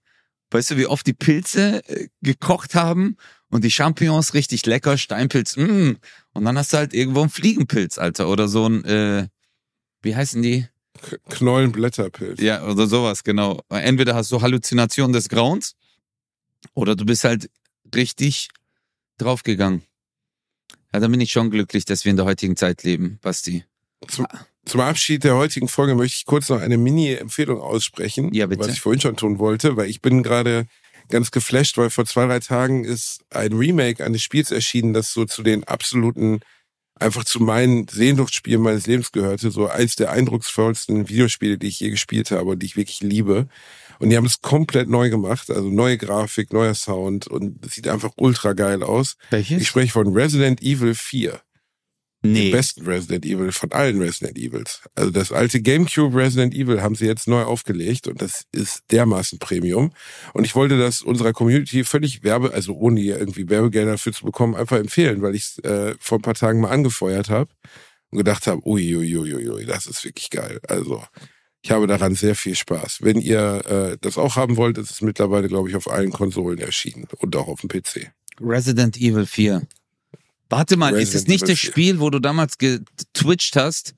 Weißt 0.50 0.72
du, 0.72 0.76
wie 0.76 0.86
oft 0.86 1.06
die 1.06 1.12
Pilze 1.14 1.80
äh, 1.88 2.08
gekocht 2.22 2.74
haben 2.74 3.16
und 3.50 3.64
die 3.64 3.70
Champignons 3.70 4.34
richtig 4.34 4.64
lecker, 4.66 4.96
Steinpilz, 4.96 5.56
mm. 5.56 5.92
Und 6.32 6.44
dann 6.44 6.56
hast 6.56 6.72
du 6.72 6.76
halt 6.76 6.94
irgendwo 6.94 7.20
einen 7.22 7.30
Fliegenpilz, 7.30 7.98
Alter. 7.98 8.28
Oder 8.28 8.46
so 8.48 8.66
ein, 8.66 8.84
äh, 8.84 9.26
wie 10.02 10.14
heißen 10.14 10.40
die? 10.40 10.66
Knollenblätterpilz. 11.28 12.40
Ja, 12.40 12.64
oder 12.66 12.86
sowas, 12.86 13.24
genau. 13.24 13.60
Entweder 13.68 14.14
hast 14.14 14.30
du 14.30 14.40
Halluzinationen 14.40 15.12
des 15.12 15.28
Grauens 15.28 15.74
oder 16.74 16.94
du 16.94 17.04
bist 17.04 17.24
halt 17.24 17.50
richtig 17.94 18.48
draufgegangen. 19.18 19.82
Ja, 20.92 21.00
da 21.00 21.08
bin 21.08 21.20
ich 21.20 21.32
schon 21.32 21.50
glücklich, 21.50 21.84
dass 21.84 22.04
wir 22.04 22.10
in 22.10 22.16
der 22.16 22.26
heutigen 22.26 22.56
Zeit 22.56 22.82
leben, 22.82 23.18
Basti. 23.22 23.64
Zum, 24.08 24.26
zum 24.64 24.80
Abschied 24.80 25.24
der 25.24 25.36
heutigen 25.36 25.68
Folge 25.68 25.94
möchte 25.94 26.16
ich 26.16 26.26
kurz 26.26 26.48
noch 26.48 26.60
eine 26.60 26.76
Mini-Empfehlung 26.76 27.60
aussprechen, 27.60 28.32
Ja, 28.34 28.46
bitte. 28.46 28.60
was 28.60 28.72
ich 28.72 28.80
vorhin 28.80 29.00
schon 29.00 29.16
tun 29.16 29.38
wollte, 29.38 29.76
weil 29.76 29.88
ich 29.88 30.00
bin 30.00 30.22
gerade 30.22 30.66
ganz 31.10 31.30
geflasht, 31.30 31.76
weil 31.78 31.90
vor 31.90 32.06
zwei, 32.06 32.26
drei 32.26 32.40
Tagen 32.40 32.84
ist 32.84 33.20
ein 33.30 33.52
Remake 33.52 34.04
eines 34.04 34.22
Spiels 34.22 34.50
erschienen, 34.50 34.92
das 34.92 35.12
so 35.12 35.24
zu 35.24 35.42
den 35.42 35.64
absoluten, 35.64 36.40
einfach 36.94 37.24
zu 37.24 37.40
meinen 37.40 37.88
Sehnsuchtsspielen 37.88 38.62
meines 38.62 38.86
Lebens 38.86 39.12
gehörte, 39.12 39.50
so 39.50 39.68
eins 39.68 39.96
der 39.96 40.12
eindrucksvollsten 40.12 41.08
Videospiele, 41.08 41.58
die 41.58 41.68
ich 41.68 41.80
je 41.80 41.90
gespielt 41.90 42.30
habe 42.30 42.50
und 42.50 42.58
die 42.60 42.66
ich 42.66 42.76
wirklich 42.76 43.00
liebe. 43.00 43.48
Und 43.98 44.10
die 44.10 44.16
haben 44.16 44.26
es 44.26 44.40
komplett 44.40 44.88
neu 44.88 45.10
gemacht, 45.10 45.50
also 45.50 45.68
neue 45.68 45.98
Grafik, 45.98 46.52
neuer 46.52 46.74
Sound 46.74 47.26
und 47.26 47.64
es 47.64 47.74
sieht 47.74 47.88
einfach 47.88 48.12
ultra 48.16 48.54
geil 48.54 48.82
aus. 48.82 49.16
Welches? 49.30 49.60
Ich 49.60 49.68
spreche 49.68 49.92
von 49.92 50.14
Resident 50.14 50.62
Evil 50.62 50.94
4 50.94 51.40
nee. 52.22 52.50
besten 52.50 52.84
Resident 52.84 53.24
Evil 53.24 53.52
von 53.52 53.72
allen 53.72 54.00
Resident 54.00 54.38
Evils. 54.38 54.82
Also 54.94 55.10
das 55.10 55.32
alte 55.32 55.60
GameCube 55.60 56.14
Resident 56.16 56.54
Evil 56.54 56.82
haben 56.82 56.94
sie 56.94 57.06
jetzt 57.06 57.28
neu 57.28 57.42
aufgelegt 57.42 58.06
und 58.08 58.20
das 58.20 58.46
ist 58.52 58.82
dermaßen 58.90 59.38
Premium. 59.38 59.92
Und 60.34 60.44
ich 60.44 60.54
wollte 60.54 60.78
das 60.78 61.02
unserer 61.02 61.32
Community 61.32 61.84
völlig 61.84 62.22
Werbe, 62.22 62.52
also 62.52 62.74
ohne 62.74 63.00
hier 63.00 63.18
irgendwie 63.18 63.48
Werbegelder 63.48 63.92
dafür 63.92 64.12
zu 64.12 64.24
bekommen, 64.24 64.54
einfach 64.54 64.78
empfehlen, 64.78 65.22
weil 65.22 65.34
ich 65.34 65.42
es 65.42 65.58
äh, 65.64 65.94
vor 65.98 66.18
ein 66.18 66.22
paar 66.22 66.34
Tagen 66.34 66.60
mal 66.60 66.70
angefeuert 66.70 67.30
habe 67.30 67.50
und 68.10 68.18
gedacht 68.18 68.46
habe, 68.46 68.66
uiuiuiui, 68.66 69.64
das 69.64 69.86
ist 69.86 70.04
wirklich 70.04 70.30
geil. 70.30 70.60
Also 70.68 71.02
ich 71.62 71.70
habe 71.70 71.86
daran 71.86 72.14
sehr 72.14 72.34
viel 72.34 72.54
Spaß. 72.54 72.98
Wenn 73.02 73.20
ihr 73.20 73.62
äh, 73.66 73.98
das 74.00 74.16
auch 74.18 74.36
haben 74.36 74.56
wollt, 74.56 74.78
ist 74.78 74.90
es 74.90 75.00
mittlerweile, 75.02 75.48
glaube 75.48 75.68
ich, 75.68 75.76
auf 75.76 75.90
allen 75.90 76.10
Konsolen 76.10 76.58
erschienen 76.58 77.06
und 77.18 77.36
auch 77.36 77.48
auf 77.48 77.60
dem 77.60 77.68
PC. 77.68 78.12
Resident 78.40 78.96
Evil 78.96 79.26
4. 79.26 79.66
Warte 80.50 80.76
mal, 80.76 80.92
ist 80.94 81.08
es 81.10 81.14
Resident 81.22 81.28
nicht 81.28 81.42
das 81.48 81.58
4. 81.58 81.70
Spiel, 81.70 82.00
wo 82.00 82.10
du 82.10 82.18
damals 82.18 82.58
getwitcht 82.58 83.56
hast 83.56 83.94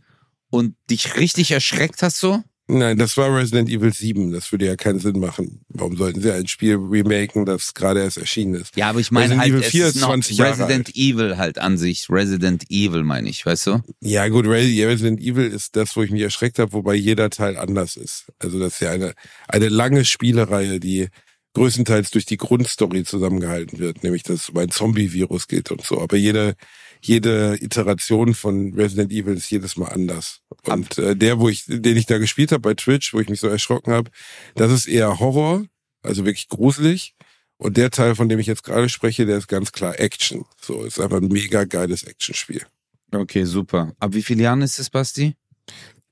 und 0.50 0.74
dich 0.90 1.16
richtig 1.16 1.50
erschreckt 1.50 2.03
hast 2.03 2.18
so? 2.18 2.42
Nein, 2.68 2.96
das 2.96 3.16
war 3.16 3.34
Resident 3.36 3.68
Evil 3.68 3.92
7. 3.92 4.32
Das 4.32 4.50
würde 4.53 4.66
ja 4.66 4.76
keinen 4.76 4.98
Sinn 5.00 5.18
machen. 5.18 5.62
Warum 5.68 5.96
sollten 5.96 6.22
sie 6.22 6.32
ein 6.32 6.46
Spiel 6.46 6.76
remaken, 6.76 7.44
das 7.44 7.74
gerade 7.74 8.00
erst 8.00 8.16
erschienen 8.18 8.55
ist? 8.55 8.76
Ja, 8.76 8.88
aber 8.90 9.00
ich 9.00 9.11
meine 9.11 9.34
Resident 9.34 9.40
halt, 9.42 9.50
Evil 9.53 9.61
es 9.62 9.70
4 9.70 9.86
ist 9.86 9.94
ist 9.96 10.00
noch 10.00 10.09
20 10.09 10.38
Jahre 10.38 10.50
Resident 10.53 10.96
Evil 10.96 11.36
halt 11.36 11.59
an 11.59 11.76
sich. 11.76 12.07
Resident 12.09 12.70
Evil 12.70 13.03
meine 13.03 13.28
ich, 13.28 13.44
weißt 13.44 13.66
du? 13.66 13.82
Ja 14.00 14.28
gut, 14.28 14.46
Re- 14.46 14.86
Resident 14.88 15.20
Evil 15.20 15.46
ist 15.48 15.74
das, 15.76 15.96
wo 15.96 16.03
ich 16.03 16.11
mich 16.12 16.22
erschreckt 16.22 16.59
habe, 16.61 16.72
wobei 16.72 16.94
jeder 16.94 17.28
Teil 17.30 17.57
anders 17.57 17.96
ist. 17.96 18.26
Also 18.38 18.59
das 18.61 18.74
ist 18.74 18.80
ja 18.80 18.90
eine, 18.92 19.14
eine 19.48 19.68
lange 19.68 20.05
Spielereihe, 20.05 20.78
die 20.80 21.09
größtenteils 21.55 22.11
durch 22.11 22.24
die 22.24 22.36
Grundstory 22.36 23.05
zusammengehalten 23.05 23.78
wird, 23.78 24.03
nämlich 24.03 24.22
dass 24.22 24.42
es 24.42 24.48
um 24.48 24.59
ein 24.59 24.70
Zombie-Virus 24.70 25.48
geht 25.48 25.70
und 25.70 25.84
so. 25.84 26.00
Aber 26.00 26.16
jede, 26.16 26.55
jede 27.00 27.57
Iteration 27.61 28.34
von 28.34 28.72
Resident 28.74 29.12
Evil 29.12 29.36
ist 29.36 29.50
jedes 29.50 29.76
Mal 29.76 29.88
anders. 29.88 30.40
Und 30.64 30.98
äh, 30.98 31.14
der, 31.14 31.38
wo 31.38 31.48
ich, 31.48 31.64
den 31.66 31.96
ich 31.96 32.07
da 32.07 32.18
gespielt 32.18 32.53
habe 32.53 32.61
bei 32.62 32.74
Twitch, 32.74 33.12
wo 33.12 33.20
ich 33.20 33.28
mich 33.28 33.40
so 33.40 33.48
erschrocken 33.48 33.92
habe, 33.92 34.11
das 34.55 34.72
ist 34.72 34.86
eher 34.86 35.18
Horror, 35.18 35.64
also 36.03 36.24
wirklich 36.24 36.48
gruselig. 36.48 37.14
Und 37.59 37.76
der 37.76 37.90
Teil, 37.90 38.16
von 38.16 38.28
dem 38.28 38.40
ich 38.40 38.46
jetzt 38.46 38.64
gerade 38.64 38.88
spreche, 38.88 39.26
der 39.26 39.38
ist 39.38 39.46
ganz 39.46 39.70
klar 39.70 40.00
Action. 40.00 40.44
So, 40.61 40.82
ist 40.82 40.98
einfach 40.98 41.18
ein 41.18 41.28
mega 41.28 41.64
geiles 41.64 42.03
Actionspiel. 42.03 42.66
Okay, 43.12 43.44
super. 43.44 43.92
Ab 44.00 44.14
wie 44.14 44.22
vielen 44.22 44.40
Jahren 44.40 44.62
ist 44.62 44.78
es, 44.78 44.90
Basti? 44.90 45.36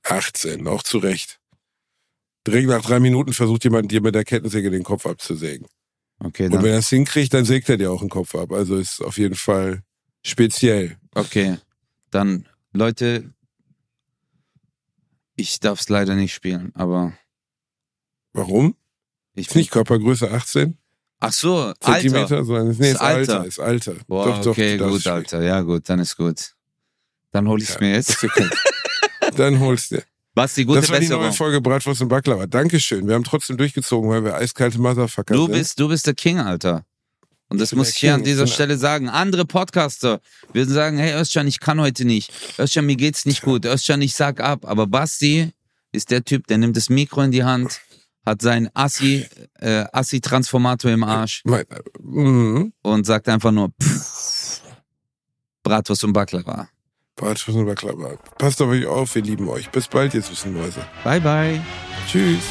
18, 0.03 0.67
auch 0.67 0.83
zu 0.83 0.99
Recht. 0.99 1.40
Direkt 2.47 2.67
nach 2.67 2.81
drei 2.81 2.99
Minuten 2.99 3.33
versucht 3.33 3.63
jemand 3.63 3.91
dir 3.91 4.01
mit 4.01 4.15
der 4.15 4.23
Kettensäge 4.23 4.71
den 4.71 4.83
Kopf 4.83 5.05
abzusägen. 5.05 5.67
Okay, 6.19 6.45
Und 6.45 6.63
wenn 6.63 6.71
er 6.73 6.79
es 6.79 6.89
hinkriegt, 6.89 7.33
dann 7.33 7.45
sägt 7.45 7.69
er 7.69 7.77
dir 7.77 7.91
auch 7.91 7.99
den 8.01 8.09
Kopf 8.09 8.35
ab. 8.35 8.51
Also 8.51 8.77
ist 8.77 9.01
auf 9.01 9.17
jeden 9.17 9.35
Fall 9.35 9.81
speziell. 10.23 10.97
Okay. 11.15 11.57
Dann, 12.11 12.47
Leute, 12.73 13.33
ich 15.35 15.59
darf 15.59 15.79
es 15.79 15.89
leider 15.89 16.15
nicht 16.15 16.33
spielen, 16.33 16.71
aber 16.75 17.13
Warum? 18.33 18.75
ich 19.33 19.47
Ist 19.47 19.55
nicht 19.55 19.71
Körpergröße 19.71 20.29
18 20.31 20.77
Ach 21.23 21.31
so, 21.33 21.57
Alter. 21.57 21.99
Zentimeter, 21.99 22.43
sondern 22.43 22.75
nee, 22.79 22.91
Ist 22.91 22.99
Alter. 23.01 23.33
Alter. 23.37 23.45
ist 23.47 23.59
Alter. 23.59 23.95
Boah, 24.07 24.25
doch, 24.25 24.41
doch, 24.41 24.51
okay, 24.51 24.77
gut. 24.77 25.05
Alter. 25.05 25.43
Ja, 25.43 25.61
gut, 25.61 25.87
dann 25.87 25.99
ist 25.99 26.17
gut. 26.17 26.55
Dann 27.31 27.47
hol 27.47 27.61
ich's 27.61 27.75
Ja, 27.75 27.79
mir 27.81 27.91
jetzt. 27.93 28.17
Dann 29.37 29.59
holst 29.59 29.91
du. 29.91 30.03
Basti, 30.33 30.63
gute 30.63 30.79
das 30.79 30.89
war 30.89 30.99
die 30.99 31.09
neue 31.09 31.33
Folge 31.33 31.59
Bratwurst 31.59 32.01
und 32.01 32.07
Baklava. 32.07 32.47
Dankeschön. 32.47 33.05
Wir 33.07 33.15
haben 33.15 33.23
trotzdem 33.23 33.57
durchgezogen, 33.57 34.09
weil 34.09 34.23
wir 34.23 34.35
eiskalte 34.35 34.79
Motherfucker 34.79 35.33
Du 35.33 35.45
sind. 35.45 35.53
bist, 35.53 35.79
du 35.79 35.89
bist 35.89 36.07
der 36.07 36.13
King, 36.13 36.39
Alter. 36.39 36.85
Und 37.49 37.59
das 37.59 37.71
bin 37.71 37.79
muss 37.79 37.89
ich 37.89 37.97
hier 37.97 38.13
an 38.15 38.23
dieser 38.23 38.45
ich 38.45 38.53
Stelle 38.53 38.77
sagen. 38.77 39.09
Andere 39.09 39.45
Podcaster 39.45 40.21
würden 40.53 40.73
sagen, 40.73 40.97
hey 40.97 41.19
Özcan, 41.19 41.47
ich 41.47 41.59
kann 41.59 41.81
heute 41.81 42.05
nicht. 42.05 42.31
Özcan, 42.57 42.85
mir 42.85 42.95
geht's 42.95 43.25
nicht 43.25 43.41
gut. 43.41 43.65
Özcan, 43.65 44.01
ich 44.01 44.15
sag 44.15 44.39
ab. 44.39 44.65
Aber 44.65 44.87
Basti 44.87 45.51
ist 45.91 46.11
der 46.11 46.23
Typ, 46.23 46.47
der 46.47 46.59
nimmt 46.59 46.77
das 46.77 46.87
Mikro 46.87 47.23
in 47.23 47.31
die 47.31 47.43
Hand, 47.43 47.81
hat 48.25 48.41
seinen 48.41 48.69
Assi, 48.73 49.25
äh, 49.59 49.83
Assi-Transformator 49.91 50.91
im 50.91 51.03
Arsch 51.03 51.43
äh, 51.45 51.65
mhm. 51.99 52.71
und 52.83 53.05
sagt 53.05 53.27
einfach 53.27 53.51
nur 53.51 53.73
pff, 53.83 54.61
Bratwurst 55.63 56.05
und 56.05 56.13
Baklava. 56.13 56.69
Baklava. 57.15 58.17
Passt 58.37 58.61
auf 58.61 58.69
euch 58.69 58.85
auf, 58.85 59.15
wir 59.15 59.21
lieben 59.21 59.47
euch. 59.49 59.69
Bis 59.69 59.87
bald, 59.87 60.13
ihr 60.13 60.21
süßen 60.21 60.53
Mäuse. 60.53 60.81
Bye, 61.03 61.21
bye. 61.21 61.61
Tschüss. 62.07 62.43